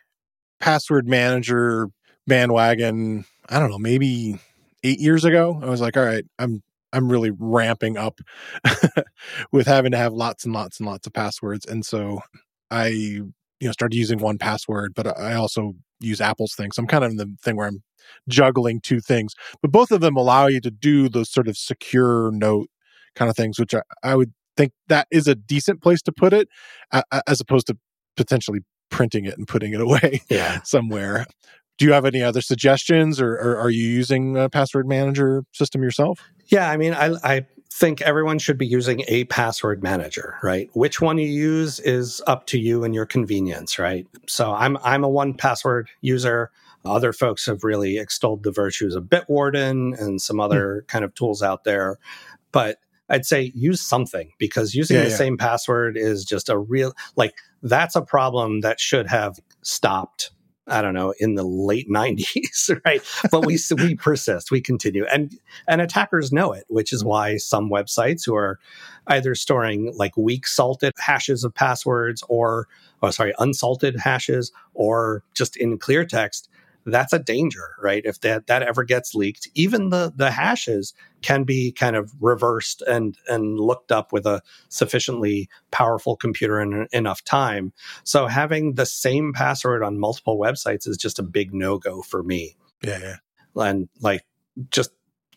password 0.61 1.07
manager 1.07 1.89
bandwagon 2.27 3.25
i 3.49 3.59
don't 3.59 3.71
know 3.71 3.79
maybe 3.79 4.39
eight 4.85 5.01
years 5.01 5.25
ago. 5.25 5.59
I 5.63 5.67
was 5.67 5.81
like 5.81 5.97
all 5.97 6.05
right 6.05 6.25
i'm 6.39 6.63
I'm 6.93 7.11
really 7.11 7.31
ramping 7.31 7.97
up 7.97 8.21
with 9.53 9.67
having 9.67 9.93
to 9.93 9.99
have 9.99 10.13
lots 10.13 10.45
and 10.45 10.55
lots 10.55 10.81
and 10.81 10.89
lots 10.89 11.07
of 11.07 11.13
passwords. 11.13 11.67
And 11.67 11.85
so 11.85 12.21
I, 12.71 13.21
you 13.61 13.69
know, 13.69 13.73
started 13.73 13.97
using 13.97 14.19
1Password, 14.19 14.89
but 14.95 15.19
I 15.19 15.35
also 15.35 15.73
use 16.01 16.21
Apple's 16.21 16.55
thing. 16.55 16.73
So 16.73 16.83
I'm 16.83 16.87
kind 16.87 17.05
of 17.05 17.11
in 17.11 17.17
the 17.17 17.35
thing 17.43 17.57
where 17.57 17.67
I'm 17.67 17.83
juggling 18.29 18.81
two 18.81 19.01
things, 19.01 19.35
but 19.61 19.73
both 19.73 19.91
of 19.91 20.01
them 20.01 20.17
allow 20.17 20.47
you 20.47 20.61
to 20.61 20.71
do 20.71 21.09
those 21.09 21.31
sort 21.31 21.49
of 21.49 21.57
secure 21.57 22.31
note 22.33 22.69
kind 23.15 23.29
of 23.31 23.37
things, 23.37 23.59
which 23.59 23.75
I, 23.75 23.83
I 24.03 24.15
would 24.15 24.33
think 24.57 24.73
that 24.89 25.07
is 25.11 25.27
a 25.27 25.35
decent 25.35 25.83
place 25.83 26.03
to 26.03 26.13
put 26.13 26.33
it 26.33 26.49
uh, 26.93 27.03
as 27.27 27.41
opposed 27.41 27.67
to 27.69 27.77
potentially 28.17 28.61
printing 28.91 29.25
it 29.25 29.37
and 29.37 29.47
putting 29.47 29.73
it 29.73 29.81
away 29.89 30.23
yeah. 30.29 30.63
somewhere. 30.63 31.27
Do 31.79 31.87
you 31.87 31.93
have 31.93 32.05
any 32.05 32.23
other 32.23 32.41
suggestions 32.41 33.21
or, 33.21 33.35
or 33.35 33.57
are 33.57 33.71
you 33.71 33.87
using 33.87 34.37
a 34.37 34.49
password 34.49 34.89
manager 34.89 35.45
system 35.53 35.83
yourself? 35.83 36.21
Yeah, 36.47 36.69
I 36.69 36.77
mean, 36.77 36.93
I, 36.93 37.15
I 37.23 37.47
think 37.71 38.01
everyone 38.03 38.39
should 38.39 38.59
be 38.59 38.67
using 38.67 39.03
a 39.09 39.25
password 39.25 39.83
manager, 39.83 40.37
right? 40.43 40.71
Which 40.73 41.01
one 41.01 41.19
you 41.19 41.29
use 41.29 41.81
is 41.81 42.23
up 42.27 42.47
to 42.47 42.59
you 42.59 42.85
and 42.85 42.95
your 42.95 43.07
convenience, 43.07 43.79
right? 43.79 44.07
So 44.27 44.53
I'm 44.53 44.77
I'm 44.83 45.05
a 45.05 45.09
1Password 45.09 45.87
user. 46.01 46.51
Other 46.85 47.13
folks 47.13 47.47
have 47.47 47.65
really 47.65 47.99
extolled 47.99 48.45
the 48.45 48.53
virtues 48.53 48.95
of 48.95 49.05
Bitwarden 49.05 50.01
and 50.01 50.21
some 50.21 50.41
other 50.41 50.83
mm. 50.83 50.89
kind 50.89 51.05
of 51.05 51.15
tools 51.15 51.43
out 51.43 51.65
there, 51.65 51.99
but 52.53 52.79
I'd 53.11 53.27
say 53.27 53.53
use 53.55 53.81
something 53.81 54.33
because 54.39 54.75
using 54.75 54.97
yeah, 54.97 55.05
the 55.05 55.11
yeah. 55.11 55.17
same 55.17 55.37
password 55.37 55.97
is 55.97 56.25
just 56.25 56.49
a 56.49 56.59
real 56.59 56.95
like 57.17 57.35
that's 57.63 57.97
a 57.97 58.03
problem 58.03 58.61
that 58.61 58.81
should 58.81 59.07
have 59.07 59.39
stopped 59.63 60.31
I 60.69 60.83
don't 60.83 60.95
know, 60.95 61.15
in 61.19 61.35
the 61.35 61.45
late 61.45 61.89
90s, 61.91 62.79
right? 62.85 63.03
But 63.31 63.47
we 63.47 63.59
we 63.77 63.95
persist, 63.95 64.51
we 64.51 64.61
continue. 64.61 65.05
And 65.07 65.39
and 65.67 65.81
attackers 65.81 66.33
know 66.33 66.53
it, 66.53 66.65
which 66.69 66.93
is 66.93 67.05
why 67.05 67.37
some 67.37 67.71
websites 67.71 68.25
who 68.25 68.35
are 68.35 68.59
either 69.07 69.35
storing 69.35 69.95
like 69.97 70.17
weak 70.17 70.47
salted 70.47 70.93
hashes 70.99 71.45
of 71.45 71.55
passwords 71.55 72.23
or 72.29 72.69
oh 73.03 73.11
sorry, 73.11 73.33
unsalted 73.39 73.99
hashes 73.99 74.53
or 74.75 75.23
just 75.35 75.57
in 75.57 75.79
clear 75.79 76.05
text 76.05 76.49
that's 76.93 77.13
a 77.13 77.19
danger, 77.19 77.75
right? 77.81 78.03
If 78.05 78.21
that 78.21 78.47
that 78.47 78.63
ever 78.63 78.85
gets 78.85 79.15
leaked, 79.15 79.49
even 79.55 79.91
the 79.91 80.13
the 80.15 80.31
hashes 80.31 80.95
can 81.23 81.45
be 81.45 81.73
kind 81.73 81.97
of 81.97 82.13
reversed 82.21 82.83
and 82.83 83.17
and 83.29 83.59
looked 83.59 83.93
up 83.93 84.13
with 84.13 84.27
a 84.27 84.43
sufficiently 84.69 85.49
powerful 85.71 86.17
computer 86.17 86.61
in 86.61 86.87
enough 86.93 87.23
time. 87.25 87.73
So 88.05 88.27
having 88.27 88.75
the 88.75 88.87
same 88.87 89.33
password 89.33 89.83
on 89.83 89.99
multiple 89.99 90.39
websites 90.39 90.87
is 90.87 90.97
just 90.97 91.19
a 91.19 91.23
big 91.23 91.55
no 91.55 91.79
go 91.79 92.03
for 92.03 92.23
me. 92.23 92.57
Yeah, 92.83 92.99
yeah. 92.99 93.17
And 93.57 93.89
like 94.01 94.25
just 94.71 94.91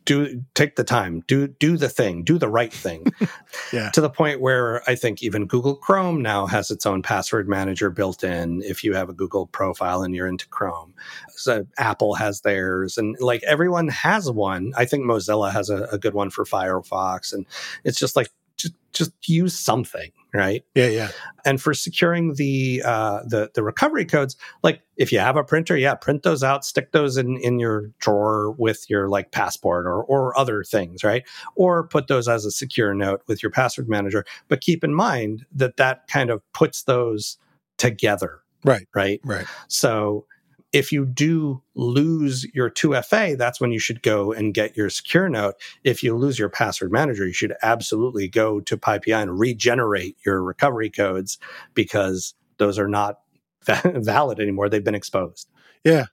do 0.05 0.43
take 0.55 0.75
the 0.75 0.83
time 0.83 1.23
do 1.27 1.47
do 1.47 1.77
the 1.77 1.89
thing 1.89 2.23
do 2.23 2.37
the 2.37 2.49
right 2.49 2.73
thing. 2.73 3.05
Yeah. 3.73 3.89
To 3.91 4.01
the 4.01 4.09
point 4.09 4.41
where 4.41 4.81
i 4.89 4.95
think 4.95 5.23
even 5.23 5.45
google 5.45 5.75
chrome 5.75 6.21
now 6.21 6.45
has 6.45 6.71
its 6.71 6.85
own 6.85 7.01
password 7.01 7.47
manager 7.47 7.89
built 7.89 8.23
in 8.23 8.61
if 8.63 8.83
you 8.83 8.93
have 8.93 9.09
a 9.09 9.13
google 9.13 9.47
profile 9.47 10.03
and 10.03 10.13
you're 10.13 10.27
into 10.27 10.47
chrome. 10.47 10.93
So 11.29 11.65
apple 11.77 12.15
has 12.15 12.41
theirs 12.41 12.97
and 12.97 13.15
like 13.19 13.43
everyone 13.43 13.87
has 13.89 14.29
one. 14.29 14.73
I 14.77 14.85
think 14.85 15.05
mozilla 15.05 15.51
has 15.51 15.69
a, 15.69 15.83
a 15.85 15.97
good 15.97 16.13
one 16.13 16.29
for 16.29 16.43
firefox 16.43 17.33
and 17.33 17.45
it's 17.83 17.99
just 17.99 18.15
like 18.15 18.29
just 18.57 18.73
just 18.93 19.11
use 19.27 19.57
something 19.57 20.11
right? 20.33 20.63
Yeah, 20.75 20.87
yeah. 20.87 21.11
And 21.45 21.61
for 21.61 21.73
securing 21.73 22.35
the 22.35 22.81
uh, 22.85 23.21
the 23.25 23.51
the 23.53 23.63
recovery 23.63 24.05
codes, 24.05 24.35
like 24.63 24.81
if 24.97 25.11
you 25.11 25.19
have 25.19 25.35
a 25.37 25.43
printer, 25.43 25.75
yeah, 25.77 25.95
print 25.95 26.23
those 26.23 26.43
out, 26.43 26.63
stick 26.65 26.91
those 26.91 27.17
in 27.17 27.37
in 27.37 27.59
your 27.59 27.91
drawer 27.99 28.51
with 28.51 28.89
your 28.89 29.09
like 29.09 29.31
passport 29.31 29.85
or 29.85 30.03
or 30.03 30.37
other 30.37 30.63
things, 30.63 31.03
right? 31.03 31.23
Or 31.55 31.87
put 31.87 32.07
those 32.07 32.27
as 32.27 32.45
a 32.45 32.51
secure 32.51 32.93
note 32.93 33.21
with 33.27 33.41
your 33.41 33.51
password 33.51 33.89
manager. 33.89 34.25
But 34.47 34.61
keep 34.61 34.83
in 34.83 34.93
mind 34.93 35.45
that 35.53 35.77
that 35.77 36.07
kind 36.07 36.29
of 36.29 36.41
puts 36.53 36.83
those 36.83 37.37
together, 37.77 38.39
Right, 38.63 38.87
right? 38.93 39.19
right. 39.23 39.47
So 39.67 40.25
if 40.73 40.91
you 40.91 41.05
do 41.05 41.61
lose 41.75 42.45
your 42.53 42.69
2FA, 42.69 43.37
that's 43.37 43.59
when 43.59 43.71
you 43.71 43.79
should 43.79 44.01
go 44.01 44.31
and 44.31 44.53
get 44.53 44.77
your 44.77 44.89
secure 44.89 45.27
note. 45.27 45.55
If 45.83 46.01
you 46.01 46.15
lose 46.15 46.39
your 46.39 46.49
password 46.49 46.91
manager, 46.91 47.25
you 47.25 47.33
should 47.33 47.55
absolutely 47.61 48.27
go 48.27 48.61
to 48.61 48.77
PyPI 48.77 49.21
and 49.21 49.39
regenerate 49.39 50.17
your 50.25 50.41
recovery 50.41 50.89
codes 50.89 51.37
because 51.73 52.33
those 52.57 52.79
are 52.79 52.87
not 52.87 53.19
valid 53.65 54.39
anymore. 54.39 54.69
They've 54.69 54.83
been 54.83 54.95
exposed. 54.95 55.49
Yeah. 55.83 56.05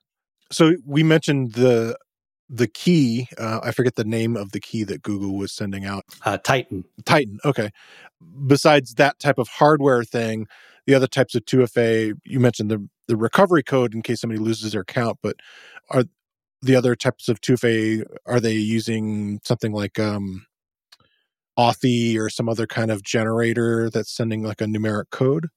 So 0.50 0.76
we 0.84 1.02
mentioned 1.02 1.52
the 1.52 1.96
the 2.50 2.66
key. 2.66 3.28
Uh, 3.36 3.60
I 3.62 3.72
forget 3.72 3.96
the 3.96 4.04
name 4.04 4.36
of 4.36 4.52
the 4.52 4.60
key 4.60 4.82
that 4.84 5.02
Google 5.02 5.36
was 5.36 5.52
sending 5.52 5.84
out. 5.84 6.04
Uh, 6.24 6.38
Titan. 6.38 6.84
Titan. 7.04 7.38
Okay. 7.44 7.70
Besides 8.46 8.94
that 8.94 9.18
type 9.18 9.38
of 9.38 9.48
hardware 9.48 10.02
thing, 10.02 10.46
the 10.86 10.94
other 10.94 11.06
types 11.06 11.34
of 11.34 11.44
2FA, 11.44 12.14
you 12.24 12.40
mentioned 12.40 12.70
the 12.70 12.88
the 13.08 13.16
recovery 13.16 13.62
code 13.62 13.94
in 13.94 14.02
case 14.02 14.20
somebody 14.20 14.38
loses 14.40 14.72
their 14.72 14.82
account, 14.82 15.18
but 15.22 15.36
are 15.90 16.04
the 16.62 16.76
other 16.76 16.94
types 16.94 17.28
of 17.28 17.40
2FA 17.40 18.04
are 18.26 18.40
they 18.40 18.52
using 18.54 19.40
something 19.44 19.72
like 19.72 19.98
um 19.98 20.44
Authy 21.58 22.16
or 22.16 22.30
some 22.30 22.48
other 22.48 22.68
kind 22.68 22.88
of 22.88 23.02
generator 23.02 23.90
that's 23.90 24.12
sending 24.12 24.44
like 24.44 24.60
a 24.60 24.64
numeric 24.64 25.10
code? 25.10 25.48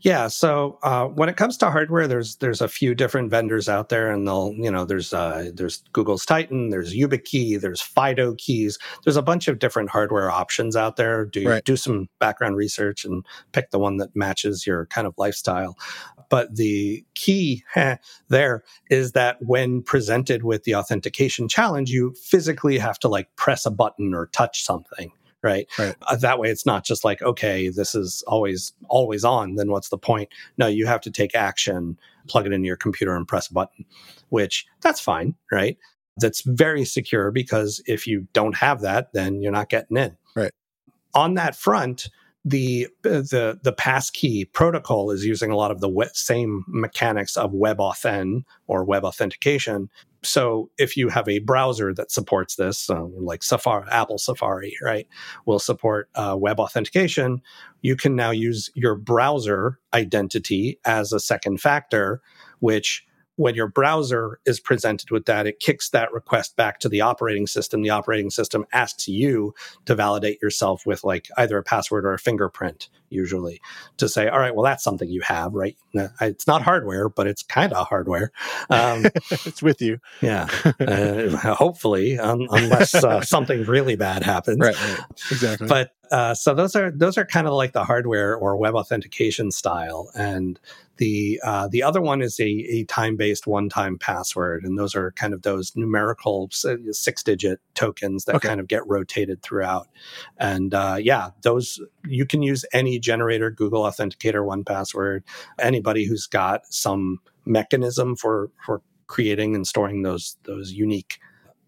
Yeah. 0.00 0.26
So 0.26 0.80
uh, 0.82 1.06
when 1.06 1.28
it 1.28 1.36
comes 1.36 1.56
to 1.58 1.70
hardware, 1.70 2.08
there's 2.08 2.36
there's 2.36 2.60
a 2.60 2.66
few 2.66 2.92
different 2.92 3.30
vendors 3.30 3.68
out 3.68 3.88
there, 3.88 4.10
and 4.10 4.26
they'll 4.26 4.52
you 4.56 4.68
know 4.68 4.84
there's 4.84 5.12
uh, 5.12 5.52
there's 5.54 5.84
Google's 5.92 6.26
Titan, 6.26 6.70
there's 6.70 6.92
YubiKey, 6.92 7.60
there's 7.60 7.80
Fido 7.80 8.34
keys. 8.36 8.78
There's 9.04 9.16
a 9.16 9.22
bunch 9.22 9.46
of 9.46 9.60
different 9.60 9.90
hardware 9.90 10.28
options 10.28 10.74
out 10.74 10.96
there. 10.96 11.24
Do 11.24 11.48
Right. 11.48 11.64
do 11.64 11.76
some 11.76 12.08
background 12.18 12.56
research 12.56 13.04
and 13.04 13.24
pick 13.52 13.70
the 13.70 13.78
one 13.78 13.98
that 13.98 14.16
matches 14.16 14.66
your 14.66 14.86
kind 14.86 15.06
of 15.06 15.14
lifestyle. 15.18 15.76
But 16.34 16.56
the 16.56 17.04
key 17.14 17.62
heh, 17.72 17.98
there 18.28 18.64
is 18.90 19.12
that 19.12 19.36
when 19.40 19.82
presented 19.82 20.42
with 20.42 20.64
the 20.64 20.74
authentication 20.74 21.46
challenge, 21.48 21.90
you 21.90 22.12
physically 22.20 22.76
have 22.78 22.98
to 23.00 23.08
like 23.08 23.28
press 23.36 23.64
a 23.64 23.70
button 23.70 24.12
or 24.12 24.26
touch 24.26 24.64
something. 24.64 25.12
Right. 25.44 25.68
Right. 25.78 25.94
Uh, 26.02 26.16
that 26.16 26.40
way, 26.40 26.50
it's 26.50 26.66
not 26.66 26.84
just 26.84 27.04
like, 27.04 27.22
okay, 27.22 27.68
this 27.68 27.94
is 27.94 28.24
always 28.26 28.72
always 28.88 29.24
on. 29.24 29.54
Then 29.54 29.70
what's 29.70 29.90
the 29.90 29.98
point? 29.98 30.28
No, 30.58 30.66
you 30.66 30.86
have 30.86 31.02
to 31.02 31.10
take 31.12 31.36
action, 31.36 32.00
plug 32.26 32.46
it 32.46 32.52
into 32.52 32.66
your 32.66 32.78
computer, 32.78 33.14
and 33.14 33.28
press 33.28 33.48
a 33.48 33.54
button. 33.54 33.84
Which 34.30 34.66
that's 34.80 35.00
fine, 35.00 35.36
right? 35.52 35.78
That's 36.16 36.40
very 36.40 36.84
secure 36.84 37.30
because 37.30 37.80
if 37.86 38.08
you 38.08 38.26
don't 38.32 38.56
have 38.56 38.80
that, 38.80 39.12
then 39.12 39.40
you're 39.40 39.52
not 39.52 39.68
getting 39.68 39.98
in. 39.98 40.16
Right. 40.34 40.50
On 41.14 41.34
that 41.34 41.54
front, 41.54 42.08
the 42.44 42.88
the 43.02 43.58
the 43.62 43.72
passkey 43.72 44.44
protocol 44.44 45.10
is 45.10 45.24
using 45.24 45.50
a 45.50 45.56
lot 45.56 45.70
of 45.70 45.80
the 45.80 45.88
we- 45.88 46.06
same 46.12 46.64
mechanics 46.68 47.36
of 47.36 47.52
WebAuthn 47.52 48.42
or 48.66 48.84
web 48.84 49.04
authentication. 49.04 49.88
So 50.22 50.70
if 50.78 50.96
you 50.96 51.08
have 51.08 51.28
a 51.28 51.38
browser 51.40 51.92
that 51.94 52.10
supports 52.10 52.56
this, 52.56 52.88
um, 52.90 53.14
like 53.18 53.42
Safari, 53.42 53.86
Apple 53.90 54.18
Safari, 54.18 54.74
right, 54.82 55.06
will 55.46 55.58
support 55.58 56.08
uh, 56.14 56.36
web 56.38 56.60
authentication, 56.60 57.42
you 57.82 57.96
can 57.96 58.14
now 58.16 58.30
use 58.30 58.70
your 58.74 58.94
browser 58.94 59.78
identity 59.92 60.78
as 60.84 61.12
a 61.12 61.20
second 61.20 61.60
factor, 61.60 62.22
which 62.60 63.06
when 63.36 63.54
your 63.54 63.66
browser 63.66 64.38
is 64.46 64.60
presented 64.60 65.10
with 65.10 65.24
that, 65.26 65.46
it 65.46 65.58
kicks 65.60 65.90
that 65.90 66.12
request 66.12 66.56
back 66.56 66.78
to 66.80 66.88
the 66.88 67.00
operating 67.00 67.46
system. 67.46 67.82
The 67.82 67.90
operating 67.90 68.30
system 68.30 68.64
asks 68.72 69.08
you 69.08 69.54
to 69.86 69.94
validate 69.94 70.40
yourself 70.40 70.86
with 70.86 71.02
like 71.02 71.28
either 71.36 71.58
a 71.58 71.62
password 71.62 72.04
or 72.04 72.14
a 72.14 72.18
fingerprint, 72.18 72.88
usually, 73.10 73.60
to 73.96 74.08
say, 74.08 74.28
all 74.28 74.38
right, 74.38 74.54
well, 74.54 74.64
that's 74.64 74.84
something 74.84 75.08
you 75.08 75.22
have, 75.22 75.52
right? 75.52 75.76
It's 76.20 76.46
not 76.46 76.62
hardware, 76.62 77.08
but 77.08 77.26
it's 77.26 77.42
kind 77.42 77.72
of 77.72 77.88
hardware. 77.88 78.30
Um, 78.70 79.06
it's 79.30 79.62
with 79.62 79.82
you. 79.82 79.98
yeah. 80.20 80.48
Uh, 80.80 81.54
hopefully, 81.54 82.18
un- 82.18 82.46
unless 82.50 82.94
uh, 82.94 83.20
something 83.22 83.64
really 83.64 83.96
bad 83.96 84.22
happens. 84.22 84.60
Right, 84.60 84.80
right. 84.80 85.00
Exactly. 85.30 85.66
But 85.66 85.90
uh, 86.14 86.32
so 86.32 86.54
those 86.54 86.76
are 86.76 86.92
those 86.92 87.18
are 87.18 87.26
kind 87.26 87.48
of 87.48 87.54
like 87.54 87.72
the 87.72 87.84
hardware 87.84 88.36
or 88.36 88.56
web 88.56 88.76
authentication 88.76 89.50
style, 89.50 90.10
and 90.14 90.60
the 90.98 91.40
uh, 91.42 91.66
the 91.66 91.82
other 91.82 92.00
one 92.00 92.22
is 92.22 92.38
a, 92.38 92.44
a 92.44 92.84
time 92.84 93.16
based 93.16 93.48
one 93.48 93.68
time 93.68 93.98
password, 93.98 94.62
and 94.64 94.78
those 94.78 94.94
are 94.94 95.10
kind 95.12 95.34
of 95.34 95.42
those 95.42 95.74
numerical 95.74 96.48
six 96.52 97.24
digit 97.24 97.58
tokens 97.74 98.26
that 98.26 98.36
Okay. 98.36 98.48
kind 98.48 98.60
of 98.60 98.68
get 98.68 98.86
rotated 98.86 99.42
throughout. 99.42 99.88
And 100.38 100.72
uh, 100.72 100.98
yeah, 101.00 101.30
those 101.42 101.80
you 102.06 102.26
can 102.26 102.42
use 102.42 102.64
any 102.72 103.00
generator, 103.00 103.50
Google 103.50 103.82
Authenticator, 103.82 104.44
one 104.46 104.64
password, 104.64 105.24
anybody 105.58 106.06
who's 106.06 106.28
got 106.28 106.62
some 106.72 107.18
mechanism 107.44 108.14
for 108.14 108.50
for 108.64 108.82
creating 109.08 109.56
and 109.56 109.66
storing 109.66 110.02
those 110.02 110.36
those 110.44 110.72
unique 110.72 111.18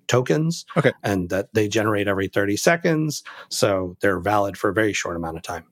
tokens 0.08 0.64
Okay. 0.76 0.92
and 1.02 1.30
that 1.30 1.48
they 1.54 1.68
generate 1.68 2.08
every 2.08 2.28
30 2.28 2.56
seconds 2.56 3.22
so 3.50 3.96
they're 4.00 4.20
valid 4.20 4.56
for 4.56 4.70
a 4.70 4.74
very 4.74 4.92
short 4.92 5.16
amount 5.16 5.36
of 5.36 5.42
time 5.42 5.64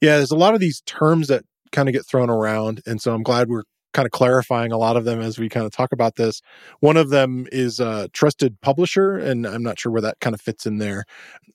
Yeah, 0.00 0.16
there's 0.16 0.30
a 0.30 0.36
lot 0.36 0.54
of 0.54 0.60
these 0.60 0.80
terms 0.82 1.28
that 1.28 1.44
kind 1.72 1.88
of 1.88 1.92
get 1.92 2.06
thrown 2.06 2.30
around. 2.30 2.80
And 2.86 3.00
so 3.02 3.12
I'm 3.14 3.22
glad 3.22 3.48
we're 3.48 3.64
kind 3.92 4.06
of 4.06 4.12
clarifying 4.12 4.72
a 4.72 4.78
lot 4.78 4.96
of 4.96 5.04
them 5.04 5.20
as 5.20 5.38
we 5.38 5.48
kind 5.48 5.66
of 5.66 5.72
talk 5.72 5.92
about 5.92 6.16
this. 6.16 6.40
One 6.80 6.96
of 6.96 7.10
them 7.10 7.46
is 7.50 7.80
uh, 7.80 8.06
trusted 8.12 8.60
publisher, 8.60 9.16
and 9.18 9.46
I'm 9.46 9.62
not 9.62 9.78
sure 9.80 9.90
where 9.92 10.02
that 10.02 10.20
kind 10.20 10.32
of 10.34 10.40
fits 10.40 10.64
in 10.66 10.78
there. 10.78 11.04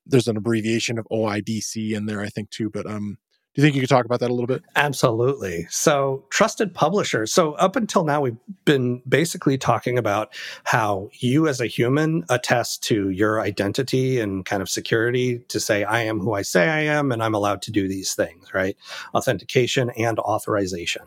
There's 0.06 0.28
an 0.28 0.38
abbreviation 0.38 1.00
of 1.00 1.08
OIDC 1.12 1.94
in 1.96 2.06
there, 2.08 2.22
I 2.22 2.28
think, 2.30 2.50
too. 2.50 2.70
But 2.70 2.86
um, 2.88 3.18
do 3.54 3.62
you 3.62 3.66
think 3.66 3.76
you 3.76 3.82
could 3.82 3.90
talk 3.90 4.06
about 4.06 4.22
that 4.22 4.30
a 4.30 4.34
little 4.34 4.48
bit? 4.48 4.64
Absolutely. 4.78 5.68
So, 5.70 6.24
trusted 6.30 6.74
publishers. 6.74 7.34
So, 7.34 7.52
up 7.54 7.76
until 7.76 8.06
now, 8.06 8.22
we've 8.22 8.38
been 8.64 9.02
basically 9.08 9.58
talking 9.58 9.98
about 9.98 10.34
how 10.64 11.10
you 11.20 11.50
as 11.50 11.60
a 11.60 11.68
human 11.68 12.24
attest 12.30 12.82
to 12.84 13.10
your 13.10 13.42
identity 13.42 14.22
and 14.22 14.46
kind 14.46 14.62
of 14.62 14.70
security 14.70 15.40
to 15.50 15.60
say, 15.60 15.84
I 15.84 16.04
am 16.04 16.22
who 16.22 16.34
I 16.34 16.44
say 16.44 16.70
I 16.70 16.80
am, 16.84 17.12
and 17.12 17.22
I'm 17.22 17.36
allowed 17.36 17.62
to 17.64 17.72
do 17.72 17.90
these 17.90 18.16
things, 18.16 18.54
right? 18.54 18.78
Authentication 19.14 19.90
and 19.98 20.18
authorization. 20.20 21.04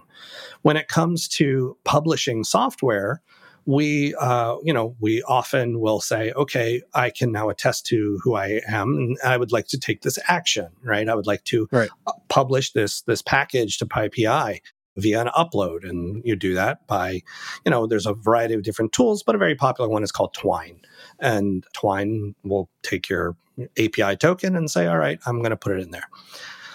When 0.60 0.76
it 0.76 0.88
comes 0.88 1.28
to 1.28 1.78
publishing 1.84 2.44
software, 2.44 3.22
we 3.66 4.14
uh, 4.16 4.56
you 4.62 4.72
know 4.72 4.94
we 5.00 5.22
often 5.22 5.80
will 5.80 6.00
say 6.00 6.32
okay 6.32 6.82
i 6.94 7.08
can 7.10 7.32
now 7.32 7.48
attest 7.48 7.86
to 7.86 8.18
who 8.22 8.34
i 8.34 8.60
am 8.68 8.94
and 8.96 9.18
i 9.24 9.36
would 9.36 9.52
like 9.52 9.66
to 9.68 9.78
take 9.78 10.02
this 10.02 10.18
action 10.28 10.68
right 10.82 11.08
i 11.08 11.14
would 11.14 11.26
like 11.26 11.44
to 11.44 11.66
Right. 11.72 11.88
publish 12.28 12.72
this 12.72 13.02
this 13.02 13.22
package 13.22 13.78
to 13.78 13.86
pypi 13.86 14.60
via 14.96 15.20
an 15.20 15.28
upload 15.28 15.88
and 15.88 16.22
you 16.24 16.36
do 16.36 16.54
that 16.54 16.86
by 16.86 17.20
you 17.64 17.70
know 17.70 17.86
there's 17.86 18.06
a 18.06 18.12
variety 18.14 18.54
of 18.54 18.62
different 18.62 18.92
tools 18.92 19.22
but 19.22 19.34
a 19.34 19.38
very 19.38 19.54
popular 19.54 19.88
one 19.90 20.02
is 20.04 20.12
called 20.12 20.32
twine 20.34 20.80
and 21.18 21.64
twine 21.72 22.34
will 22.44 22.68
take 22.82 23.08
your 23.08 23.34
api 23.78 24.16
token 24.16 24.54
and 24.56 24.70
say 24.70 24.86
all 24.86 24.98
right 24.98 25.18
i'm 25.26 25.38
going 25.38 25.50
to 25.50 25.56
put 25.56 25.72
it 25.72 25.80
in 25.80 25.90
there 25.90 26.08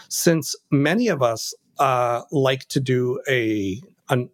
since 0.10 0.56
many 0.72 1.08
of 1.08 1.22
us 1.22 1.54
uh, 1.78 2.24
like 2.32 2.68
to 2.68 2.80
do 2.82 3.22
a 3.30 3.82
an 4.10 4.30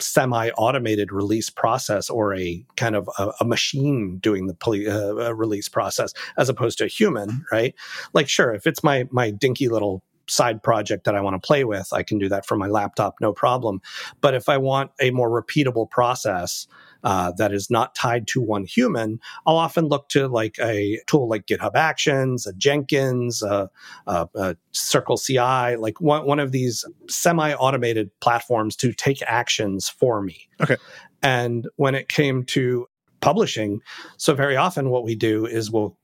semi-automated 0.00 1.12
release 1.12 1.50
process 1.50 2.10
or 2.10 2.34
a 2.34 2.64
kind 2.76 2.96
of 2.96 3.08
a, 3.18 3.32
a 3.40 3.44
machine 3.44 4.18
doing 4.18 4.46
the 4.46 4.54
poli- 4.54 4.88
uh, 4.88 5.14
uh, 5.14 5.34
release 5.34 5.68
process 5.68 6.12
as 6.36 6.48
opposed 6.48 6.78
to 6.78 6.84
a 6.84 6.88
human 6.88 7.44
right? 7.52 7.74
Like 8.12 8.28
sure 8.28 8.52
if 8.52 8.66
it's 8.66 8.82
my 8.82 9.06
my 9.10 9.30
dinky 9.30 9.68
little 9.68 10.02
side 10.26 10.62
project 10.62 11.04
that 11.04 11.14
i 11.14 11.20
want 11.20 11.34
to 11.34 11.46
play 11.46 11.64
with 11.64 11.86
i 11.92 12.02
can 12.02 12.16
do 12.16 12.30
that 12.30 12.46
from 12.46 12.58
my 12.58 12.66
laptop 12.66 13.14
no 13.20 13.32
problem. 13.32 13.80
But 14.20 14.34
if 14.34 14.48
i 14.48 14.56
want 14.56 14.90
a 15.00 15.10
more 15.10 15.30
repeatable 15.30 15.88
process 15.90 16.66
uh, 17.04 17.32
that 17.38 17.52
is 17.52 17.70
not 17.70 17.94
tied 17.94 18.26
to 18.26 18.40
one 18.40 18.64
human 18.64 19.20
i'll 19.46 19.56
often 19.56 19.86
look 19.86 20.08
to 20.08 20.26
like 20.26 20.56
a 20.60 21.00
tool 21.06 21.28
like 21.28 21.46
github 21.46 21.74
actions 21.74 22.46
a 22.46 22.52
jenkins 22.54 23.42
a, 23.42 23.70
a, 24.06 24.28
a 24.34 24.56
circle 24.72 25.16
ci 25.16 25.38
like 25.76 26.00
one, 26.00 26.26
one 26.26 26.40
of 26.40 26.50
these 26.52 26.84
semi-automated 27.08 28.10
platforms 28.20 28.74
to 28.76 28.92
take 28.92 29.22
actions 29.26 29.88
for 29.88 30.20
me 30.22 30.48
Okay. 30.60 30.76
and 31.22 31.68
when 31.76 31.94
it 31.94 32.08
came 32.08 32.44
to 32.44 32.86
publishing 33.20 33.80
so 34.16 34.34
very 34.34 34.56
often 34.56 34.90
what 34.90 35.04
we 35.04 35.14
do 35.14 35.46
is 35.46 35.70
we'll 35.70 35.96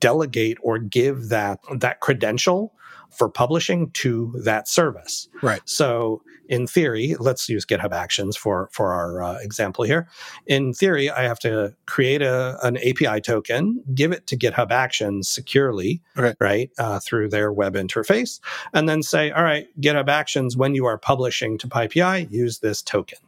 delegate 0.00 0.58
or 0.62 0.78
give 0.78 1.28
that 1.28 1.58
that 1.78 2.00
credential 2.00 2.72
for 3.10 3.28
publishing 3.28 3.90
to 3.90 4.32
that 4.44 4.68
service. 4.68 5.28
Right. 5.42 5.60
So 5.64 6.22
in 6.48 6.66
theory, 6.66 7.14
let's 7.18 7.48
use 7.48 7.66
GitHub 7.66 7.92
Actions 7.92 8.36
for 8.36 8.68
for 8.72 8.92
our 8.92 9.22
uh, 9.22 9.38
example 9.40 9.84
here. 9.84 10.08
In 10.46 10.72
theory, 10.72 11.10
I 11.10 11.22
have 11.24 11.38
to 11.40 11.74
create 11.86 12.22
a 12.22 12.58
an 12.62 12.76
API 12.78 13.20
token, 13.20 13.82
give 13.94 14.12
it 14.12 14.26
to 14.28 14.36
GitHub 14.36 14.70
Actions 14.70 15.28
securely, 15.28 16.02
okay. 16.16 16.34
right, 16.40 16.70
uh, 16.78 17.00
through 17.00 17.28
their 17.28 17.52
web 17.52 17.74
interface, 17.74 18.40
and 18.72 18.88
then 18.88 19.02
say, 19.02 19.30
all 19.30 19.44
right, 19.44 19.66
GitHub 19.80 20.08
Actions, 20.08 20.56
when 20.56 20.74
you 20.74 20.86
are 20.86 20.98
publishing 20.98 21.58
to 21.58 21.68
PyPI, 21.68 22.30
use 22.30 22.60
this 22.60 22.82
token. 22.82 23.18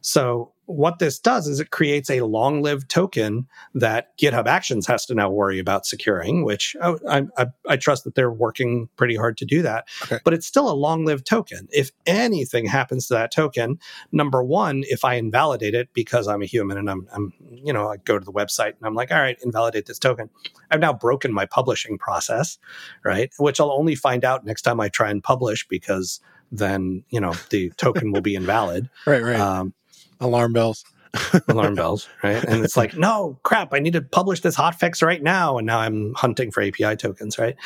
So 0.00 0.52
what 0.66 0.98
this 0.98 1.18
does 1.18 1.46
is 1.46 1.60
it 1.60 1.70
creates 1.70 2.10
a 2.10 2.22
long 2.22 2.60
lived 2.60 2.88
token 2.88 3.46
that 3.74 4.16
GitHub 4.18 4.46
Actions 4.46 4.86
has 4.86 5.06
to 5.06 5.14
now 5.14 5.30
worry 5.30 5.58
about 5.58 5.86
securing, 5.86 6.44
which 6.44 6.76
I, 6.82 7.26
I, 7.38 7.46
I, 7.68 7.76
trust 7.76 8.04
that 8.04 8.16
they're 8.16 8.32
working 8.32 8.88
pretty 8.96 9.14
hard 9.14 9.36
to 9.38 9.44
do 9.44 9.62
that. 9.62 9.86
Okay. 10.02 10.18
But 10.24 10.34
it's 10.34 10.46
still 10.46 10.70
a 10.70 10.74
long 10.74 11.04
lived 11.04 11.26
token. 11.26 11.68
If 11.70 11.92
anything 12.04 12.66
happens 12.66 13.06
to 13.08 13.14
that 13.14 13.32
token, 13.32 13.78
number 14.10 14.42
one, 14.42 14.82
if 14.88 15.04
I 15.04 15.14
invalidate 15.14 15.74
it 15.74 15.88
because 15.92 16.26
I'm 16.26 16.42
a 16.42 16.46
human 16.46 16.78
and 16.78 16.90
I'm, 16.90 17.08
I'm, 17.12 17.32
you 17.50 17.72
know, 17.72 17.88
I 17.88 17.98
go 17.98 18.18
to 18.18 18.24
the 18.24 18.32
website 18.32 18.74
and 18.76 18.84
I'm 18.84 18.94
like, 18.94 19.12
all 19.12 19.20
right, 19.20 19.38
invalidate 19.44 19.86
this 19.86 19.98
token. 20.00 20.30
I've 20.70 20.80
now 20.80 20.92
broken 20.92 21.32
my 21.32 21.46
publishing 21.46 21.96
process, 21.96 22.58
right? 23.04 23.32
Which 23.38 23.60
I'll 23.60 23.70
only 23.70 23.94
find 23.94 24.24
out 24.24 24.44
next 24.44 24.62
time 24.62 24.80
I 24.80 24.88
try 24.88 25.10
and 25.10 25.22
publish 25.22 25.66
because 25.68 26.20
then, 26.50 27.04
you 27.10 27.20
know, 27.20 27.34
the 27.50 27.70
token 27.76 28.12
will 28.12 28.20
be 28.20 28.34
invalid. 28.34 28.90
Right, 29.06 29.22
right. 29.22 29.38
Um, 29.38 29.72
alarm 30.20 30.52
bells. 30.52 30.84
alarm 31.48 31.74
bells, 31.74 32.08
right? 32.22 32.44
And 32.44 32.64
it's 32.64 32.76
like, 32.76 32.96
no, 32.96 33.38
crap, 33.42 33.72
I 33.72 33.78
need 33.78 33.94
to 33.94 34.02
publish 34.02 34.40
this 34.40 34.56
hotfix 34.56 35.02
right 35.02 35.22
now. 35.22 35.56
And 35.56 35.66
now 35.66 35.78
I'm 35.78 36.12
hunting 36.14 36.50
for 36.50 36.62
API 36.62 36.96
tokens, 36.96 37.38
right? 37.38 37.56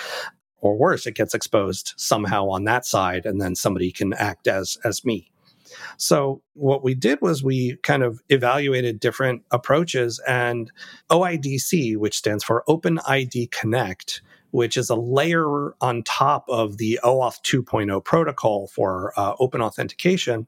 Or 0.60 0.76
worse, 0.76 1.06
it 1.06 1.14
gets 1.14 1.34
exposed 1.34 1.94
somehow 1.96 2.48
on 2.48 2.64
that 2.64 2.84
side, 2.84 3.26
and 3.26 3.40
then 3.40 3.54
somebody 3.54 3.90
can 3.90 4.12
act 4.12 4.46
as 4.46 4.76
as 4.84 5.04
me. 5.04 5.30
So 5.96 6.42
what 6.54 6.82
we 6.82 6.94
did 6.94 7.20
was 7.20 7.42
we 7.42 7.76
kind 7.82 8.02
of 8.02 8.20
evaluated 8.28 9.00
different 9.00 9.42
approaches 9.50 10.20
and 10.26 10.70
OIDC, 11.10 11.96
which 11.96 12.16
stands 12.16 12.44
for 12.44 12.64
Open 12.68 12.98
ID 13.06 13.48
Connect, 13.48 14.22
which 14.50 14.76
is 14.76 14.90
a 14.90 14.96
layer 14.96 15.74
on 15.80 16.02
top 16.02 16.44
of 16.48 16.78
the 16.78 16.98
OAuth 17.02 17.40
2.0 17.42 18.04
protocol 18.04 18.66
for 18.68 19.12
uh, 19.16 19.34
open 19.38 19.60
authentication, 19.60 20.46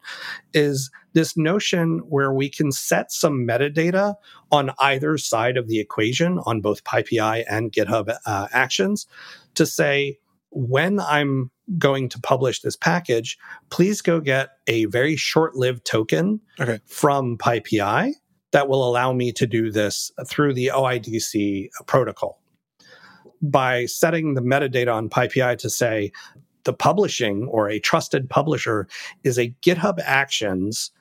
is 0.52 0.90
this 1.12 1.36
notion 1.36 1.98
where 2.08 2.32
we 2.32 2.48
can 2.48 2.72
set 2.72 3.12
some 3.12 3.46
metadata 3.46 4.14
on 4.50 4.72
either 4.78 5.18
side 5.18 5.56
of 5.56 5.68
the 5.68 5.78
equation 5.78 6.38
on 6.46 6.60
both 6.60 6.84
PyPI 6.84 7.44
and 7.48 7.72
GitHub 7.72 8.14
uh, 8.26 8.48
Actions 8.52 9.06
to 9.54 9.66
say, 9.66 10.18
when 10.50 11.00
I'm 11.00 11.50
going 11.78 12.08
to 12.10 12.20
publish 12.20 12.60
this 12.60 12.76
package, 12.76 13.38
please 13.70 14.02
go 14.02 14.20
get 14.20 14.50
a 14.66 14.84
very 14.86 15.16
short 15.16 15.54
lived 15.54 15.86
token 15.86 16.40
okay. 16.60 16.80
from 16.86 17.38
PyPI 17.38 18.12
that 18.50 18.68
will 18.68 18.86
allow 18.86 19.12
me 19.12 19.32
to 19.32 19.46
do 19.46 19.70
this 19.70 20.10
through 20.28 20.52
the 20.54 20.70
OIDC 20.74 21.68
protocol 21.86 22.41
by 23.42 23.86
setting 23.86 24.34
the 24.34 24.40
metadata 24.40 24.94
on 24.94 25.08
PyPI 25.08 25.58
to 25.58 25.70
say 25.70 26.12
the 26.64 26.72
publishing 26.72 27.46
or 27.48 27.68
a 27.68 27.80
trusted 27.80 28.30
publisher 28.30 28.86
is 29.24 29.38
a 29.38 29.54
GitHub 29.62 29.98
Actions 30.04 30.92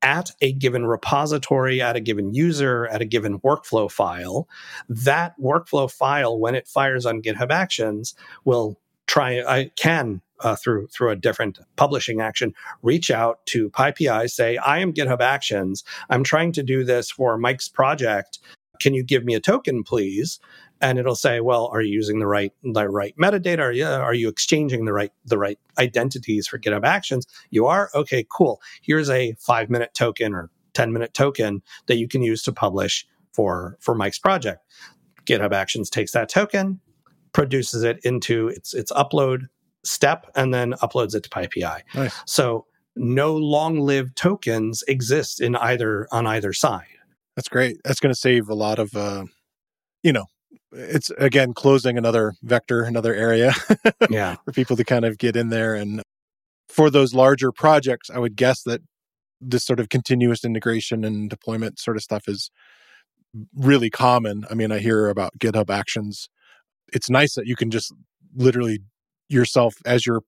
at 0.00 0.30
a 0.40 0.52
given 0.52 0.84
repository, 0.84 1.80
at 1.80 1.94
a 1.94 2.00
given 2.00 2.34
user, 2.34 2.88
at 2.88 3.00
a 3.00 3.04
given 3.04 3.38
workflow 3.40 3.90
file. 3.90 4.48
That 4.88 5.38
workflow 5.40 5.90
file, 5.90 6.38
when 6.38 6.54
it 6.54 6.66
fires 6.66 7.06
on 7.06 7.22
GitHub 7.22 7.50
Actions, 7.50 8.14
will 8.44 8.80
try, 9.06 9.42
I 9.42 9.70
can 9.76 10.22
uh, 10.42 10.56
through 10.56 10.88
through 10.88 11.10
a 11.10 11.16
different 11.16 11.60
publishing 11.76 12.20
action, 12.20 12.52
reach 12.82 13.10
out 13.10 13.44
to 13.46 13.70
PyPI, 13.70 14.30
say, 14.30 14.56
I 14.56 14.78
am 14.78 14.92
GitHub 14.92 15.20
Actions. 15.20 15.84
I'm 16.10 16.24
trying 16.24 16.52
to 16.52 16.62
do 16.62 16.84
this 16.84 17.10
for 17.10 17.38
Mike's 17.38 17.68
project. 17.68 18.38
Can 18.80 18.94
you 18.94 19.04
give 19.04 19.24
me 19.24 19.34
a 19.34 19.40
token, 19.40 19.84
please? 19.84 20.40
And 20.82 20.98
it'll 20.98 21.14
say, 21.14 21.40
well, 21.40 21.70
are 21.72 21.80
you 21.80 21.92
using 21.92 22.18
the 22.18 22.26
right 22.26 22.52
the 22.62 22.88
right 22.88 23.14
metadata? 23.16 23.60
Are 23.60 23.72
you, 23.72 23.86
are 23.86 24.14
you 24.14 24.28
exchanging 24.28 24.84
the 24.84 24.92
right 24.92 25.12
the 25.24 25.38
right 25.38 25.58
identities 25.78 26.46
for 26.46 26.58
GitHub 26.58 26.84
Actions? 26.84 27.26
You 27.50 27.66
are 27.66 27.88
okay, 27.94 28.26
cool. 28.28 28.60
Here's 28.82 29.08
a 29.08 29.34
five 29.38 29.70
minute 29.70 29.94
token 29.94 30.34
or 30.34 30.50
ten 30.74 30.92
minute 30.92 31.14
token 31.14 31.62
that 31.86 31.96
you 31.96 32.08
can 32.08 32.22
use 32.22 32.42
to 32.42 32.52
publish 32.52 33.06
for 33.32 33.78
for 33.80 33.94
Mike's 33.94 34.18
project. 34.18 34.60
GitHub 35.24 35.52
Actions 35.52 35.88
takes 35.88 36.12
that 36.12 36.28
token, 36.28 36.80
produces 37.32 37.84
it 37.84 38.00
into 38.04 38.48
its 38.48 38.74
its 38.74 38.92
upload 38.92 39.46
step, 39.84 40.30
and 40.34 40.52
then 40.52 40.72
uploads 40.82 41.14
it 41.14 41.22
to 41.22 41.30
PyPI. 41.30 41.80
Nice. 41.94 42.14
So 42.26 42.66
no 42.96 43.36
long 43.36 43.78
lived 43.78 44.16
tokens 44.16 44.82
exist 44.88 45.40
in 45.40 45.56
either 45.56 46.08
on 46.12 46.26
either 46.26 46.52
side. 46.52 46.86
That's 47.36 47.48
great. 47.48 47.78
That's 47.84 48.00
going 48.00 48.12
to 48.12 48.20
save 48.20 48.50
a 48.50 48.54
lot 48.54 48.78
of, 48.78 48.94
uh, 48.94 49.24
you 50.02 50.12
know, 50.12 50.26
it's 50.72 51.10
again 51.18 51.52
closing 51.52 51.98
another 51.98 52.34
vector, 52.42 52.82
another 52.82 53.14
area 53.14 53.52
yeah. 54.10 54.36
for 54.44 54.52
people 54.52 54.76
to 54.76 54.84
kind 54.84 55.04
of 55.04 55.18
get 55.18 55.36
in 55.36 55.48
there. 55.48 55.74
And 55.74 56.02
for 56.68 56.90
those 56.90 57.14
larger 57.14 57.52
projects, 57.52 58.10
I 58.10 58.18
would 58.18 58.36
guess 58.36 58.62
that 58.62 58.80
this 59.40 59.64
sort 59.64 59.80
of 59.80 59.88
continuous 59.88 60.44
integration 60.44 61.04
and 61.04 61.28
deployment 61.28 61.78
sort 61.78 61.96
of 61.96 62.02
stuff 62.02 62.24
is 62.28 62.50
really 63.54 63.90
common. 63.90 64.44
I 64.50 64.54
mean, 64.54 64.72
I 64.72 64.78
hear 64.78 65.08
about 65.08 65.38
GitHub 65.38 65.70
Actions. 65.70 66.28
It's 66.92 67.10
nice 67.10 67.34
that 67.34 67.46
you 67.46 67.56
can 67.56 67.70
just 67.70 67.92
literally 68.34 68.80
yourself 69.28 69.74
as 69.84 70.06
you're 70.06 70.22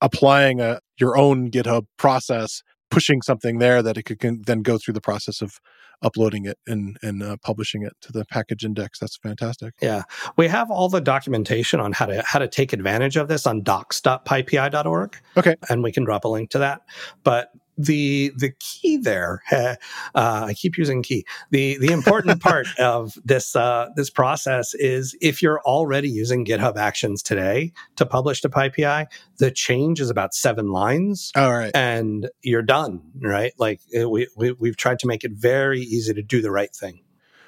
applying 0.00 0.60
a 0.60 0.80
your 0.98 1.16
own 1.16 1.50
GitHub 1.50 1.86
process, 1.98 2.62
pushing 2.90 3.22
something 3.22 3.58
there 3.58 3.82
that 3.82 3.96
it 3.96 4.04
could 4.04 4.46
then 4.46 4.62
go 4.62 4.78
through 4.78 4.94
the 4.94 5.00
process 5.00 5.40
of 5.42 5.58
uploading 6.02 6.46
it 6.46 6.58
and 6.66 6.96
and 7.02 7.22
uh, 7.22 7.36
publishing 7.42 7.82
it 7.82 7.92
to 8.02 8.12
the 8.12 8.24
package 8.24 8.64
index. 8.64 8.98
That's 8.98 9.16
fantastic. 9.16 9.74
Yeah, 9.80 10.02
we 10.36 10.48
have 10.48 10.70
all 10.70 10.88
the 10.88 11.00
documentation 11.00 11.80
on 11.80 11.92
how 11.92 12.06
to 12.06 12.22
how 12.26 12.38
to 12.38 12.48
take 12.48 12.72
advantage 12.72 13.16
of 13.16 13.28
this 13.28 13.46
on 13.46 13.62
docs.pypi.org. 13.62 15.16
Okay, 15.36 15.56
and 15.68 15.82
we 15.82 15.92
can 15.92 16.04
drop 16.04 16.24
a 16.24 16.28
link 16.28 16.50
to 16.50 16.58
that. 16.58 16.82
But 17.24 17.50
the 17.76 18.32
the 18.36 18.52
key 18.58 18.96
there 18.96 19.42
uh, 19.52 19.76
i 20.14 20.54
keep 20.54 20.78
using 20.78 21.02
key. 21.02 21.24
The 21.50 21.78
the 21.78 21.92
important 21.92 22.40
part 22.42 22.66
of 22.78 23.14
this 23.24 23.54
uh, 23.54 23.88
this 23.96 24.10
process 24.10 24.74
is 24.74 25.16
if 25.20 25.42
you're 25.42 25.60
already 25.60 26.08
using 26.08 26.44
github 26.44 26.76
actions 26.76 27.22
today 27.22 27.72
to 27.96 28.06
publish 28.06 28.40
to 28.42 28.48
pypi 28.48 29.06
the 29.38 29.50
change 29.50 30.00
is 30.00 30.10
about 30.10 30.34
seven 30.34 30.70
lines 30.70 31.32
all 31.36 31.52
right. 31.52 31.70
and 31.74 32.30
you're 32.42 32.62
done 32.62 33.02
right? 33.20 33.52
Like 33.58 33.80
uh, 33.98 34.08
we, 34.08 34.28
we 34.36 34.52
we've 34.52 34.76
tried 34.76 34.98
to 35.00 35.06
make 35.06 35.24
it 35.24 35.32
very 35.32 35.80
easy 35.80 36.14
to 36.14 36.22
do 36.22 36.40
the 36.40 36.50
right 36.50 36.74
thing. 36.74 37.00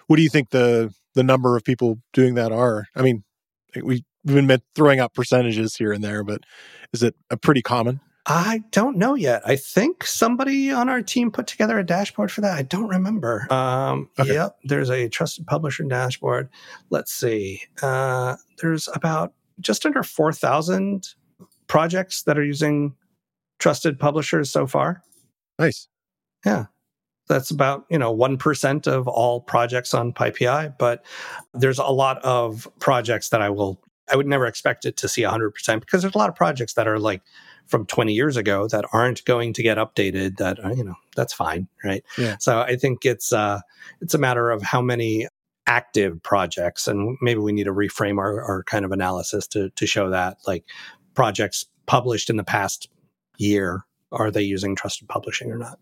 What 0.06 0.16
do 0.16 0.22
you 0.22 0.28
think 0.30 0.50
the 0.50 0.92
the 1.14 1.22
number 1.22 1.56
of 1.56 1.64
people 1.64 1.98
doing 2.12 2.34
that 2.34 2.52
are? 2.52 2.86
I 2.94 3.02
mean 3.02 3.24
we, 3.82 4.04
we've 4.24 4.46
been 4.46 4.62
throwing 4.74 5.00
out 5.00 5.14
percentages 5.14 5.76
here 5.76 5.92
and 5.92 6.02
there 6.02 6.24
but 6.24 6.40
is 6.92 7.02
it 7.02 7.14
a 7.30 7.36
pretty 7.36 7.62
common 7.62 8.00
I 8.30 8.62
don't 8.72 8.98
know 8.98 9.14
yet. 9.14 9.40
I 9.46 9.56
think 9.56 10.04
somebody 10.04 10.70
on 10.70 10.90
our 10.90 11.00
team 11.00 11.30
put 11.30 11.46
together 11.46 11.78
a 11.78 11.84
dashboard 11.84 12.30
for 12.30 12.42
that. 12.42 12.58
I 12.58 12.62
don't 12.62 12.88
remember. 12.88 13.50
Um, 13.50 14.10
okay. 14.18 14.34
Yep, 14.34 14.58
there's 14.64 14.90
a 14.90 15.08
trusted 15.08 15.46
publisher 15.46 15.84
dashboard. 15.84 16.50
Let's 16.90 17.10
see. 17.10 17.62
Uh, 17.80 18.36
there's 18.60 18.86
about 18.92 19.32
just 19.60 19.86
under 19.86 20.02
4,000 20.02 21.08
projects 21.68 22.22
that 22.24 22.38
are 22.38 22.44
using 22.44 22.94
trusted 23.58 23.98
publishers 23.98 24.50
so 24.50 24.66
far. 24.66 25.02
Nice. 25.58 25.88
Yeah. 26.44 26.66
That's 27.28 27.50
about, 27.50 27.86
you 27.90 27.98
know, 27.98 28.14
1% 28.14 28.86
of 28.86 29.08
all 29.08 29.40
projects 29.40 29.94
on 29.94 30.12
PyPI, 30.12 30.76
but 30.78 31.04
there's 31.54 31.78
a 31.78 31.84
lot 31.84 32.18
of 32.24 32.68
projects 32.78 33.30
that 33.30 33.40
I 33.40 33.48
will 33.50 33.80
I 34.10 34.16
would 34.16 34.26
never 34.26 34.46
expect 34.46 34.86
it 34.86 34.96
to 34.98 35.08
see 35.08 35.20
100% 35.20 35.80
because 35.80 36.00
there's 36.02 36.14
a 36.14 36.18
lot 36.18 36.30
of 36.30 36.34
projects 36.34 36.74
that 36.74 36.88
are 36.88 36.98
like 36.98 37.20
from 37.68 37.86
20 37.86 38.12
years 38.12 38.36
ago 38.36 38.66
that 38.68 38.84
aren't 38.92 39.24
going 39.24 39.52
to 39.52 39.62
get 39.62 39.78
updated 39.78 40.38
that 40.38 40.62
uh, 40.64 40.70
you 40.70 40.82
know 40.82 40.94
that's 41.14 41.32
fine 41.32 41.68
right? 41.84 42.02
Yeah. 42.16 42.36
so 42.40 42.60
i 42.60 42.76
think 42.76 43.04
it's 43.04 43.32
uh 43.32 43.60
it's 44.00 44.14
a 44.14 44.18
matter 44.18 44.50
of 44.50 44.62
how 44.62 44.80
many 44.80 45.28
active 45.66 46.22
projects 46.22 46.88
and 46.88 47.18
maybe 47.20 47.40
we 47.40 47.52
need 47.52 47.64
to 47.64 47.72
reframe 47.72 48.18
our, 48.18 48.42
our 48.42 48.62
kind 48.64 48.84
of 48.84 48.90
analysis 48.90 49.46
to 49.48 49.70
to 49.70 49.86
show 49.86 50.10
that 50.10 50.38
like 50.46 50.64
projects 51.14 51.66
published 51.86 52.30
in 52.30 52.36
the 52.36 52.44
past 52.44 52.88
year 53.36 53.84
are 54.10 54.30
they 54.30 54.42
using 54.42 54.74
trusted 54.74 55.06
publishing 55.08 55.50
or 55.50 55.58
not? 55.58 55.78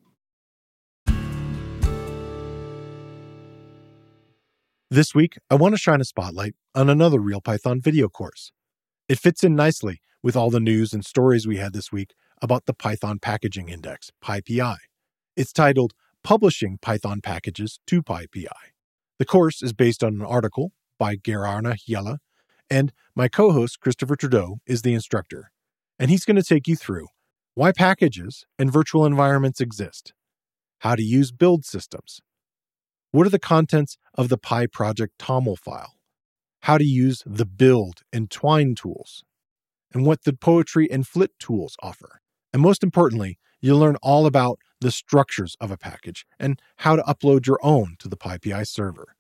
This 4.91 5.15
week 5.15 5.37
i 5.51 5.55
want 5.55 5.75
to 5.75 5.79
shine 5.79 6.01
a 6.01 6.05
spotlight 6.05 6.55
on 6.75 6.91
another 6.91 7.21
real 7.21 7.41
python 7.41 7.81
video 7.81 8.09
course. 8.09 8.53
It 9.09 9.21
fits 9.21 9.45
in 9.45 9.55
nicely 9.55 10.01
with 10.27 10.35
all 10.35 10.51
the 10.51 10.59
news 10.59 10.93
and 10.93 11.07
stories 11.07 11.47
we 11.47 11.57
had 11.57 11.73
this 11.73 11.93
week 11.93 12.13
about 12.43 12.67
the 12.67 12.75
Python 12.75 13.17
Packaging 13.21 13.69
Index, 13.69 14.11
PyPI. 14.21 14.79
It's 15.37 15.53
titled 15.53 15.93
Publishing 16.25 16.79
Python 16.83 17.21
Packages 17.21 17.79
to 17.87 18.03
PyPI. 18.03 18.49
The 19.21 19.25
course 19.25 19.63
is 19.63 19.73
based 19.73 20.03
on 20.03 20.15
an 20.15 20.23
article 20.23 20.73
by 20.99 21.15
Gerarna 21.15 21.77
Yella, 21.87 22.19
and 22.69 22.93
my 23.15 23.29
co 23.29 23.53
host, 23.53 23.79
Christopher 23.79 24.17
Trudeau, 24.17 24.57
is 24.67 24.83
the 24.83 24.95
instructor. 24.95 25.53
And 25.97 26.11
he's 26.11 26.25
going 26.25 26.35
to 26.35 26.43
take 26.43 26.67
you 26.67 26.75
through 26.75 27.07
why 27.55 27.71
packages 27.71 28.47
and 28.59 28.73
virtual 28.73 29.07
environments 29.07 29.61
exist, 29.61 30.13
how 30.81 30.97
to 30.97 31.05
use 31.05 31.31
build 31.31 31.65
systems, 31.65 32.21
what 33.13 33.29
are 33.29 33.31
the 33.31 33.39
contents 33.39 33.97
of 34.15 34.29
the 34.29 34.39
PyProject 34.39 35.11
TOML 35.21 35.57
file, 35.57 35.95
how 36.63 36.79
to 36.79 36.85
use 36.85 37.23
the 37.25 37.47
build 37.47 38.01
and 38.13 38.29
twine 38.29 38.75
tools, 38.75 39.23
and 39.97 40.05
what 40.05 40.25
the 40.25 40.35
poetry 40.35 40.87
and 40.91 41.09
flit 41.09 41.31
tools 41.39 41.75
offer. 41.83 42.21
And 42.53 42.61
most 42.61 42.85
importantly, 42.85 43.39
you'll 43.63 43.79
learn 43.79 43.97
all 44.03 44.27
about 44.27 44.59
the 44.83 44.91
structures 44.91 45.57
of 45.59 45.71
a 45.71 45.79
package 45.79 46.27
and 46.39 46.61
how 46.77 46.97
to 46.97 47.03
upload 47.05 47.47
your 47.47 47.59
own 47.63 47.97
to 48.01 48.09
the 48.09 48.17
PyPI 48.17 48.69
server. 48.69 49.17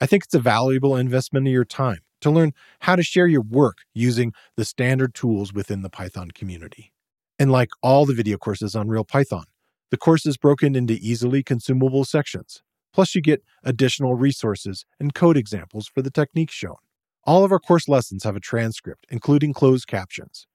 I 0.00 0.06
think 0.06 0.24
it's 0.24 0.34
a 0.34 0.40
valuable 0.40 0.96
investment 0.96 1.46
of 1.46 1.52
your 1.52 1.64
time 1.64 2.00
to 2.22 2.32
learn 2.32 2.54
how 2.80 2.96
to 2.96 3.04
share 3.04 3.28
your 3.28 3.40
work 3.40 3.78
using 3.94 4.32
the 4.56 4.64
standard 4.64 5.14
tools 5.14 5.52
within 5.52 5.82
the 5.82 5.90
Python 5.90 6.32
community. 6.32 6.92
And 7.38 7.52
like 7.52 7.70
all 7.80 8.04
the 8.04 8.12
video 8.12 8.36
courses 8.36 8.74
on 8.74 8.88
Real 8.88 9.04
Python, 9.04 9.44
the 9.92 9.96
course 9.96 10.26
is 10.26 10.36
broken 10.36 10.74
into 10.74 10.94
easily 10.94 11.44
consumable 11.44 12.04
sections. 12.04 12.64
Plus, 12.92 13.14
you 13.14 13.20
get 13.22 13.44
additional 13.62 14.16
resources 14.16 14.86
and 14.98 15.14
code 15.14 15.36
examples 15.36 15.86
for 15.86 16.02
the 16.02 16.10
techniques 16.10 16.54
shown. 16.54 16.78
All 17.26 17.44
of 17.44 17.50
our 17.50 17.58
course 17.58 17.88
lessons 17.88 18.22
have 18.22 18.36
a 18.36 18.40
transcript, 18.40 19.04
including 19.10 19.52
closed 19.52 19.88
captions. 19.88 20.46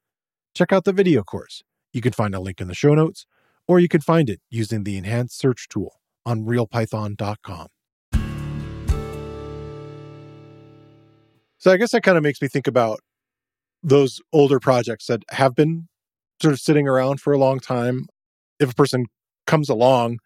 Check 0.55 0.71
out 0.71 0.85
the 0.85 0.93
video 0.93 1.21
course. 1.21 1.63
You 1.91 1.99
can 1.99 2.13
find 2.13 2.33
a 2.33 2.39
link 2.39 2.61
in 2.61 2.69
the 2.69 2.73
show 2.73 2.95
notes, 2.95 3.25
or 3.67 3.81
you 3.81 3.89
can 3.89 3.99
find 3.99 4.29
it 4.29 4.39
using 4.49 4.85
the 4.85 4.95
enhanced 4.95 5.37
search 5.37 5.67
tool 5.67 5.99
on 6.25 6.45
realpython.com. 6.45 7.67
So 11.57 11.71
I 11.71 11.77
guess 11.77 11.91
that 11.91 12.03
kind 12.03 12.17
of 12.17 12.23
makes 12.23 12.41
me 12.41 12.47
think 12.47 12.67
about 12.67 13.01
those 13.83 14.21
older 14.31 14.59
projects 14.61 15.07
that 15.07 15.23
have 15.31 15.53
been 15.53 15.89
sort 16.41 16.53
of 16.53 16.59
sitting 16.61 16.87
around 16.87 17.19
for 17.19 17.33
a 17.33 17.37
long 17.37 17.59
time. 17.59 18.07
If 18.59 18.71
a 18.71 18.75
person 18.75 19.07
comes 19.45 19.67
along, 19.67 20.19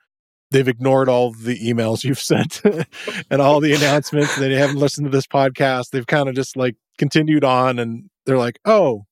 they've 0.51 0.67
ignored 0.67 1.09
all 1.09 1.31
the 1.31 1.59
emails 1.59 2.03
you've 2.03 2.19
sent 2.19 2.61
and 3.29 3.41
all 3.41 3.59
the 3.59 3.73
announcements. 3.73 4.35
They 4.35 4.53
haven't 4.55 4.77
listened 4.77 5.05
to 5.05 5.11
this 5.11 5.27
podcast. 5.27 5.89
They've 5.89 6.07
kind 6.07 6.29
of 6.29 6.35
just 6.35 6.55
like 6.55 6.75
continued 6.97 7.43
on 7.43 7.79
and 7.79 8.09
they're 8.25 8.37
like, 8.37 8.59
oh, 8.65 9.05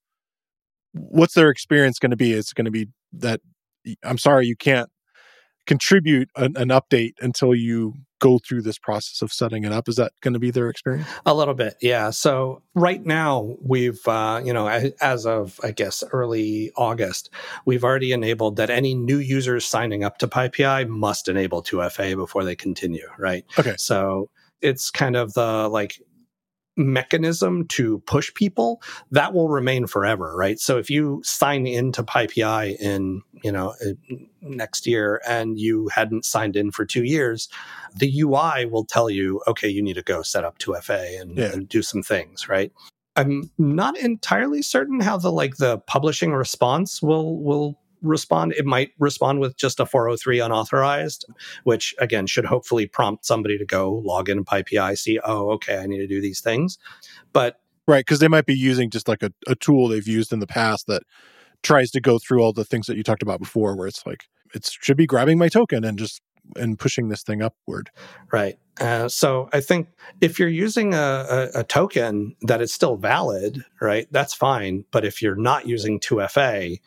what's 0.93 1.34
their 1.34 1.49
experience 1.49 1.99
going 1.99 2.11
to 2.11 2.17
be? 2.17 2.34
It's 2.34 2.53
going 2.53 2.65
to 2.65 2.71
be 2.71 2.88
that 3.13 3.41
I'm 4.03 4.17
sorry, 4.17 4.47
you 4.47 4.55
can't 4.55 4.89
contribute 5.67 6.29
an, 6.36 6.55
an, 6.57 6.69
update 6.69 7.13
until 7.21 7.55
you 7.55 7.93
go 8.24 8.39
through 8.39 8.61
this 8.61 8.78
process 8.78 9.21
of 9.21 9.34
setting 9.34 9.65
it 9.65 9.74
up? 9.74 9.89
Is 9.89 9.97
that 9.97 10.13
going 10.21 10.34
to 10.34 10.39
be 10.39 10.49
their 10.49 10.69
experience? 10.69 11.07
A 11.26 11.34
little 11.34 11.53
bit 11.53 11.76
yeah. 11.82 12.09
So 12.11 12.61
right 12.74 13.05
now 13.05 13.57
we've 13.61 14.07
uh, 14.07 14.41
you 14.43 14.53
know 14.53 14.67
as 15.01 15.26
of 15.26 15.59
i 15.63 15.71
guess 15.71 16.03
early 16.11 16.71
august 16.76 17.30
we've 17.65 17.84
already 17.84 18.11
enabled 18.11 18.55
that 18.55 18.69
any 18.69 18.95
new 18.95 19.17
users 19.17 19.65
signing 19.65 20.03
up 20.03 20.17
to 20.19 20.28
pypi 20.28 20.88
must 20.88 21.28
enable 21.28 21.61
2fa 21.61 22.15
before 22.15 22.43
they 22.43 22.55
continue 22.55 23.07
right? 23.17 23.45
Okay. 23.59 23.76
So 23.78 24.30
it's 24.61 24.89
kind 24.89 25.15
of 25.15 25.34
the 25.34 25.67
like 25.67 26.01
mechanism 26.78 27.67
to 27.67 27.99
push 28.07 28.34
people 28.34 28.82
that 29.11 29.34
will 29.34 29.49
remain 29.49 29.86
forever 29.86 30.36
right? 30.36 30.59
So 30.59 30.78
if 30.78 30.89
you 30.89 31.21
sign 31.24 31.67
into 31.67 32.03
pypi 32.03 32.76
in 32.80 33.21
you 33.43 33.51
know 33.51 33.73
uh, 33.85 34.15
next 34.41 34.87
year 34.87 35.21
and 35.27 35.59
you 35.59 35.89
hadn't 35.89 36.25
signed 36.25 36.55
in 36.55 36.71
for 36.71 36.85
two 36.85 37.03
years 37.03 37.49
the 37.95 38.21
ui 38.21 38.65
will 38.65 38.85
tell 38.85 39.09
you 39.09 39.41
okay 39.47 39.67
you 39.67 39.81
need 39.81 39.95
to 39.95 40.03
go 40.03 40.21
set 40.21 40.43
up 40.43 40.57
2fa 40.59 41.21
and, 41.21 41.37
yeah. 41.37 41.51
and 41.51 41.69
do 41.69 41.81
some 41.81 42.01
things 42.01 42.49
right 42.49 42.71
i'm 43.15 43.49
not 43.57 43.97
entirely 43.97 44.61
certain 44.61 44.99
how 44.99 45.17
the 45.17 45.31
like 45.31 45.57
the 45.57 45.77
publishing 45.79 46.33
response 46.33 47.01
will 47.01 47.37
will 47.41 47.77
respond. 48.03 48.53
It 48.53 48.65
might 48.65 48.91
respond 48.99 49.39
with 49.39 49.57
just 49.57 49.79
a 49.79 49.85
403 49.85 50.41
unauthorized, 50.41 51.25
which 51.63 51.95
again 51.99 52.27
should 52.27 52.45
hopefully 52.45 52.85
prompt 52.85 53.25
somebody 53.25 53.57
to 53.57 53.65
go 53.65 54.01
log 54.05 54.29
in 54.29 54.37
and 54.37 54.45
PyPI, 54.45 54.97
see, 54.97 55.19
oh, 55.23 55.51
okay, 55.51 55.77
I 55.77 55.87
need 55.87 55.99
to 55.99 56.07
do 56.07 56.21
these 56.21 56.41
things. 56.41 56.77
But 57.31 57.59
right, 57.87 58.05
because 58.05 58.19
they 58.19 58.27
might 58.27 58.45
be 58.45 58.55
using 58.55 58.89
just 58.89 59.07
like 59.07 59.23
a, 59.23 59.31
a 59.47 59.55
tool 59.55 59.87
they've 59.87 60.07
used 60.07 60.33
in 60.33 60.39
the 60.39 60.47
past 60.47 60.87
that 60.87 61.03
tries 61.64 61.91
to 61.91 62.01
go 62.01 62.20
through 62.20 62.41
all 62.41 62.53
the 62.53 62.66
things 62.66 62.88
that 62.88 62.97
you 62.97 63.03
talked 63.03 63.24
about 63.24 63.39
before, 63.39 63.76
where 63.76 63.88
it's 63.88 64.05
like 64.05 64.26
it 64.53 64.70
should 64.82 64.97
be 64.97 65.07
grabbing 65.07 65.38
my 65.38 65.49
token 65.49 65.84
and 65.84 65.97
just 65.97 66.22
and 66.55 66.78
pushing 66.78 67.09
this 67.09 67.24
thing 67.24 67.41
upward. 67.41 67.89
Right. 68.32 68.57
Uh, 68.80 69.07
so 69.07 69.49
I 69.53 69.61
think 69.61 69.88
if 70.20 70.39
you're 70.39 70.49
using 70.49 70.93
a, 70.93 70.97
a, 71.55 71.59
a, 71.59 71.64
token 71.64 72.36
that 72.41 72.59
is 72.61 72.74
still 72.74 72.97
valid, 72.97 73.64
right, 73.80 74.07
that's 74.11 74.34
fine. 74.34 74.84
But 74.91 75.05
if 75.05 75.22
you're 75.22 75.36
not 75.36 75.68
using 75.68 75.99
2FA, 75.99 76.80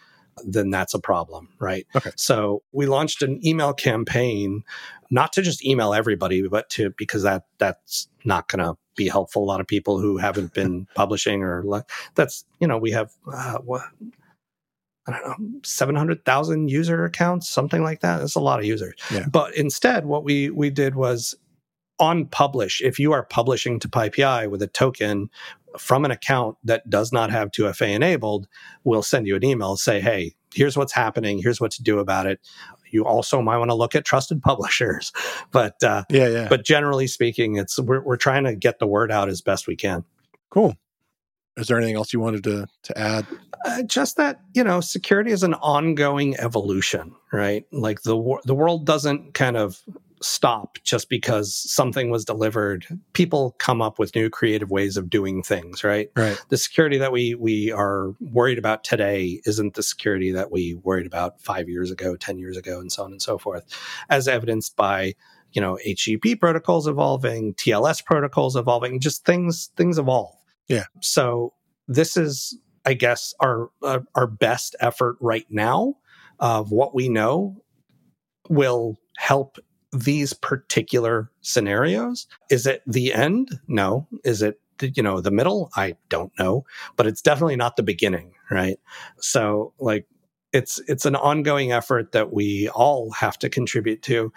then 0.45 0.70
that's 0.70 0.95
a 0.95 0.99
problem, 0.99 1.49
right? 1.61 1.87
Okay. 1.95 2.11
So 2.16 2.62
we 2.72 2.87
launched 2.87 3.22
an 3.22 3.41
email 3.47 3.72
campaign, 3.72 4.64
not 5.11 5.33
to 5.35 5.43
just 5.43 5.64
email 5.64 5.95
everybody, 5.95 6.47
but 6.49 6.68
to 6.70 6.91
because 6.99 7.22
that 7.22 7.45
that's 7.59 8.09
not 8.24 8.49
going 8.49 8.64
to 8.64 8.77
be 8.97 9.09
helpful. 9.09 9.45
A 9.45 9.47
lot 9.47 9.61
of 9.61 9.66
people 9.66 10.01
who 10.01 10.18
haven't 10.18 10.53
been 10.53 10.89
publishing 10.95 11.43
or 11.43 11.85
that's 12.14 12.45
you 12.61 12.66
know 12.66 12.79
we 12.79 12.91
have 12.91 13.12
uh, 13.33 13.59
what 13.59 13.83
I 15.07 15.12
don't 15.12 15.40
know, 15.40 15.61
700,000 15.62 16.68
user 16.68 17.04
accounts, 17.04 17.48
something 17.48 17.82
like 17.82 18.00
that. 18.00 18.18
That's 18.18 18.34
a 18.34 18.40
lot 18.40 18.59
of 18.59 18.64
users. 18.64 18.94
Yeah. 19.12 19.26
But 19.30 19.57
instead, 19.57 20.07
what 20.07 20.24
we, 20.24 20.50
we 20.50 20.70
did 20.70 20.94
was 20.94 21.34
on 21.98 22.26
publish, 22.26 22.80
if 22.82 22.98
you 22.98 23.12
are 23.12 23.22
publishing 23.22 23.78
to 23.80 23.88
PyPI 23.88 24.50
with 24.50 24.62
a 24.62 24.66
token 24.66 25.30
from 25.78 26.04
an 26.04 26.11
account 26.11 26.57
that 26.64 26.88
does 26.88 27.12
not 27.12 27.30
have 27.30 27.50
2FA 27.50 27.94
enabled, 27.94 28.48
we'll 28.84 29.02
send 29.02 29.26
you 29.26 29.36
an 29.36 29.44
email, 29.44 29.76
say, 29.76 30.00
hey, 30.00 30.34
here's 30.54 30.76
what's 30.76 30.92
happening, 30.92 31.40
here's 31.40 31.61
what 31.61 31.70
to 31.72 31.82
do 31.82 31.98
about 31.98 32.26
it. 32.26 32.40
You 32.90 33.04
also 33.04 33.42
might 33.42 33.59
want 33.59 33.70
to 33.70 33.74
look 33.74 33.94
at 33.94 34.04
trusted 34.04 34.42
publishers, 34.42 35.12
but 35.50 35.82
uh, 35.82 36.04
yeah, 36.09 36.28
yeah. 36.28 36.48
But 36.48 36.64
generally 36.64 37.07
speaking, 37.07 37.57
it's 37.57 37.78
we're 37.78 38.02
we're 38.02 38.16
trying 38.16 38.44
to 38.44 38.54
get 38.54 38.78
the 38.78 38.86
word 38.86 39.11
out 39.11 39.28
as 39.28 39.42
best 39.42 39.66
we 39.66 39.76
can. 39.76 40.04
Cool. 40.50 40.76
Is 41.57 41.68
there 41.68 41.78
anything 41.78 41.96
else 41.96 42.12
you 42.12 42.20
wanted 42.20 42.44
to 42.44 42.66
to 42.84 42.98
add? 42.98 43.26
Uh, 43.64 43.82
just 43.82 44.16
that 44.16 44.40
you 44.54 44.62
know, 44.62 44.80
security 44.80 45.32
is 45.32 45.42
an 45.42 45.54
ongoing 45.54 46.38
evolution, 46.38 47.14
right? 47.32 47.64
Like 47.72 48.02
the 48.02 48.40
the 48.44 48.54
world 48.54 48.86
doesn't 48.86 49.34
kind 49.34 49.57
of 49.57 49.82
stop 50.22 50.78
just 50.82 51.09
because 51.09 51.54
something 51.54 52.11
was 52.11 52.24
delivered. 52.24 52.86
People 53.12 53.54
come 53.59 53.82
up 53.82 53.98
with 53.98 54.14
new 54.14 54.30
creative 54.30 54.70
ways 54.70 54.96
of 54.96 55.11
doing 55.11 55.42
things, 55.42 55.84
right? 55.84 56.11
Right. 56.16 56.42
The 56.48 56.57
security 56.57 56.98
that 56.98 57.12
we 57.12 57.34
we 57.34 57.72
are 57.72 58.14
worried 58.20 58.59
about 58.59 58.84
today 58.84 59.40
isn't 59.44 59.74
the 59.74 59.82
security 59.82 60.32
that 60.32 60.50
we 60.50 60.74
worried 60.74 61.07
about 61.07 61.40
5 61.40 61.68
years 61.68 61.90
ago, 61.90 62.16
10 62.16 62.38
years 62.38 62.57
ago 62.57 62.80
and 62.80 62.90
so 62.90 63.04
on 63.04 63.12
and 63.12 63.22
so 63.22 63.38
forth. 63.38 63.64
As 64.11 64.28
evidenced 64.28 64.76
by 64.76 65.14
you 65.52 65.61
know 65.61 65.78
HTTP 65.86 66.38
protocols 66.38 66.86
evolving, 66.86 67.54
TLS 67.54 68.04
protocols 68.04 68.57
evolving, 68.57 69.00
just 69.00 69.24
things 69.24 69.70
things 69.76 69.98
evolve. 69.98 70.36
Yeah. 70.69 70.85
So 71.01 71.53
this 71.89 72.17
is 72.17 72.59
I 72.85 72.95
guess 72.95 73.35
our 73.41 73.71
uh, 73.83 74.01
our 74.14 74.27
best 74.27 74.77
effort 74.81 75.17
right 75.21 75.47
now 75.51 75.97
of 76.39 76.71
what 76.71 76.95
we 76.95 77.09
know 77.09 77.62
will 78.49 78.99
help 79.17 79.59
these 79.93 80.33
particular 80.33 81.31
scenarios. 81.41 82.27
Is 82.51 82.67
it 82.67 82.83
the 82.87 83.12
end? 83.12 83.59
No. 83.67 84.07
Is 84.25 84.43
it 84.43 84.61
you 84.81 85.03
know 85.03 85.21
the 85.21 85.31
middle? 85.31 85.71
I 85.75 85.97
don't 86.09 86.33
know, 86.39 86.64
but 86.97 87.07
it's 87.07 87.23
definitely 87.23 87.57
not 87.57 87.77
the 87.77 87.83
beginning, 87.83 88.35
right? 88.51 88.79
So 89.19 89.73
like 89.79 90.07
it's 90.53 90.81
it's 90.87 91.07
an 91.07 91.17
ongoing 91.17 91.73
effort 91.73 92.12
that 92.12 92.33
we 92.33 92.69
all 92.69 93.11
have 93.12 93.39
to 93.41 93.49
contribute 93.49 94.03
to. 94.03 94.33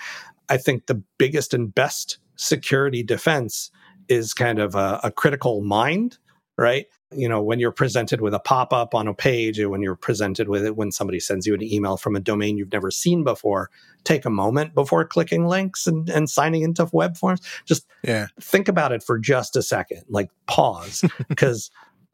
I 0.47 0.57
think 0.57 0.87
the 0.87 1.03
biggest 1.17 1.53
and 1.53 1.73
best 1.73 2.17
security 2.35 3.03
defense 3.03 3.69
is 4.09 4.33
kind 4.33 4.59
of 4.59 4.75
a, 4.75 4.99
a 5.03 5.11
critical 5.11 5.61
mind, 5.61 6.17
right? 6.57 6.87
you 7.11 7.27
know 7.27 7.41
when 7.41 7.59
you're 7.59 7.71
presented 7.71 8.21
with 8.21 8.33
a 8.33 8.39
pop-up 8.39 8.93
on 8.93 9.07
a 9.07 9.13
page 9.13 9.59
or 9.59 9.69
when 9.69 9.81
you're 9.81 9.95
presented 9.95 10.47
with 10.47 10.63
it 10.63 10.75
when 10.75 10.91
somebody 10.91 11.19
sends 11.19 11.47
you 11.47 11.53
an 11.53 11.63
email 11.63 11.97
from 11.97 12.15
a 12.15 12.19
domain 12.19 12.57
you've 12.57 12.71
never 12.71 12.91
seen 12.91 13.23
before 13.23 13.69
take 14.03 14.25
a 14.25 14.29
moment 14.29 14.75
before 14.75 15.03
clicking 15.05 15.45
links 15.47 15.87
and, 15.87 16.09
and 16.09 16.29
signing 16.29 16.61
into 16.61 16.87
web 16.93 17.17
forms 17.17 17.41
just 17.65 17.87
yeah. 18.03 18.27
think 18.39 18.67
about 18.67 18.91
it 18.91 19.01
for 19.01 19.17
just 19.17 19.55
a 19.55 19.61
second 19.61 20.03
like 20.07 20.29
pause 20.45 21.03
because 21.29 21.71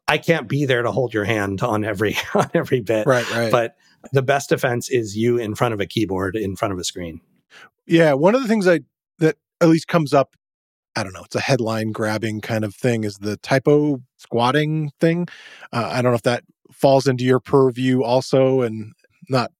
i 0.08 0.16
can't 0.16 0.48
be 0.48 0.64
there 0.64 0.82
to 0.82 0.90
hold 0.90 1.12
your 1.12 1.24
hand 1.24 1.62
on 1.62 1.84
every 1.84 2.16
on 2.34 2.50
every 2.54 2.80
bit 2.80 3.06
right 3.06 3.30
right 3.32 3.52
but 3.52 3.76
the 4.12 4.22
best 4.22 4.48
defense 4.48 4.88
is 4.88 5.16
you 5.16 5.36
in 5.36 5.54
front 5.54 5.74
of 5.74 5.80
a 5.80 5.86
keyboard 5.86 6.36
in 6.36 6.56
front 6.56 6.72
of 6.72 6.78
a 6.78 6.84
screen 6.84 7.20
yeah 7.86 8.14
one 8.14 8.34
of 8.34 8.40
the 8.40 8.48
things 8.48 8.66
i 8.66 8.80
that 9.18 9.36
at 9.60 9.68
least 9.68 9.88
comes 9.88 10.14
up 10.14 10.36
I 10.96 11.02
don't 11.02 11.12
know, 11.12 11.24
it's 11.24 11.36
a 11.36 11.40
headline 11.40 11.92
grabbing 11.92 12.40
kind 12.40 12.64
of 12.64 12.74
thing 12.74 13.04
is 13.04 13.18
the 13.18 13.36
typo 13.36 14.00
squatting 14.16 14.90
thing. 14.98 15.28
Uh, 15.72 15.90
I 15.92 16.00
don't 16.00 16.12
know 16.12 16.16
if 16.16 16.22
that 16.22 16.42
falls 16.72 17.06
into 17.06 17.24
your 17.24 17.38
purview 17.38 18.02
also 18.02 18.62
and 18.62 18.92
not 19.28 19.50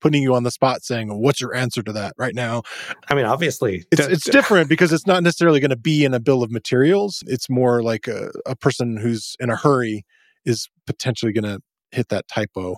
putting 0.00 0.22
you 0.22 0.34
on 0.34 0.44
the 0.44 0.50
spot 0.50 0.82
saying, 0.82 1.08
what's 1.20 1.40
your 1.40 1.54
answer 1.54 1.82
to 1.82 1.92
that 1.92 2.14
right 2.16 2.34
now? 2.34 2.62
I 3.10 3.14
mean, 3.14 3.24
obviously, 3.24 3.84
it's, 3.90 4.06
it's 4.06 4.24
different 4.30 4.68
because 4.68 4.92
it's 4.92 5.06
not 5.06 5.22
necessarily 5.22 5.60
going 5.60 5.70
to 5.70 5.76
be 5.76 6.04
in 6.04 6.14
a 6.14 6.20
bill 6.20 6.42
of 6.42 6.50
materials. 6.50 7.22
It's 7.26 7.50
more 7.50 7.82
like 7.82 8.06
a, 8.06 8.30
a 8.46 8.56
person 8.56 8.96
who's 8.96 9.36
in 9.40 9.50
a 9.50 9.56
hurry 9.56 10.04
is 10.44 10.68
potentially 10.86 11.32
going 11.32 11.44
to 11.44 11.60
hit 11.90 12.08
that 12.08 12.28
typo. 12.28 12.76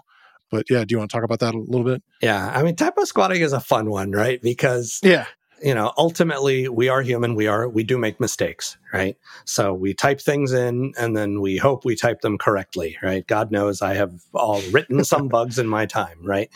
But 0.51 0.67
yeah, 0.69 0.85
do 0.85 0.95
you 0.95 0.99
want 0.99 1.11
to 1.11 1.17
talk 1.17 1.25
about 1.25 1.39
that 1.41 1.55
a 1.55 1.59
little 1.59 1.85
bit? 1.85 2.03
Yeah. 2.21 2.51
I 2.53 2.63
mean, 2.63 2.75
typo 2.75 3.05
squatting 3.05 3.41
is 3.41 3.53
a 3.53 3.61
fun 3.61 3.89
one, 3.91 4.11
right? 4.11 4.41
Because 4.43 4.99
yeah 5.03 5.27
you 5.63 5.75
know, 5.75 5.93
ultimately 5.97 6.69
we 6.69 6.89
are 6.89 7.03
human. 7.03 7.35
We 7.35 7.47
are, 7.47 7.69
we 7.69 7.85
do 7.85 7.99
make 7.99 8.21
mistakes, 8.21 8.77
right? 8.93 9.17
So 9.45 9.75
we 9.75 9.95
type 9.95 10.21
things 10.21 10.53
in 10.53 10.93
and 10.99 11.17
then 11.17 11.41
we 11.41 11.57
hope 11.57 11.85
we 11.85 11.97
type 11.97 12.21
them 12.21 12.39
correctly, 12.39 12.97
right? 13.03 13.27
God 13.27 13.51
knows 13.51 13.83
I 13.83 13.95
have 13.95 14.13
all 14.35 14.61
written 14.71 15.05
some 15.05 15.29
bugs 15.29 15.59
in 15.59 15.67
my 15.67 15.87
time, 15.87 16.19
right? 16.23 16.51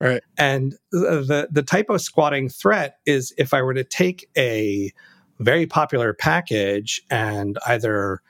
Right. 0.00 0.22
And 0.38 0.74
the, 0.90 1.48
the 1.50 1.62
typo 1.62 1.96
squatting 1.96 2.48
threat 2.48 2.98
is 3.06 3.32
if 3.38 3.54
I 3.54 3.62
were 3.62 3.74
to 3.74 3.84
take 3.84 4.28
a 4.36 4.92
very 5.38 5.66
popular 5.66 6.12
package 6.12 7.00
and 7.10 7.58
either 7.66 8.20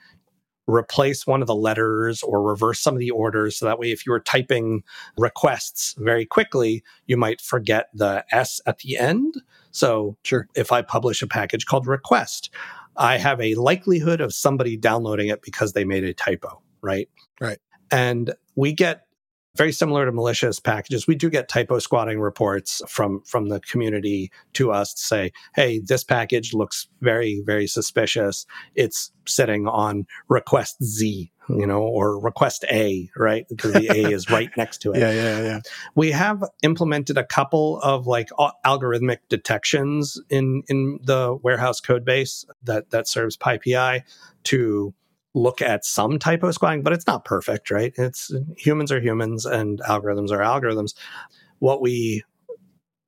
replace 0.67 1.27
one 1.27 1.41
of 1.41 1.47
the 1.47 1.55
letters 1.55 2.23
or 2.23 2.41
reverse 2.41 2.79
some 2.79 2.93
of 2.93 2.99
the 2.99 3.11
orders. 3.11 3.57
So 3.57 3.65
that 3.65 3.79
way, 3.79 3.91
if 3.91 4.05
you 4.05 4.11
were 4.11 4.19
typing 4.19 4.83
requests 5.17 5.95
very 5.97 6.25
quickly, 6.25 6.83
you 7.05 7.17
might 7.17 7.41
forget 7.41 7.89
the 7.93 8.23
S 8.31 8.61
at 8.65 8.79
the 8.79 8.97
end. 8.97 9.35
So 9.71 10.17
sure. 10.23 10.47
if 10.55 10.71
I 10.71 10.81
publish 10.81 11.21
a 11.21 11.27
package 11.27 11.65
called 11.65 11.87
request, 11.87 12.49
I 12.97 13.17
have 13.17 13.39
a 13.41 13.55
likelihood 13.55 14.21
of 14.21 14.33
somebody 14.33 14.77
downloading 14.77 15.29
it 15.29 15.41
because 15.41 15.73
they 15.73 15.85
made 15.85 16.03
a 16.03 16.13
typo, 16.13 16.61
right? 16.81 17.09
Right. 17.39 17.59
And 17.89 18.33
we 18.55 18.73
get 18.73 19.05
very 19.55 19.71
similar 19.71 20.05
to 20.05 20.11
malicious 20.11 20.59
packages 20.59 21.07
we 21.07 21.15
do 21.15 21.29
get 21.29 21.49
typo 21.49 21.79
squatting 21.79 22.19
reports 22.19 22.81
from 22.87 23.21
from 23.23 23.49
the 23.49 23.59
community 23.59 24.31
to 24.53 24.71
us 24.71 24.93
to 24.93 25.01
say 25.01 25.31
hey 25.55 25.79
this 25.79 26.03
package 26.03 26.53
looks 26.53 26.87
very 27.01 27.41
very 27.45 27.67
suspicious 27.67 28.45
it's 28.75 29.11
sitting 29.27 29.67
on 29.67 30.05
request 30.29 30.81
z 30.83 31.31
you 31.49 31.65
know 31.65 31.81
or 31.81 32.19
request 32.19 32.65
a 32.71 33.09
right 33.15 33.45
because 33.49 33.73
the 33.73 33.87
a 33.89 34.11
is 34.11 34.29
right 34.29 34.49
next 34.57 34.79
to 34.79 34.91
it 34.91 34.99
yeah 34.99 35.11
yeah 35.11 35.41
yeah 35.41 35.59
we 35.95 36.11
have 36.11 36.43
implemented 36.61 37.17
a 37.17 37.25
couple 37.25 37.79
of 37.81 38.07
like 38.07 38.29
algorithmic 38.65 39.17
detections 39.29 40.19
in 40.29 40.63
in 40.67 40.99
the 41.03 41.37
warehouse 41.41 41.79
code 41.79 42.05
base 42.05 42.45
that 42.63 42.89
that 42.91 43.07
serves 43.07 43.35
pypi 43.37 44.01
to 44.43 44.93
look 45.33 45.61
at 45.61 45.85
some 45.85 46.19
typo 46.19 46.51
squatting, 46.51 46.83
but 46.83 46.93
it's 46.93 47.07
not 47.07 47.25
perfect, 47.25 47.71
right? 47.71 47.93
It's 47.97 48.31
humans 48.57 48.91
are 48.91 48.99
humans 48.99 49.45
and 49.45 49.79
algorithms 49.81 50.31
are 50.31 50.39
algorithms. 50.39 50.93
What 51.59 51.81
we 51.81 52.23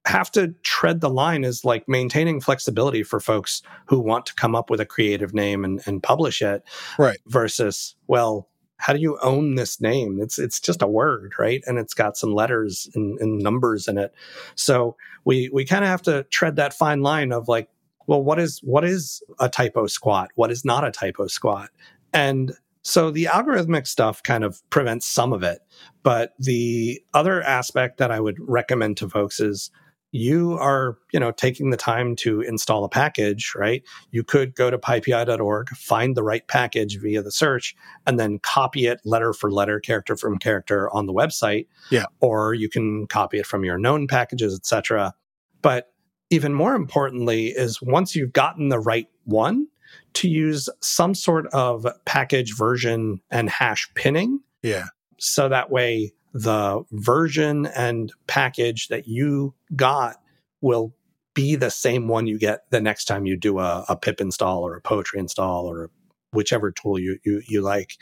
have 0.05 0.31
to 0.31 0.49
tread 0.63 1.01
the 1.01 1.09
line 1.09 1.43
is 1.43 1.63
like 1.63 1.87
maintaining 1.87 2.41
flexibility 2.41 3.03
for 3.03 3.19
folks 3.19 3.61
who 3.85 3.99
want 3.99 4.25
to 4.25 4.35
come 4.35 4.55
up 4.55 4.69
with 4.69 4.81
a 4.81 4.85
creative 4.85 5.33
name 5.33 5.63
and, 5.63 5.81
and 5.85 6.03
publish 6.03 6.41
it. 6.41 6.63
Right. 6.97 7.17
Versus, 7.25 7.95
well, 8.07 8.49
how 8.77 8.91
do 8.91 8.99
you 8.99 9.17
own 9.21 9.55
this 9.55 9.79
name? 9.79 10.19
It's 10.21 10.37
it's 10.37 10.59
just 10.59 10.81
a 10.81 10.87
word, 10.87 11.33
right? 11.39 11.63
And 11.65 11.79
it's 11.79 11.93
got 11.93 12.17
some 12.17 12.33
letters 12.33 12.89
and, 12.95 13.17
and 13.19 13.39
numbers 13.39 13.87
in 13.87 13.97
it. 13.97 14.13
So 14.55 14.97
we 15.23 15.49
we 15.53 15.63
kind 15.63 15.85
of 15.85 15.89
have 15.89 16.01
to 16.01 16.23
tread 16.23 16.57
that 16.57 16.73
fine 16.73 17.01
line 17.01 17.31
of 17.31 17.47
like, 17.47 17.69
well, 18.07 18.21
what 18.21 18.39
is 18.39 18.59
what 18.61 18.83
is 18.83 19.23
a 19.39 19.47
typo 19.47 19.87
squat? 19.87 20.31
What 20.35 20.51
is 20.51 20.65
not 20.65 20.85
a 20.85 20.91
typo 20.91 21.27
squat? 21.27 21.69
And 22.11 22.51
so 22.81 23.09
the 23.09 23.25
algorithmic 23.25 23.87
stuff 23.87 24.21
kind 24.21 24.43
of 24.43 24.61
prevents 24.69 25.07
some 25.07 25.31
of 25.31 25.43
it. 25.43 25.59
But 26.03 26.33
the 26.37 27.01
other 27.13 27.41
aspect 27.41 27.99
that 27.99 28.11
I 28.11 28.19
would 28.19 28.37
recommend 28.39 28.97
to 28.97 29.09
folks 29.09 29.39
is 29.39 29.71
you 30.13 30.53
are, 30.59 30.95
you 31.11 31.19
know, 31.19 31.31
taking 31.31 31.71
the 31.71 31.77
time 31.77 32.15
to 32.15 32.41
install 32.41 32.85
a 32.85 32.89
package, 32.89 33.53
right? 33.55 33.83
You 34.11 34.23
could 34.23 34.53
go 34.53 34.69
to 34.69 34.77
pypi.org, 34.77 35.69
find 35.69 36.15
the 36.15 36.21
right 36.21 36.47
package 36.47 36.99
via 37.01 37.23
the 37.23 37.31
search, 37.31 37.75
and 38.05 38.19
then 38.19 38.37
copy 38.37 38.85
it 38.85 39.01
letter 39.03 39.33
for 39.33 39.51
letter, 39.51 39.79
character 39.79 40.15
from 40.15 40.37
character 40.37 40.87
on 40.93 41.07
the 41.07 41.13
website. 41.13 41.65
Yeah. 41.89 42.05
Or 42.19 42.53
you 42.53 42.69
can 42.69 43.07
copy 43.07 43.39
it 43.39 43.47
from 43.47 43.65
your 43.65 43.79
known 43.79 44.05
packages, 44.05 44.55
etc. 44.55 45.15
But 45.63 45.91
even 46.29 46.53
more 46.53 46.75
importantly 46.75 47.47
is 47.47 47.81
once 47.81 48.15
you've 48.15 48.33
gotten 48.33 48.69
the 48.69 48.79
right 48.79 49.07
one, 49.25 49.67
to 50.13 50.29
use 50.29 50.69
some 50.81 51.15
sort 51.15 51.47
of 51.47 51.87
package 52.05 52.55
version 52.55 53.19
and 53.31 53.49
hash 53.49 53.89
pinning. 53.95 54.39
Yeah. 54.61 54.85
So 55.19 55.49
that 55.49 55.71
way 55.71 56.13
the 56.33 56.83
version 56.91 57.67
and 57.67 58.11
package 58.27 58.87
that 58.87 59.07
you 59.07 59.53
got 59.75 60.17
will 60.61 60.93
be 61.33 61.55
the 61.55 61.71
same 61.71 62.07
one 62.07 62.27
you 62.27 62.37
get 62.37 62.69
the 62.69 62.81
next 62.81 63.05
time 63.05 63.25
you 63.25 63.35
do 63.35 63.59
a, 63.59 63.85
a 63.89 63.95
pip 63.95 64.21
install 64.21 64.65
or 64.65 64.75
a 64.75 64.81
poetry 64.81 65.19
install 65.19 65.65
or 65.65 65.89
whichever 66.31 66.71
tool 66.71 66.99
you, 66.99 67.17
you, 67.23 67.41
you 67.47 67.61
like. 67.61 67.97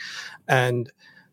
And 0.47 0.91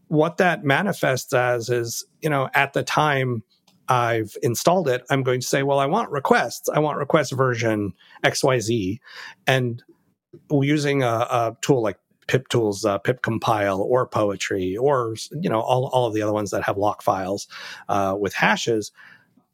what 0.08 0.38
that 0.38 0.64
manifests 0.64 1.32
as 1.32 1.68
is, 1.68 2.04
you 2.20 2.30
know, 2.30 2.48
at 2.54 2.72
the 2.72 2.82
time 2.82 3.42
I've 3.88 4.36
installed 4.42 4.88
it, 4.88 5.02
I'm 5.10 5.22
going 5.22 5.40
to 5.40 5.46
say, 5.46 5.62
well, 5.62 5.78
I 5.78 5.86
want 5.86 6.10
requests. 6.10 6.68
I 6.68 6.78
want 6.78 6.98
request 6.98 7.32
version 7.32 7.92
XYZ. 8.24 8.98
And 9.46 9.82
using 10.50 11.02
a, 11.02 11.06
a 11.06 11.56
tool 11.60 11.82
like 11.82 11.98
pip 12.28 12.48
tools 12.48 12.84
uh, 12.84 12.98
pip 12.98 13.22
compile 13.22 13.80
or 13.80 14.06
poetry 14.06 14.76
or 14.76 15.16
you 15.32 15.50
know 15.50 15.60
all, 15.60 15.86
all 15.88 16.06
of 16.06 16.14
the 16.14 16.22
other 16.22 16.32
ones 16.32 16.50
that 16.50 16.62
have 16.62 16.76
lock 16.76 17.02
files 17.02 17.48
uh, 17.88 18.14
with 18.18 18.34
hashes 18.34 18.92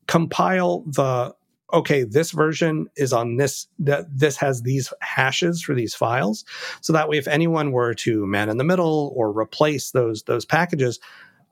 compile 0.06 0.82
the 0.86 1.34
okay 1.72 2.04
this 2.04 2.30
version 2.30 2.86
is 2.96 3.12
on 3.12 3.36
this 3.36 3.66
that 3.78 4.06
this 4.10 4.36
has 4.36 4.62
these 4.62 4.92
hashes 5.00 5.62
for 5.62 5.74
these 5.74 5.94
files. 5.94 6.44
So 6.80 6.92
that 6.92 7.08
way 7.08 7.16
if 7.16 7.26
anyone 7.26 7.72
were 7.72 7.94
to 7.94 8.26
man 8.26 8.48
in 8.48 8.58
the 8.58 8.64
middle 8.64 9.12
or 9.16 9.30
replace 9.30 9.90
those 9.92 10.22
those 10.24 10.44
packages 10.44 11.00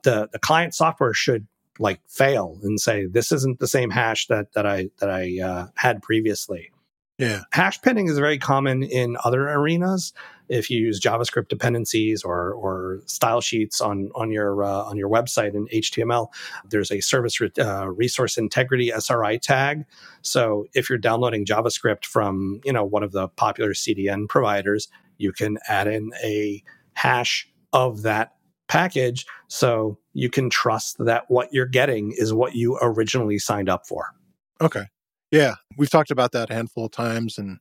the, 0.03 0.27
the 0.31 0.39
client 0.39 0.75
software 0.75 1.13
should 1.13 1.47
like 1.79 1.99
fail 2.07 2.59
and 2.61 2.79
say 2.79 3.05
this 3.05 3.31
isn't 3.31 3.59
the 3.59 3.67
same 3.67 3.89
hash 3.89 4.27
that 4.27 4.53
that 4.53 4.65
i 4.65 4.89
that 4.99 5.09
i 5.09 5.39
uh, 5.43 5.67
had 5.75 6.01
previously 6.01 6.71
yeah. 7.17 7.41
Hash 7.51 7.81
pinning 7.81 8.07
is 8.07 8.17
very 8.17 8.39
common 8.39 8.83
in 8.83 9.17
other 9.23 9.47
arenas. 9.47 10.13
If 10.49 10.69
you 10.69 10.79
use 10.79 10.99
JavaScript 10.99 11.47
dependencies 11.47 12.23
or, 12.23 12.53
or 12.53 13.01
style 13.05 13.39
sheets 13.39 13.79
on, 13.81 14.09
on 14.15 14.31
your 14.31 14.63
uh, 14.63 14.83
on 14.83 14.97
your 14.97 15.09
website 15.09 15.53
in 15.53 15.67
HTML, 15.67 16.27
there's 16.69 16.91
a 16.91 17.01
service 17.01 17.39
re- 17.39 17.51
uh, 17.57 17.87
resource 17.87 18.37
integrity 18.37 18.91
SRI 18.91 19.37
tag. 19.37 19.85
So 20.21 20.65
if 20.73 20.89
you're 20.89 20.97
downloading 20.97 21.45
JavaScript 21.45 22.05
from 22.05 22.61
you 22.65 22.73
know 22.73 22.83
one 22.83 23.03
of 23.03 23.11
the 23.11 23.29
popular 23.29 23.73
CDN 23.73 24.27
providers, 24.27 24.89
you 25.17 25.31
can 25.31 25.57
add 25.67 25.87
in 25.87 26.11
a 26.23 26.63
hash 26.93 27.47
of 27.71 28.01
that 28.01 28.33
package 28.67 29.25
so 29.47 29.97
you 30.13 30.29
can 30.29 30.49
trust 30.49 30.97
that 30.99 31.25
what 31.27 31.53
you're 31.53 31.65
getting 31.65 32.13
is 32.17 32.33
what 32.33 32.55
you 32.55 32.77
originally 32.81 33.37
signed 33.39 33.69
up 33.69 33.87
for. 33.87 34.13
Okay. 34.61 34.85
Yeah, 35.33 35.55
we've 35.79 35.89
talked 35.89 36.11
about 36.11 36.31
that 36.33 36.51
a 36.51 36.53
handful 36.53 36.85
of 36.85 36.91
times, 36.91 37.39
and 37.39 37.57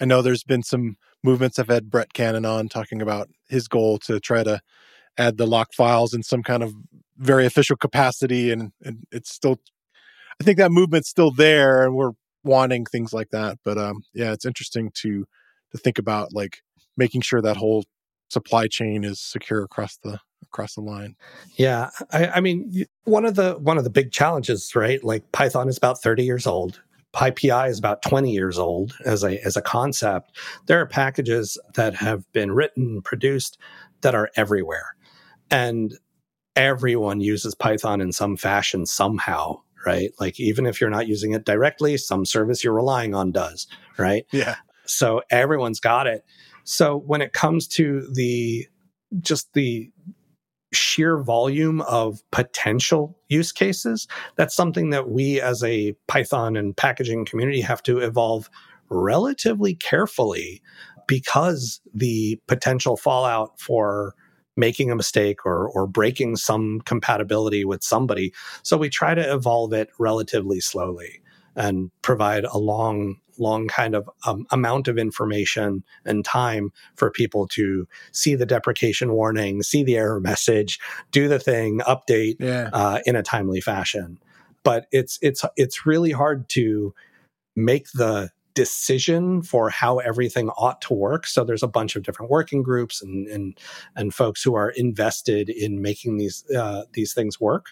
I 0.00 0.04
know 0.04 0.22
there's 0.22 0.44
been 0.44 0.62
some 0.62 0.96
movements. 1.24 1.58
I've 1.58 1.66
had 1.66 1.90
Brett 1.90 2.12
Cannon 2.12 2.44
on 2.44 2.68
talking 2.68 3.02
about 3.02 3.28
his 3.48 3.66
goal 3.66 3.98
to 4.04 4.20
try 4.20 4.44
to 4.44 4.60
add 5.18 5.36
the 5.36 5.44
lock 5.44 5.74
files 5.74 6.14
in 6.14 6.22
some 6.22 6.44
kind 6.44 6.62
of 6.62 6.72
very 7.16 7.46
official 7.46 7.74
capacity, 7.74 8.52
and, 8.52 8.70
and 8.84 9.08
it's 9.10 9.34
still, 9.34 9.58
I 10.40 10.44
think 10.44 10.56
that 10.58 10.70
movement's 10.70 11.08
still 11.08 11.32
there, 11.32 11.82
and 11.84 11.96
we're 11.96 12.12
wanting 12.44 12.86
things 12.86 13.12
like 13.12 13.30
that. 13.30 13.58
But 13.64 13.76
um, 13.76 14.04
yeah, 14.14 14.30
it's 14.30 14.46
interesting 14.46 14.92
to 14.98 15.26
to 15.72 15.78
think 15.78 15.98
about 15.98 16.32
like 16.32 16.58
making 16.96 17.22
sure 17.22 17.42
that 17.42 17.56
whole 17.56 17.82
supply 18.28 18.68
chain 18.68 19.02
is 19.02 19.18
secure 19.18 19.64
across 19.64 19.96
the 20.04 20.20
across 20.44 20.76
the 20.76 20.80
line. 20.80 21.16
Yeah, 21.56 21.90
I, 22.12 22.26
I, 22.28 22.40
mean, 22.40 22.84
one 23.02 23.24
of 23.24 23.34
the 23.34 23.54
one 23.54 23.78
of 23.78 23.84
the 23.84 23.90
big 23.90 24.12
challenges, 24.12 24.76
right? 24.76 25.02
Like 25.02 25.32
Python 25.32 25.68
is 25.68 25.76
about 25.76 26.00
thirty 26.00 26.22
years 26.22 26.46
old. 26.46 26.80
PyPI 27.12 27.68
is 27.68 27.78
about 27.78 28.02
20 28.02 28.30
years 28.30 28.58
old 28.58 28.94
as 29.04 29.24
a 29.24 29.44
as 29.44 29.56
a 29.56 29.62
concept. 29.62 30.36
There 30.66 30.80
are 30.80 30.86
packages 30.86 31.58
that 31.74 31.94
have 31.94 32.30
been 32.32 32.52
written, 32.52 33.02
produced 33.02 33.58
that 34.02 34.14
are 34.14 34.30
everywhere. 34.36 34.94
And 35.50 35.98
everyone 36.56 37.20
uses 37.20 37.54
Python 37.54 38.00
in 38.00 38.12
some 38.12 38.36
fashion 38.36 38.86
somehow, 38.86 39.60
right? 39.84 40.12
Like 40.20 40.38
even 40.38 40.66
if 40.66 40.80
you're 40.80 40.90
not 40.90 41.08
using 41.08 41.32
it 41.32 41.44
directly, 41.44 41.96
some 41.96 42.24
service 42.24 42.62
you're 42.62 42.74
relying 42.74 43.14
on 43.14 43.32
does, 43.32 43.66
right? 43.98 44.26
Yeah. 44.32 44.56
So 44.86 45.22
everyone's 45.30 45.80
got 45.80 46.06
it. 46.06 46.24
So 46.64 46.96
when 46.96 47.22
it 47.22 47.32
comes 47.32 47.66
to 47.68 48.06
the 48.12 48.66
just 49.20 49.52
the 49.54 49.90
sheer 50.72 51.18
volume 51.18 51.80
of 51.82 52.22
potential 52.30 53.18
use 53.28 53.52
cases, 53.52 54.06
that's 54.36 54.54
something 54.54 54.90
that 54.90 55.10
we 55.10 55.40
as 55.40 55.62
a 55.64 55.92
Python 56.06 56.56
and 56.56 56.76
packaging 56.76 57.24
community 57.24 57.60
have 57.60 57.82
to 57.84 57.98
evolve 57.98 58.48
relatively 58.88 59.74
carefully 59.74 60.62
because 61.06 61.80
the 61.94 62.40
potential 62.46 62.96
fallout 62.96 63.58
for 63.58 64.14
making 64.56 64.90
a 64.90 64.96
mistake 64.96 65.44
or 65.46 65.68
or 65.70 65.86
breaking 65.86 66.36
some 66.36 66.80
compatibility 66.82 67.64
with 67.64 67.82
somebody. 67.82 68.32
So 68.62 68.76
we 68.76 68.88
try 68.88 69.14
to 69.14 69.32
evolve 69.32 69.72
it 69.72 69.88
relatively 69.98 70.60
slowly 70.60 71.20
and 71.56 71.90
provide 72.02 72.44
a 72.44 72.58
long 72.58 73.16
long 73.38 73.66
kind 73.66 73.94
of 73.94 74.08
um, 74.26 74.46
amount 74.50 74.86
of 74.86 74.98
information 74.98 75.82
and 76.04 76.24
time 76.24 76.70
for 76.94 77.10
people 77.10 77.48
to 77.48 77.88
see 78.12 78.34
the 78.34 78.46
deprecation 78.46 79.12
warning, 79.12 79.62
see 79.62 79.82
the 79.82 79.96
error 79.96 80.20
message, 80.20 80.78
do 81.10 81.26
the 81.26 81.38
thing, 81.38 81.80
update 81.80 82.36
yeah. 82.38 82.68
uh, 82.72 83.00
in 83.06 83.16
a 83.16 83.22
timely 83.22 83.60
fashion. 83.60 84.18
But 84.62 84.86
it's 84.92 85.18
it's 85.22 85.42
it's 85.56 85.86
really 85.86 86.10
hard 86.10 86.48
to 86.50 86.94
make 87.56 87.90
the 87.92 88.30
decision 88.60 89.40
for 89.40 89.70
how 89.70 90.00
everything 90.00 90.50
ought 90.50 90.82
to 90.82 90.92
work. 90.92 91.26
So 91.26 91.44
there's 91.44 91.62
a 91.62 91.66
bunch 91.68 91.96
of 91.96 92.02
different 92.02 92.30
working 92.30 92.62
groups 92.62 93.00
and 93.00 93.26
and, 93.26 93.58
and 93.96 94.12
folks 94.12 94.42
who 94.42 94.54
are 94.54 94.68
invested 94.76 95.48
in 95.48 95.80
making 95.80 96.18
these 96.18 96.44
uh, 96.50 96.82
these 96.92 97.14
things 97.14 97.40
work. 97.40 97.68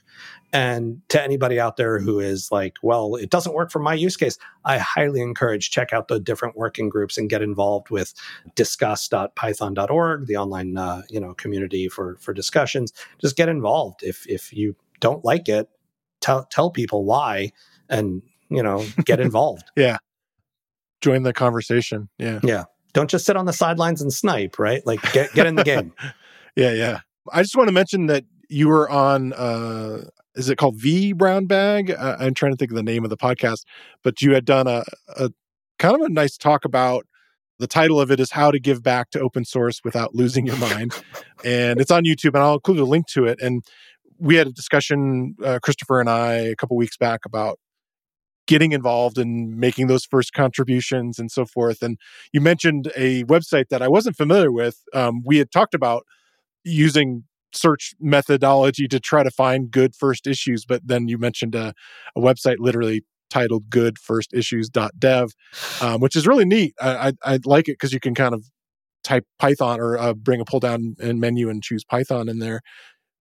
And 0.51 1.03
to 1.11 1.23
anybody 1.23 1.61
out 1.61 1.77
there 1.77 1.99
who 1.99 2.21
is 2.21 2.51
like, 2.51 2.77
well, 2.83 3.17
it 3.17 3.29
doesn't 3.29 3.53
work 3.53 3.71
for 3.71 3.81
my 3.81 3.93
use 3.93 4.17
case, 4.17 4.39
I 4.65 4.79
highly 4.79 5.21
encourage 5.21 5.71
check 5.71 5.93
out 5.93 6.09
the 6.09 6.19
different 6.19 6.57
working 6.57 6.89
groups 6.89 7.19
and 7.19 7.29
get 7.29 7.43
involved 7.43 7.91
with 7.91 8.15
discuss.python.org, 8.55 10.27
the 10.27 10.39
online 10.39 10.79
uh, 10.79 11.03
you 11.11 11.21
know 11.21 11.35
community 11.35 11.91
for 11.91 12.17
for 12.19 12.33
discussions. 12.33 12.95
Just 13.21 13.37
get 13.37 13.51
involved. 13.51 14.03
If 14.03 14.27
if 14.27 14.55
you 14.55 14.75
don't 15.01 15.23
like 15.23 15.51
it, 15.51 15.69
tell 16.21 16.45
tell 16.45 16.71
people 16.71 17.05
why 17.05 17.53
and 17.91 18.23
you 18.49 18.63
know 18.63 18.87
get 19.05 19.21
involved 19.29 19.65
yeah 19.77 19.99
join 21.01 21.23
the 21.23 21.33
conversation. 21.33 22.09
Yeah. 22.19 22.41
Yeah. 22.43 22.65
Don't 22.93 23.11
just 23.11 23.27
sit 23.27 23.37
on 23.37 23.47
the 23.47 23.53
sidelines 23.53 24.01
and 24.01 24.13
snipe, 24.13 24.59
right? 24.59 24.85
Like 24.87 25.01
get 25.13 25.33
get 25.35 25.47
in 25.47 25.55
the 25.55 25.65
game. 25.73 25.93
yeah, 26.57 26.73
yeah. 26.73 27.01
I 27.33 27.43
just 27.43 27.57
want 27.57 27.69
to 27.69 27.73
mention 27.73 28.07
that 28.07 28.25
you 28.49 28.69
were 28.69 28.89
on 28.91 29.33
uh 29.35 30.05
is 30.35 30.49
it 30.49 30.57
called 30.57 30.77
V 30.77 31.13
Brown 31.13 31.47
Bag? 31.47 31.91
Uh, 31.91 32.17
I'm 32.19 32.33
trying 32.35 32.53
to 32.53 32.57
think 32.57 32.71
of 32.71 32.77
the 32.77 32.83
name 32.83 33.05
of 33.05 33.11
the 33.11 33.17
podcast, 33.17 33.65
but 34.05 34.23
you 34.23 34.35
had 34.35 34.45
done 34.45 34.67
a, 34.69 34.85
a 35.17 35.31
kind 35.79 35.97
of 35.97 36.01
a 36.03 36.09
nice 36.09 36.37
talk 36.37 36.65
about 36.65 37.07
the 37.59 37.67
title 37.67 38.01
of 38.01 38.11
it 38.11 38.21
is 38.21 38.31
how 38.31 38.51
to 38.51 38.61
give 38.61 38.83
back 38.83 39.11
to 39.11 39.21
open 39.21 39.45
source 39.45 39.81
without 39.85 40.15
losing 40.15 40.47
your 40.47 40.57
mind 40.57 40.93
and 41.45 41.81
it's 41.81 41.91
on 41.91 42.05
youtube 42.05 42.35
and 42.35 42.39
i'll 42.39 42.55
include 42.55 42.79
a 42.79 42.85
link 42.85 43.07
to 43.07 43.25
it 43.25 43.41
and 43.41 43.63
we 44.19 44.37
had 44.37 44.47
a 44.47 44.53
discussion 44.53 45.35
uh, 45.45 45.59
christopher 45.63 46.01
and 46.01 46.09
i 46.09 46.35
a 46.35 46.57
couple 46.57 46.77
weeks 46.77 46.97
back 46.97 47.21
about 47.25 47.59
getting 48.49 48.73
involved 48.73 49.19
and 49.19 49.57
making 49.57 49.87
those 49.87 50.05
first 50.05 50.33
contributions 50.33 51.19
and 51.19 51.31
so 51.31 51.45
forth. 51.45 51.83
And 51.83 51.99
you 52.33 52.41
mentioned 52.41 52.91
a 52.97 53.23
website 53.25 53.69
that 53.69 53.83
I 53.83 53.89
wasn't 53.89 54.17
familiar 54.17 54.51
with. 54.51 54.83
Um, 54.95 55.23
we 55.25 55.37
had 55.37 55.53
talked 55.53 55.75
about 55.75 56.05
using 56.65 57.25
search 57.53 57.95
methodology 58.01 58.89
to 58.89 58.99
try 58.99 59.23
to 59.23 59.31
find 59.31 59.71
good 59.71 59.95
first 59.95 60.27
issues, 60.27 60.65
but 60.65 60.81
then 60.85 61.09
you 61.09 61.19
mentioned 61.19 61.55
a, 61.55 61.75
a 62.17 62.21
website 62.21 62.57
literally 62.59 63.05
titled 63.31 63.69
goodfirstissues.dev, 63.69 65.33
um, 65.83 66.01
which 66.01 66.17
is 66.17 66.27
really 66.27 66.47
neat. 66.47 66.75
I, 66.81 67.09
I, 67.09 67.35
I 67.35 67.39
like 67.45 67.69
it 67.69 67.73
because 67.73 67.93
you 67.93 68.01
can 68.01 68.15
kind 68.15 68.35
of 68.35 68.47
type 69.05 69.25
Python 69.39 69.79
or 69.79 69.99
uh, 69.99 70.15
bring 70.15 70.41
a 70.41 70.47
pull 70.47 70.61
down 70.61 70.97
menu 70.99 71.51
and 71.51 71.63
choose 71.63 71.85
Python 71.85 72.31
in 72.31 72.39
there. 72.39 72.63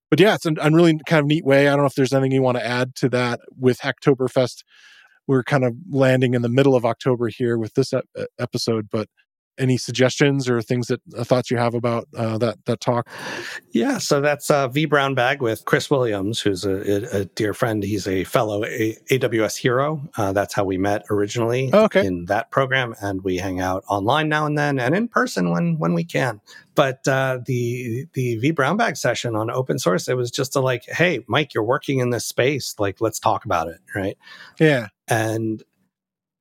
But 0.09 0.21
yeah, 0.21 0.35
it's 0.35 0.45
a 0.45 0.71
really 0.71 0.97
kind 1.05 1.19
of 1.19 1.25
neat 1.25 1.45
way. 1.45 1.67
I 1.67 1.71
don't 1.71 1.81
know 1.81 1.87
if 1.87 1.95
there's 1.95 2.13
anything 2.13 2.31
you 2.31 2.41
want 2.41 2.57
to 2.57 2.65
add 2.65 2.95
to 2.95 3.09
that 3.09 3.41
with 3.59 3.79
Hacktoberfest 3.79 4.63
we're 5.27 5.43
kind 5.43 5.63
of 5.63 5.75
landing 5.89 6.33
in 6.33 6.41
the 6.41 6.49
middle 6.49 6.75
of 6.75 6.85
October 6.85 7.27
here 7.27 7.57
with 7.57 7.73
this 7.73 7.93
episode, 8.39 8.87
but 8.89 9.09
any 9.57 9.77
suggestions 9.77 10.49
or 10.49 10.61
things 10.61 10.87
that 10.87 11.01
uh, 11.17 11.23
thoughts 11.23 11.51
you 11.51 11.57
have 11.57 11.73
about 11.73 12.07
uh, 12.15 12.37
that 12.37 12.63
that 12.65 12.79
talk? 12.79 13.07
Yeah, 13.71 13.97
so 13.97 14.21
that's 14.21 14.49
uh, 14.49 14.67
V 14.67 14.85
Brown 14.85 15.15
Bag 15.15 15.41
with 15.41 15.65
Chris 15.65 15.89
Williams, 15.89 16.39
who's 16.39 16.65
a, 16.65 17.19
a 17.19 17.25
dear 17.25 17.53
friend. 17.53 17.83
He's 17.83 18.07
a 18.07 18.23
fellow 18.23 18.63
a- 18.65 18.97
AWS 19.09 19.57
hero. 19.57 20.01
Uh, 20.17 20.33
that's 20.33 20.53
how 20.53 20.63
we 20.63 20.77
met 20.77 21.05
originally 21.09 21.69
oh, 21.73 21.85
okay. 21.85 22.05
in 22.05 22.25
that 22.25 22.51
program, 22.51 22.95
and 23.01 23.23
we 23.23 23.37
hang 23.37 23.59
out 23.59 23.83
online 23.87 24.29
now 24.29 24.45
and 24.45 24.57
then, 24.57 24.79
and 24.79 24.95
in 24.95 25.07
person 25.07 25.51
when 25.51 25.77
when 25.77 25.93
we 25.93 26.03
can. 26.03 26.41
But 26.75 27.07
uh, 27.07 27.39
the 27.45 28.05
the 28.13 28.35
V 28.37 28.51
Brown 28.51 28.77
Bag 28.77 28.97
session 28.97 29.35
on 29.35 29.49
open 29.49 29.79
source, 29.79 30.07
it 30.07 30.15
was 30.15 30.29
just 30.31 30.55
a 30.55 30.59
like, 30.59 30.83
hey, 30.85 31.23
Mike, 31.27 31.53
you're 31.53 31.63
working 31.63 31.99
in 31.99 32.11
this 32.11 32.25
space, 32.25 32.75
like 32.77 33.01
let's 33.01 33.19
talk 33.19 33.45
about 33.45 33.67
it, 33.67 33.79
right? 33.95 34.17
Yeah, 34.59 34.87
and 35.07 35.63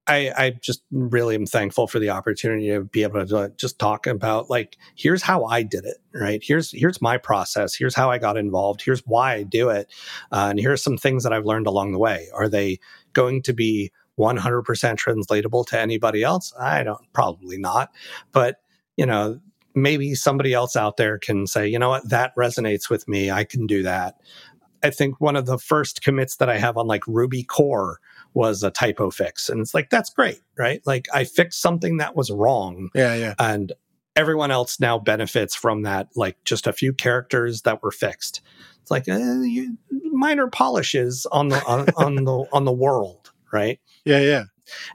I, 0.09 0.33
I 0.37 0.51
just 0.61 0.83
really 0.93 1.35
am 1.35 1.47
thankful 1.47 1.89
for 1.89 1.99
the 1.99 2.11
opportunity 2.11 2.69
to 2.69 2.85
be 2.85 3.03
able 3.03 3.27
to 3.27 3.53
just 3.57 3.79
talk 3.79 4.07
about 4.07 4.49
like 4.49 4.77
here's 4.95 5.23
how 5.23 5.45
I 5.45 5.63
did 5.63 5.85
it 5.85 5.97
right? 6.21 6.43
Here's 6.43 6.71
here's 6.73 7.01
my 7.01 7.19
process. 7.19 7.75
Here's 7.75 7.95
how 7.95 8.11
I 8.11 8.19
got 8.19 8.37
involved. 8.37 8.83
Here's 8.83 9.01
why 9.01 9.35
I 9.35 9.43
do 9.43 9.69
it. 9.69 9.93
Uh, 10.33 10.49
and 10.51 10.61
here's 10.61 10.83
some 10.83 10.97
things 10.97 11.23
that 11.23 11.33
I've 11.33 11.45
learned 11.45 11.67
along 11.67 11.93
the 11.93 11.99
way. 11.99 12.29
Are 12.35 12.49
they 12.49 12.79
going 13.13 13.43
to 13.43 13.53
be 13.53 13.93
100% 14.19 14.97
translatable 14.97 15.65
to 15.65 15.79
anybody 15.79 16.23
else? 16.23 16.53
I 16.59 16.83
don't 16.83 17.13
probably 17.13 17.59
not. 17.59 17.91
But 18.33 18.61
you 18.97 19.07
know 19.07 19.41
maybe 19.75 20.15
somebody 20.15 20.55
else 20.55 20.75
out 20.75 20.97
there 20.97 21.19
can 21.19 21.47
say 21.47 21.69
you 21.69 21.79
know 21.79 21.91
what? 21.91 22.09
That 22.09 22.35
resonates 22.37 22.89
with 22.89 23.07
me. 23.07 23.31
I 23.31 23.45
can 23.45 23.67
do 23.67 23.83
that. 23.83 24.17
I 24.83 24.91
think 24.91 25.21
one 25.21 25.37
of 25.37 25.47
the 25.47 25.59
first 25.59 26.03
commits 26.03 26.37
that 26.37 26.49
I 26.49 26.59
have 26.59 26.77
on 26.77 26.87
like 26.87 27.07
Ruby 27.07 27.43
core 27.43 27.99
was 28.37 28.63
a 28.63 28.71
typo 28.71 29.11
fix. 29.11 29.49
And 29.49 29.61
it's 29.63 29.73
like, 29.73 29.89
that's 29.89 30.11
great, 30.11 30.43
right? 30.59 30.83
Like 30.85 31.07
I 31.13 31.25
fixed 31.25 31.63
something 31.63 31.97
that 31.97 32.15
was 32.15 32.31
wrong. 32.31 32.91
Yeah, 32.95 33.15
yeah. 33.15 33.35
And 33.39 33.73
everyone 34.15 34.51
else 34.51 34.79
now 34.79 34.99
benefits 34.99 35.57
from 35.57 35.83
that, 35.83 36.09
like 36.17 36.37
just 36.45 36.67
a 36.67 36.73
few 36.75 36.93
characters 36.93 37.63
that 37.63 37.83
were 37.83 37.91
fixed. 37.91 38.43
It's 38.83 38.91
like 38.91 39.09
eh, 39.09 39.43
you, 39.43 39.79
minor 39.91 40.49
polishes 40.49 41.27
on 41.33 41.49
the 41.49 41.65
on, 41.65 41.89
on 41.97 42.25
the 42.25 42.45
on 42.53 42.67
the 42.67 42.73
world, 42.73 43.33
right? 43.55 43.81
Yeah, 44.05 44.21
yeah. 44.21 44.45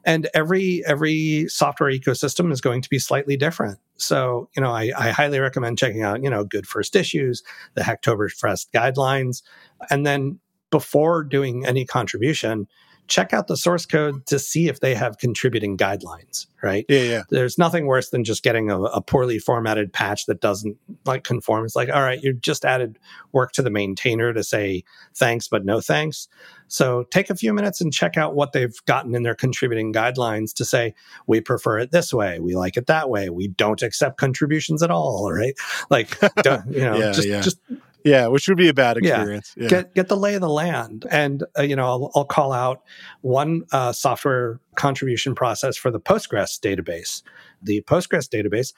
And 0.06 0.30
every 0.36 0.84
every 0.86 1.48
software 1.48 1.90
ecosystem 1.90 2.52
is 2.52 2.62
going 2.62 2.84
to 2.84 2.90
be 2.90 3.00
slightly 3.00 3.38
different. 3.38 3.80
So, 3.96 4.50
you 4.56 4.62
know, 4.62 4.72
I, 4.72 4.92
I 4.96 5.10
highly 5.10 5.40
recommend 5.40 5.80
checking 5.80 6.04
out, 6.04 6.24
you 6.24 6.30
know, 6.30 6.44
good 6.44 6.68
first 6.68 6.96
issues, 6.96 7.42
the 7.74 7.82
Hacktoberfest 7.82 8.68
guidelines, 8.72 9.42
and 9.90 10.06
then 10.06 10.40
before 10.70 11.24
doing 11.24 11.66
any 11.66 11.86
contribution, 11.86 12.68
check 13.08 13.34
out 13.34 13.48
the 13.48 13.58
source 13.58 13.86
code 13.86 14.26
to 14.28 14.40
see 14.40 14.68
if 14.68 14.80
they 14.80 14.96
have 14.96 15.18
contributing 15.18 15.78
guidelines, 15.78 16.48
right? 16.64 16.86
Yeah, 16.88 17.02
yeah. 17.02 17.22
There's 17.30 17.58
nothing 17.58 17.86
worse 17.86 18.10
than 18.10 18.24
just 18.24 18.44
getting 18.44 18.70
a, 18.70 18.82
a, 18.82 19.02
poorly 19.02 19.38
formatted 19.38 19.92
patch 19.92 20.26
that 20.28 20.40
doesn't 20.40 20.78
like 21.06 21.24
conform. 21.24 21.66
It's 21.66 21.76
like, 21.76 21.90
all 21.90 22.02
right, 22.02 22.22
you 22.22 22.34
just 22.34 22.64
added 22.64 22.98
work 23.34 23.52
to 23.54 23.62
the 23.62 23.70
maintainer 23.70 24.34
to 24.34 24.44
say 24.44 24.84
thanks, 25.14 25.48
but 25.48 25.66
no 25.66 25.82
thanks. 25.82 26.30
So 26.68 27.04
take 27.12 27.30
a 27.30 27.36
few 27.36 27.54
minutes 27.54 27.82
and 27.82 27.92
check 27.92 28.16
out 28.16 28.34
what 28.34 28.54
they've 28.54 28.76
gotten 28.86 29.14
in 29.14 29.24
their 29.24 29.36
contributing 29.36 29.92
guidelines 29.92 30.54
to 30.54 30.64
say, 30.64 30.94
we 31.28 31.42
prefer 31.42 31.80
it 31.80 31.92
this 31.92 32.14
way. 32.14 32.40
We 32.40 32.56
like 32.56 32.78
it 32.78 32.88
that 32.88 33.10
way. 33.10 33.30
We 33.30 33.50
don't 33.50 33.82
accept 33.82 34.18
contributions 34.18 34.82
at 34.82 34.90
all, 34.90 35.34
right? 35.34 35.54
Like, 35.90 36.18
you 36.22 36.30
know, 36.46 36.64
yeah, 36.98 37.12
just, 37.12 37.28
yeah. 37.28 37.42
just 37.42 37.60
yeah, 38.04 38.28
which 38.28 38.48
would 38.48 38.58
be 38.58 38.70
a 38.70 38.74
bad 38.74 38.98
experience. 38.98 39.54
Yeah. 39.56 39.64
yeah. 39.64 39.70
Get 39.70 39.96
get 39.96 40.08
the 40.08 40.18
lay 40.18 40.36
of 40.36 40.42
the 40.42 40.50
land, 40.50 41.06
and 41.10 41.44
uh, 41.58 41.64
you 41.64 41.76
know, 41.76 41.86
I'll, 41.86 42.12
I'll, 42.16 42.26
call 42.26 42.54
out 42.54 42.82
one 43.22 43.64
uh, 43.72 43.92
software 43.92 44.60
contribution 44.76 45.36
process 45.36 45.78
for 45.78 45.92
the 45.92 46.00
Postgres 46.00 46.60
database. 46.60 47.22
The 47.62 47.82
Postgres 47.82 48.28
database, 48.30 48.74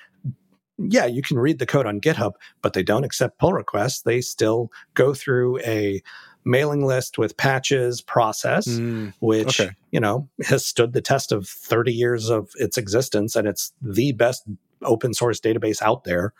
yeah, 0.78 1.06
you 1.06 1.22
can 1.22 1.38
read 1.38 1.60
the 1.60 1.66
code 1.66 1.86
on 1.86 2.02
GitHub, 2.02 2.34
but 2.62 2.74
they 2.74 2.84
don't 2.84 3.04
accept 3.04 3.40
pull 3.40 3.54
requests. 3.54 4.02
They 4.02 4.22
still 4.22 4.72
go 4.94 5.14
through 5.14 5.60
a 5.60 6.02
mailing 6.46 6.86
list 6.86 7.18
with 7.18 7.38
patches 7.38 8.02
process, 8.02 8.68
mm, 8.68 9.14
which 9.20 9.62
okay. 9.62 9.72
you 9.92 10.00
know 10.00 10.28
has 10.46 10.66
stood 10.66 10.94
the 10.94 11.02
test 11.02 11.32
of 11.32 11.48
30 11.48 11.94
years 11.94 12.30
of 12.30 12.52
its 12.56 12.78
existence, 12.78 13.36
and 13.36 13.48
it's 13.48 13.74
the 13.82 14.12
best 14.12 14.44
open 14.82 15.14
source 15.14 15.40
database 15.40 15.82
out 15.82 16.04
there. 16.04 16.34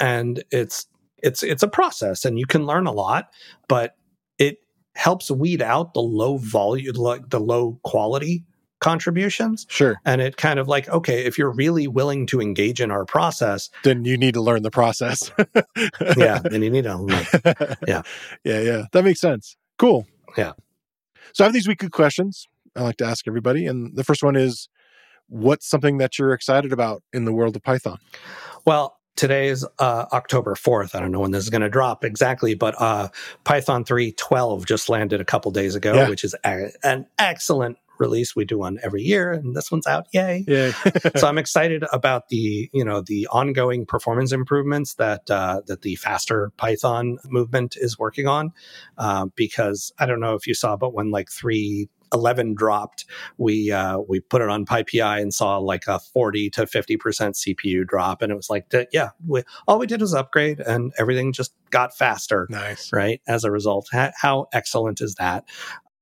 And 0.00 0.42
it's 0.50 0.86
it's 1.24 1.42
it's 1.42 1.62
a 1.62 1.68
process 1.68 2.24
and 2.24 2.38
you 2.38 2.46
can 2.46 2.66
learn 2.66 2.86
a 2.86 2.92
lot 2.92 3.30
but 3.66 3.96
it 4.38 4.58
helps 4.94 5.30
weed 5.30 5.62
out 5.62 5.94
the 5.94 6.02
low 6.02 6.36
volume 6.36 6.94
like 6.94 7.30
the 7.30 7.40
low 7.40 7.80
quality 7.82 8.44
contributions. 8.80 9.66
Sure. 9.70 9.96
And 10.04 10.20
it 10.20 10.36
kind 10.36 10.58
of 10.58 10.68
like 10.68 10.88
okay 10.90 11.24
if 11.24 11.38
you're 11.38 11.52
really 11.52 11.88
willing 11.88 12.26
to 12.26 12.40
engage 12.40 12.82
in 12.82 12.90
our 12.90 13.06
process 13.06 13.70
then 13.84 14.04
you 14.04 14.18
need 14.18 14.34
to 14.34 14.42
learn 14.42 14.62
the 14.62 14.70
process. 14.70 15.32
Yeah 16.16 16.38
then 16.38 16.62
you 16.62 16.70
need 16.70 16.84
to 16.84 16.96
learn. 16.96 17.26
Yeah. 17.88 18.02
Yeah 18.44 18.60
yeah. 18.60 18.82
That 18.92 19.04
makes 19.04 19.20
sense. 19.20 19.56
Cool. 19.78 20.06
Yeah. 20.36 20.52
So 21.32 21.44
i 21.44 21.46
have 21.46 21.54
these 21.54 21.66
weekly 21.66 21.88
questions 21.88 22.46
i 22.76 22.82
like 22.82 22.98
to 22.98 23.06
ask 23.06 23.26
everybody 23.26 23.66
and 23.66 23.96
the 23.96 24.04
first 24.04 24.22
one 24.22 24.36
is 24.36 24.68
what's 25.28 25.66
something 25.66 25.98
that 25.98 26.18
you're 26.18 26.34
excited 26.34 26.72
about 26.72 27.02
in 27.12 27.24
the 27.24 27.32
world 27.32 27.56
of 27.56 27.62
python? 27.62 27.98
Well 28.66 28.98
Today 29.16 29.48
is 29.48 29.66
uh, 29.78 30.06
October 30.12 30.54
4th. 30.54 30.94
I 30.94 31.00
don't 31.00 31.12
know 31.12 31.20
when 31.20 31.30
this 31.30 31.44
is 31.44 31.50
going 31.50 31.62
to 31.62 31.68
drop 31.68 32.04
exactly, 32.04 32.54
but 32.54 32.74
uh, 32.80 33.08
Python 33.44 33.84
3.12 33.84 34.66
just 34.66 34.88
landed 34.88 35.20
a 35.20 35.24
couple 35.24 35.50
days 35.52 35.74
ago, 35.74 35.94
yeah. 35.94 36.08
which 36.08 36.24
is 36.24 36.34
a- 36.44 36.72
an 36.82 37.06
excellent 37.18 37.78
release. 37.98 38.34
We 38.34 38.44
do 38.44 38.58
one 38.58 38.78
every 38.82 39.02
year, 39.02 39.32
and 39.32 39.54
this 39.54 39.70
one's 39.70 39.86
out. 39.86 40.06
Yay! 40.12 40.44
Yeah. 40.46 40.72
so 41.16 41.28
I'm 41.28 41.38
excited 41.38 41.84
about 41.92 42.28
the 42.28 42.68
you 42.72 42.84
know 42.84 43.00
the 43.00 43.26
ongoing 43.30 43.86
performance 43.86 44.32
improvements 44.32 44.94
that 44.94 45.30
uh, 45.30 45.62
that 45.66 45.82
the 45.82 45.96
faster 45.96 46.52
Python 46.56 47.18
movement 47.26 47.76
is 47.78 47.98
working 47.98 48.26
on. 48.26 48.52
Uh, 48.98 49.26
because 49.36 49.92
I 49.98 50.06
don't 50.06 50.20
know 50.20 50.34
if 50.34 50.46
you 50.46 50.54
saw, 50.54 50.76
but 50.76 50.92
when 50.92 51.10
like 51.10 51.30
three 51.30 51.88
11 52.14 52.54
dropped, 52.54 53.04
we 53.36 53.70
uh, 53.70 53.98
we 53.98 54.20
put 54.20 54.40
it 54.40 54.48
on 54.48 54.64
PyPI 54.64 55.20
and 55.20 55.34
saw 55.34 55.58
like 55.58 55.86
a 55.86 55.98
40 55.98 56.50
to 56.50 56.62
50% 56.62 56.96
CPU 56.98 57.86
drop. 57.86 58.22
And 58.22 58.32
it 58.32 58.36
was 58.36 58.48
like, 58.48 58.72
yeah, 58.92 59.10
we, 59.26 59.42
all 59.66 59.78
we 59.78 59.86
did 59.86 60.00
was 60.00 60.14
upgrade 60.14 60.60
and 60.60 60.92
everything 60.98 61.32
just 61.32 61.52
got 61.70 61.96
faster. 61.96 62.46
Nice. 62.48 62.92
Right. 62.92 63.20
As 63.26 63.44
a 63.44 63.50
result, 63.50 63.88
how, 63.92 64.12
how 64.16 64.46
excellent 64.52 65.00
is 65.00 65.16
that? 65.16 65.44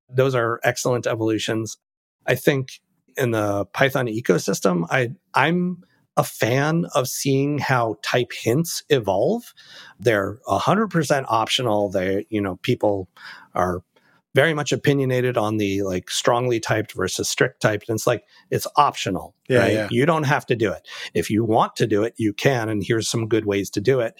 Those 0.08 0.34
are 0.34 0.60
excellent 0.62 1.06
evolutions. 1.06 1.78
I 2.26 2.34
think 2.34 2.80
in 3.16 3.30
the 3.30 3.64
Python 3.66 4.06
ecosystem, 4.06 4.86
I, 4.90 5.12
I'm 5.34 5.82
a 6.16 6.24
fan 6.24 6.86
of 6.94 7.08
seeing 7.08 7.58
how 7.58 7.96
type 8.02 8.32
hints 8.32 8.82
evolve. 8.90 9.54
They're 9.98 10.38
100% 10.46 11.24
optional. 11.28 11.88
They, 11.88 12.26
you 12.28 12.40
know, 12.40 12.56
people 12.56 13.08
are 13.54 13.82
very 14.34 14.54
much 14.54 14.72
opinionated 14.72 15.36
on 15.36 15.58
the 15.58 15.82
like 15.82 16.10
strongly 16.10 16.58
typed 16.58 16.92
versus 16.94 17.28
strict 17.28 17.60
typed. 17.60 17.88
And 17.88 17.96
it's 17.96 18.06
like, 18.06 18.24
it's 18.50 18.66
optional, 18.76 19.34
Yeah, 19.48 19.58
right? 19.58 19.72
yeah. 19.72 19.88
You 19.90 20.06
don't 20.06 20.22
have 20.24 20.46
to 20.46 20.56
do 20.56 20.72
it. 20.72 20.86
If 21.12 21.28
you 21.30 21.44
want 21.44 21.76
to 21.76 21.86
do 21.86 22.02
it, 22.02 22.14
you 22.16 22.32
can. 22.32 22.68
And 22.68 22.82
here's 22.82 23.08
some 23.08 23.28
good 23.28 23.44
ways 23.44 23.68
to 23.70 23.80
do 23.80 24.00
it. 24.00 24.14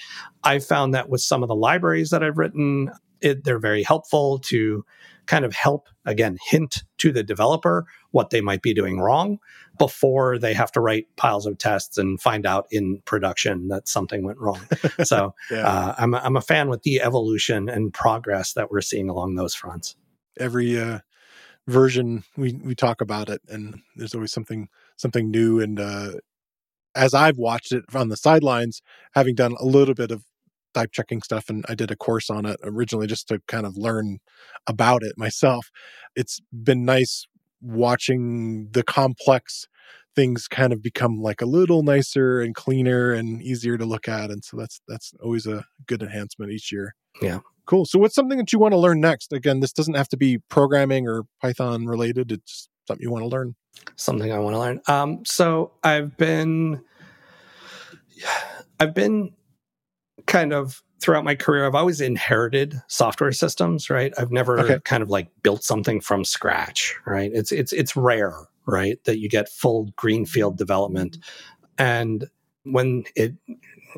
I 0.44 0.58
found 0.58 0.92
that 0.94 1.08
with 1.08 1.22
some 1.22 1.42
of 1.42 1.48
the 1.48 1.54
libraries 1.54 2.10
that 2.10 2.22
I've 2.22 2.36
written, 2.38 2.90
it, 3.22 3.44
they're 3.44 3.58
very 3.58 3.82
helpful 3.82 4.38
to 4.40 4.84
kind 5.26 5.44
of 5.44 5.54
help, 5.54 5.88
again, 6.04 6.36
hint 6.48 6.82
to 6.98 7.12
the 7.12 7.22
developer 7.22 7.86
what 8.10 8.30
they 8.30 8.40
might 8.40 8.60
be 8.60 8.74
doing 8.74 8.98
wrong 8.98 9.38
before 9.78 10.36
they 10.38 10.52
have 10.52 10.70
to 10.72 10.80
write 10.80 11.06
piles 11.16 11.46
of 11.46 11.56
tests 11.56 11.96
and 11.96 12.20
find 12.20 12.44
out 12.44 12.66
in 12.70 13.00
production 13.06 13.68
that 13.68 13.88
something 13.88 14.24
went 14.24 14.38
wrong. 14.38 14.60
so 15.04 15.32
Yeah. 15.50 15.66
uh, 15.66 15.94
I'm, 15.96 16.12
a, 16.12 16.18
I'm 16.18 16.36
a 16.36 16.40
fan 16.42 16.68
with 16.68 16.82
the 16.82 17.00
evolution 17.00 17.68
and 17.68 17.94
progress 17.94 18.52
that 18.54 18.70
we're 18.70 18.80
seeing 18.82 19.08
along 19.08 19.36
those 19.36 19.54
fronts. 19.54 19.96
Every 20.38 20.78
uh, 20.80 21.00
version 21.68 22.24
we 22.36 22.54
we 22.64 22.74
talk 22.74 23.00
about 23.00 23.28
it, 23.28 23.40
and 23.48 23.80
there's 23.96 24.14
always 24.14 24.32
something 24.32 24.68
something 24.96 25.30
new. 25.30 25.60
And 25.60 25.80
uh, 25.80 26.12
as 26.94 27.14
I've 27.14 27.38
watched 27.38 27.72
it 27.72 27.84
on 27.94 28.08
the 28.08 28.16
sidelines, 28.16 28.82
having 29.14 29.34
done 29.34 29.54
a 29.60 29.66
little 29.66 29.94
bit 29.94 30.10
of 30.10 30.24
type 30.74 30.90
checking 30.92 31.22
stuff, 31.22 31.48
and 31.48 31.64
I 31.68 31.74
did 31.74 31.90
a 31.90 31.96
course 31.96 32.30
on 32.30 32.46
it 32.46 32.58
originally 32.64 33.06
just 33.06 33.28
to 33.28 33.40
kind 33.48 33.66
of 33.66 33.76
learn 33.76 34.18
about 34.66 35.02
it 35.02 35.14
myself. 35.18 35.70
It's 36.16 36.40
been 36.52 36.84
nice 36.84 37.26
watching 37.60 38.68
the 38.72 38.82
complex 38.82 39.66
things 40.14 40.46
kind 40.48 40.72
of 40.72 40.82
become 40.82 41.20
like 41.20 41.40
a 41.40 41.46
little 41.46 41.82
nicer 41.82 42.40
and 42.40 42.54
cleaner 42.54 43.12
and 43.12 43.40
easier 43.42 43.78
to 43.78 43.86
look 43.86 44.08
at 44.08 44.30
and 44.30 44.44
so 44.44 44.56
that's 44.56 44.80
that's 44.88 45.12
always 45.22 45.46
a 45.46 45.64
good 45.86 46.02
enhancement 46.02 46.50
each 46.50 46.72
year 46.72 46.94
Yeah. 47.22 47.38
Cool 47.66 47.84
so 47.84 47.98
what's 47.98 48.14
something 48.14 48.38
that 48.38 48.52
you 48.52 48.58
want 48.58 48.72
to 48.72 48.78
learn 48.78 49.00
next 49.00 49.32
again 49.32 49.60
this 49.60 49.72
doesn't 49.72 49.94
have 49.94 50.08
to 50.08 50.16
be 50.16 50.38
programming 50.48 51.06
or 51.06 51.22
python 51.40 51.86
related 51.86 52.32
it's 52.32 52.68
something 52.86 53.02
you 53.02 53.10
want 53.10 53.22
to 53.22 53.28
learn 53.28 53.54
something 53.96 54.30
I 54.32 54.38
want 54.38 54.54
to 54.54 54.60
learn. 54.60 54.80
Um, 54.86 55.24
so 55.24 55.72
I've 55.82 56.16
been, 56.16 56.82
I've 58.78 58.94
been 58.94 59.32
kind 60.26 60.52
of 60.52 60.82
throughout 61.00 61.24
my 61.24 61.34
career. 61.34 61.66
I've 61.66 61.74
always 61.74 62.00
inherited 62.00 62.80
software 62.88 63.32
systems, 63.32 63.90
right? 63.90 64.12
I've 64.18 64.30
never 64.30 64.58
Okay. 64.60 64.80
kind 64.84 65.02
of 65.02 65.10
like 65.10 65.28
built 65.42 65.64
something 65.64 66.00
from 66.00 66.24
scratch, 66.24 66.94
right? 67.06 67.30
It's 67.32 67.50
it's 67.52 67.72
it's 67.72 67.96
rare, 67.96 68.34
right, 68.66 69.02
that 69.04 69.18
you 69.18 69.28
get 69.28 69.48
full 69.48 69.90
greenfield 69.96 70.58
development, 70.58 71.18
and 71.78 72.28
when 72.64 73.04
it 73.16 73.34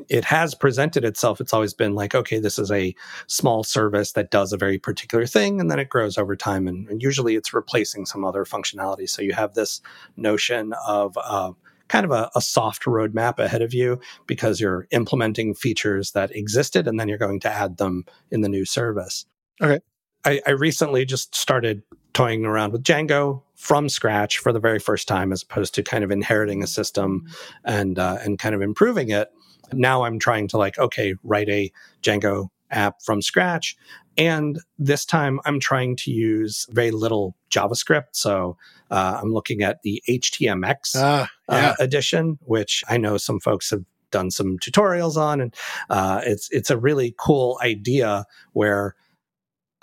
it 0.09 0.25
has 0.25 0.55
presented 0.55 1.05
itself, 1.05 1.41
it's 1.41 1.53
always 1.53 1.75
been 1.75 1.95
like, 1.95 2.15
okay, 2.15 2.39
this 2.39 2.59
is 2.59 2.71
a 2.71 2.95
small 3.27 3.65
service 3.65 4.13
that 4.13 4.31
does 4.31 4.53
a 4.53 4.57
very 4.57 4.79
particular 4.79 5.27
thing, 5.27 5.61
and 5.61 5.71
then 5.71 5.79
it 5.79 5.89
grows 5.89 6.19
over 6.19 6.37
time, 6.37 6.69
and, 6.69 6.89
and 6.89 7.03
usually 7.03 7.37
it's 7.37 7.55
replacing 7.55 8.07
some 8.07 8.25
other 8.25 8.45
functionality. 8.45 9.09
So 9.09 9.23
you 9.23 9.33
have 9.33 9.55
this 9.55 9.81
notion 10.17 10.73
of 10.87 11.17
uh, 11.17 11.53
kind 11.89 12.05
of 12.05 12.11
a, 12.11 12.31
a 12.35 12.41
soft 12.41 12.85
roadmap 12.85 13.39
ahead 13.39 13.63
of 13.63 13.75
you 13.75 14.01
because 14.27 14.61
you're 14.61 14.87
implementing 14.91 15.55
features 15.55 16.13
that 16.13 16.35
existed, 16.35 16.89
and 16.89 16.99
then 16.99 17.09
you're 17.09 17.19
going 17.19 17.41
to 17.41 17.51
add 17.51 17.77
them 17.77 18.05
in 18.31 18.41
the 18.41 18.49
new 18.49 18.65
service. 18.65 19.27
Okay. 19.61 19.81
I, 20.25 20.41
I 20.47 20.51
recently 20.53 21.05
just 21.05 21.35
started 21.35 21.83
toying 22.15 22.45
around 22.45 22.73
with 22.73 22.83
Django 22.83 23.43
from 23.57 23.89
scratch 23.89 24.39
for 24.39 24.53
the 24.53 24.61
very 24.61 24.79
first 24.79 25.07
time, 25.07 25.33
as 25.33 25.43
opposed 25.43 25.75
to 25.75 25.83
kind 25.83 26.03
of 26.03 26.11
inheriting 26.11 26.63
a 26.63 26.67
system 26.67 27.27
and 27.65 27.99
uh, 27.99 28.19
and 28.23 28.39
kind 28.39 28.55
of 28.55 28.63
improving 28.63 29.11
it. 29.11 29.31
Now 29.73 30.05
I'm 30.05 30.19
trying 30.19 30.49
to 30.49 30.59
like, 30.59 30.79
okay, 30.79 31.15
write 31.23 31.49
a 31.49 31.73
Django 32.03 32.49
app 32.71 33.03
from 33.03 33.23
scratch. 33.23 33.77
And 34.17 34.61
this 34.79 35.05
time 35.05 35.41
I'm 35.45 35.59
trying 35.59 35.97
to 35.97 36.11
use 36.11 36.67
very 36.71 36.91
little 36.91 37.37
JavaScript. 37.51 38.13
So 38.13 38.57
uh, 38.91 39.19
I'm 39.21 39.33
looking 39.33 39.63
at 39.63 39.83
the 39.83 40.03
HTMX 40.09 40.93
ah 40.97 41.29
yeah 41.49 41.71
uh, 41.71 41.75
edition, 41.81 42.39
which 42.43 42.85
I 42.89 42.97
know 42.97 43.17
some 43.17 43.41
folks 43.41 43.71
have 43.71 43.85
done 44.11 44.31
some 44.31 44.59
tutorials 44.59 45.17
on, 45.17 45.41
and 45.41 45.55
uh, 45.91 46.21
it's 46.25 46.49
it's 46.51 46.71
a 46.71 46.79
really 46.79 47.15
cool 47.19 47.59
idea 47.63 48.25
where 48.53 48.95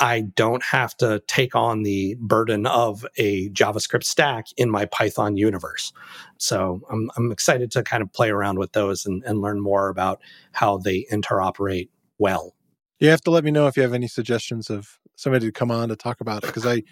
I 0.02 0.22
don't 0.24 0.64
have 0.66 0.98
to 1.00 1.24
take 1.28 1.56
on 1.56 1.84
the 1.84 2.18
burden 2.22 2.68
of 2.68 3.06
a 3.18 3.50
JavaScript 3.52 4.06
stack 4.06 4.48
in 4.58 4.72
my 4.72 4.86
Python 4.88 5.38
universe. 5.38 5.94
So 6.40 6.84
I'm 6.92 7.12
I'm 7.18 7.32
excited 7.34 7.72
to 7.74 7.84
kind 7.84 8.04
of 8.04 8.14
play 8.14 8.32
around 8.32 8.60
with 8.60 8.74
those 8.74 9.06
and, 9.08 9.24
and 9.26 9.42
learn 9.42 9.62
more 9.62 9.90
about 9.90 10.22
how 10.54 10.80
they 10.80 11.08
interoperate 11.14 11.90
well. 12.20 12.56
you 13.00 13.10
have 13.10 13.22
to 13.24 13.32
let 13.32 13.46
me 13.46 13.52
know 13.52 13.68
if 13.68 13.78
you 13.78 13.84
have 13.84 13.94
any 13.96 14.10
suggestions 14.10 14.72
of 14.72 15.00
somebody 15.18 15.48
to 15.48 15.54
come 15.54 15.72
on 15.72 15.90
to 15.90 15.98
talk 15.98 16.22
about 16.22 16.44
it 16.44 16.48
because 16.48 16.68
i 16.68 16.84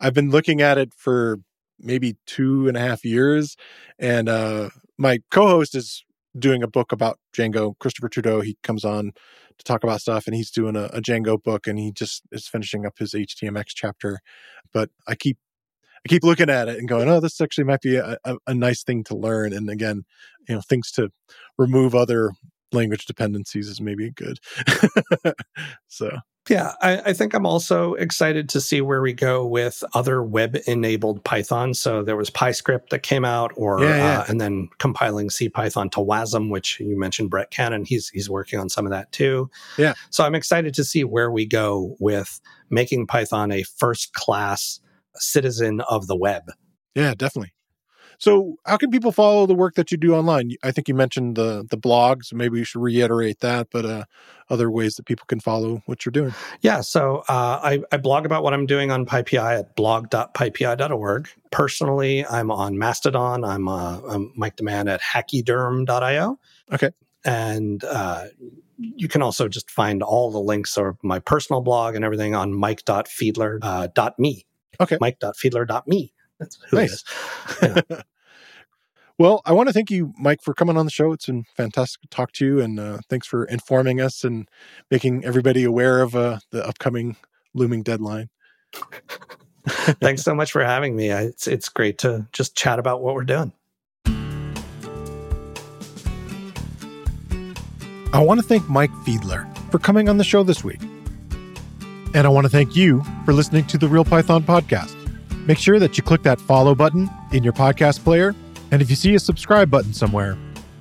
i've 0.00 0.14
been 0.14 0.30
looking 0.30 0.62
at 0.62 0.78
it 0.78 0.94
for 0.94 1.40
maybe 1.80 2.16
two 2.26 2.68
and 2.68 2.76
a 2.78 2.80
half 2.80 3.04
years 3.04 3.56
and 4.00 4.28
uh 4.28 4.70
my 4.98 5.20
co-host 5.32 5.76
is 5.76 6.04
doing 6.38 6.62
a 6.62 6.68
book 6.68 6.92
about 6.92 7.18
django. 7.36 7.78
Christopher 7.78 8.08
trudeau 8.08 8.40
he 8.40 8.56
comes 8.62 8.84
on 8.84 9.12
to 9.58 9.64
talk 9.64 9.84
about 9.84 10.00
stuff 10.00 10.26
and 10.26 10.34
he's 10.34 10.50
doing 10.50 10.76
a, 10.76 10.84
a 10.86 11.00
django 11.00 11.40
book 11.40 11.66
and 11.66 11.78
he 11.78 11.92
just 11.92 12.22
is 12.32 12.48
finishing 12.48 12.84
up 12.86 12.98
his 12.98 13.12
htmx 13.12 13.64
chapter. 13.68 14.20
But 14.72 14.90
i 15.06 15.14
keep 15.14 15.38
i 16.04 16.08
keep 16.08 16.24
looking 16.24 16.50
at 16.50 16.68
it 16.68 16.78
and 16.78 16.88
going 16.88 17.08
oh 17.08 17.20
this 17.20 17.40
actually 17.40 17.64
might 17.64 17.80
be 17.80 17.96
a, 17.96 18.16
a, 18.24 18.36
a 18.46 18.54
nice 18.54 18.82
thing 18.82 19.04
to 19.04 19.16
learn. 19.16 19.52
And 19.52 19.70
again 19.70 20.04
you 20.48 20.54
know 20.54 20.60
things 20.60 20.90
to 20.92 21.10
remove 21.58 21.94
other 21.94 22.32
language 22.72 23.06
dependencies 23.06 23.68
is 23.68 23.80
maybe 23.80 24.10
good. 24.10 24.38
So 25.88 26.10
Yeah, 26.48 26.72
I, 26.82 26.98
I 27.06 27.12
think 27.14 27.32
I'm 27.32 27.46
also 27.46 27.94
excited 27.94 28.50
to 28.50 28.60
see 28.60 28.82
where 28.82 29.00
we 29.00 29.14
go 29.14 29.46
with 29.46 29.82
other 29.94 30.22
web-enabled 30.22 31.24
Python. 31.24 31.72
So 31.72 32.02
there 32.02 32.16
was 32.16 32.28
PyScript 32.28 32.90
that 32.90 33.02
came 33.02 33.24
out, 33.24 33.52
or 33.56 33.80
Yeah, 33.80 33.96
yeah. 33.96 34.18
Uh, 34.20 34.24
and 34.28 34.40
then 34.40 34.68
compiling 34.78 35.30
C 35.30 35.48
Python 35.48 35.88
to 35.90 36.00
WASM, 36.00 36.50
which 36.50 36.78
you 36.80 36.98
mentioned 36.98 37.30
Brett 37.30 37.50
Cannon. 37.50 37.86
He's 37.86 38.10
he's 38.10 38.28
working 38.28 38.60
on 38.60 38.68
some 38.68 38.84
of 38.84 38.90
that 38.90 39.10
too. 39.10 39.50
Yeah. 39.78 39.94
So 40.10 40.24
I'm 40.24 40.34
excited 40.34 40.74
to 40.74 40.84
see 40.84 41.02
where 41.02 41.30
we 41.30 41.46
go 41.46 41.96
with 41.98 42.40
making 42.68 43.06
Python 43.06 43.50
a 43.50 43.62
first-class 43.62 44.80
citizen 45.16 45.80
of 45.88 46.08
the 46.08 46.16
web. 46.16 46.50
Yeah, 46.94 47.14
definitely. 47.14 47.54
So, 48.18 48.58
how 48.66 48.76
can 48.76 48.90
people 48.90 49.12
follow 49.12 49.46
the 49.46 49.54
work 49.54 49.74
that 49.74 49.90
you 49.90 49.98
do 49.98 50.14
online? 50.14 50.52
I 50.62 50.70
think 50.70 50.88
you 50.88 50.94
mentioned 50.94 51.36
the 51.36 51.66
the 51.68 51.76
blog, 51.76 52.24
so 52.24 52.36
maybe 52.36 52.58
you 52.58 52.64
should 52.64 52.82
reiterate 52.82 53.40
that. 53.40 53.68
But 53.70 53.84
uh, 53.84 54.04
other 54.50 54.70
ways 54.70 54.96
that 54.96 55.06
people 55.06 55.24
can 55.26 55.40
follow 55.40 55.82
what 55.86 56.04
you're 56.04 56.10
doing. 56.12 56.34
Yeah, 56.60 56.80
so 56.80 57.24
uh, 57.28 57.60
I, 57.62 57.82
I 57.92 57.96
blog 57.96 58.26
about 58.26 58.42
what 58.42 58.52
I'm 58.52 58.66
doing 58.66 58.90
on 58.90 59.06
PyPI 59.06 59.60
at 59.60 59.76
blog.pypi.org. 59.76 61.28
Personally, 61.50 62.26
I'm 62.26 62.50
on 62.50 62.78
Mastodon. 62.78 63.44
I'm, 63.44 63.68
uh, 63.68 64.00
I'm 64.08 64.32
miketheman 64.38 64.90
at 64.90 65.00
hachyderm.io. 65.00 66.38
Okay. 66.72 66.90
And 67.24 67.84
uh, 67.84 68.26
you 68.76 69.08
can 69.08 69.22
also 69.22 69.48
just 69.48 69.70
find 69.70 70.02
all 70.02 70.30
the 70.30 70.40
links 70.40 70.76
or 70.76 70.98
my 71.02 71.18
personal 71.18 71.62
blog 71.62 71.94
and 71.94 72.04
everything 72.04 72.34
on 72.34 72.52
mike.fiedler.me. 72.52 74.46
Okay. 74.80 74.98
Mike.fiedler.me. 75.00 76.13
That's 76.38 76.58
who 76.70 76.76
Nice. 76.76 77.04
it 77.62 77.84
is. 77.90 78.02
Well, 79.16 79.42
I 79.44 79.52
want 79.52 79.68
to 79.68 79.72
thank 79.72 79.92
you, 79.92 80.12
Mike, 80.18 80.42
for 80.42 80.54
coming 80.54 80.76
on 80.76 80.86
the 80.86 80.90
show. 80.90 81.12
It's 81.12 81.26
been 81.26 81.44
fantastic 81.56 82.00
to 82.02 82.08
talk 82.08 82.32
to 82.32 82.44
you, 82.44 82.60
and 82.60 82.80
uh, 82.80 82.98
thanks 83.08 83.28
for 83.28 83.44
informing 83.44 84.00
us 84.00 84.24
and 84.24 84.48
making 84.90 85.24
everybody 85.24 85.62
aware 85.62 86.02
of 86.02 86.16
uh, 86.16 86.38
the 86.50 86.66
upcoming 86.66 87.14
looming 87.54 87.84
deadline. 87.84 88.28
Thanks 89.66 90.22
so 90.22 90.34
much 90.34 90.50
for 90.50 90.64
having 90.64 90.96
me. 90.96 91.12
I, 91.12 91.22
it's, 91.22 91.46
it's 91.46 91.68
great 91.68 91.98
to 91.98 92.26
just 92.32 92.56
chat 92.56 92.80
about 92.80 93.02
what 93.02 93.14
we're 93.14 93.22
doing. 93.22 93.52
I 98.12 98.18
want 98.20 98.40
to 98.40 98.46
thank 98.46 98.68
Mike 98.68 98.90
Fiedler 99.06 99.46
for 99.70 99.78
coming 99.78 100.08
on 100.08 100.18
the 100.18 100.24
show 100.24 100.42
this 100.42 100.62
week. 100.64 100.80
And 102.14 102.26
I 102.26 102.28
want 102.28 102.44
to 102.46 102.50
thank 102.50 102.76
you 102.76 103.02
for 103.24 103.32
listening 103.32 103.64
to 103.68 103.78
the 103.78 103.88
Real 103.88 104.04
Python 104.04 104.42
podcast. 104.42 104.94
Make 105.46 105.58
sure 105.58 105.78
that 105.78 105.96
you 105.96 106.02
click 106.02 106.22
that 106.22 106.40
follow 106.40 106.74
button 106.74 107.10
in 107.32 107.44
your 107.44 107.52
podcast 107.52 108.02
player. 108.02 108.34
And 108.70 108.80
if 108.80 108.88
you 108.88 108.96
see 108.96 109.14
a 109.14 109.18
subscribe 109.18 109.70
button 109.70 109.92
somewhere, 109.92 110.38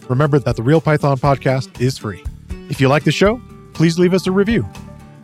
remember 0.07 0.39
that 0.39 0.55
the 0.55 0.63
Real 0.63 0.79
Python 0.79 1.17
podcast 1.17 1.81
is 1.81 1.97
free. 1.97 2.23
If 2.69 2.79
you 2.79 2.87
like 2.87 3.03
the 3.03 3.11
show, 3.11 3.41
please 3.73 3.99
leave 3.99 4.13
us 4.13 4.25
a 4.25 4.31
review. 4.31 4.67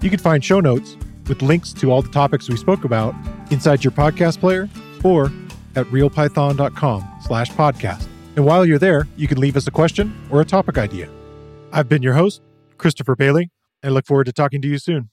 You 0.01 0.09
can 0.09 0.19
find 0.19 0.43
show 0.43 0.59
notes 0.59 0.97
with 1.27 1.41
links 1.41 1.71
to 1.73 1.91
all 1.91 2.01
the 2.01 2.09
topics 2.09 2.49
we 2.49 2.57
spoke 2.57 2.83
about 2.83 3.15
inside 3.51 3.83
your 3.83 3.91
podcast 3.91 4.39
player 4.39 4.67
or 5.03 5.25
at 5.75 5.85
realpython.com 5.87 7.19
slash 7.21 7.51
podcast. 7.51 8.07
And 8.35 8.45
while 8.45 8.65
you're 8.65 8.79
there, 8.79 9.07
you 9.15 9.27
can 9.27 9.39
leave 9.39 9.55
us 9.55 9.67
a 9.67 9.71
question 9.71 10.15
or 10.29 10.41
a 10.41 10.45
topic 10.45 10.77
idea. 10.77 11.09
I've 11.71 11.87
been 11.87 12.01
your 12.01 12.13
host, 12.13 12.41
Christopher 12.77 13.15
Bailey, 13.15 13.51
and 13.83 13.93
look 13.93 14.05
forward 14.05 14.25
to 14.25 14.33
talking 14.33 14.61
to 14.61 14.67
you 14.67 14.79
soon. 14.79 15.09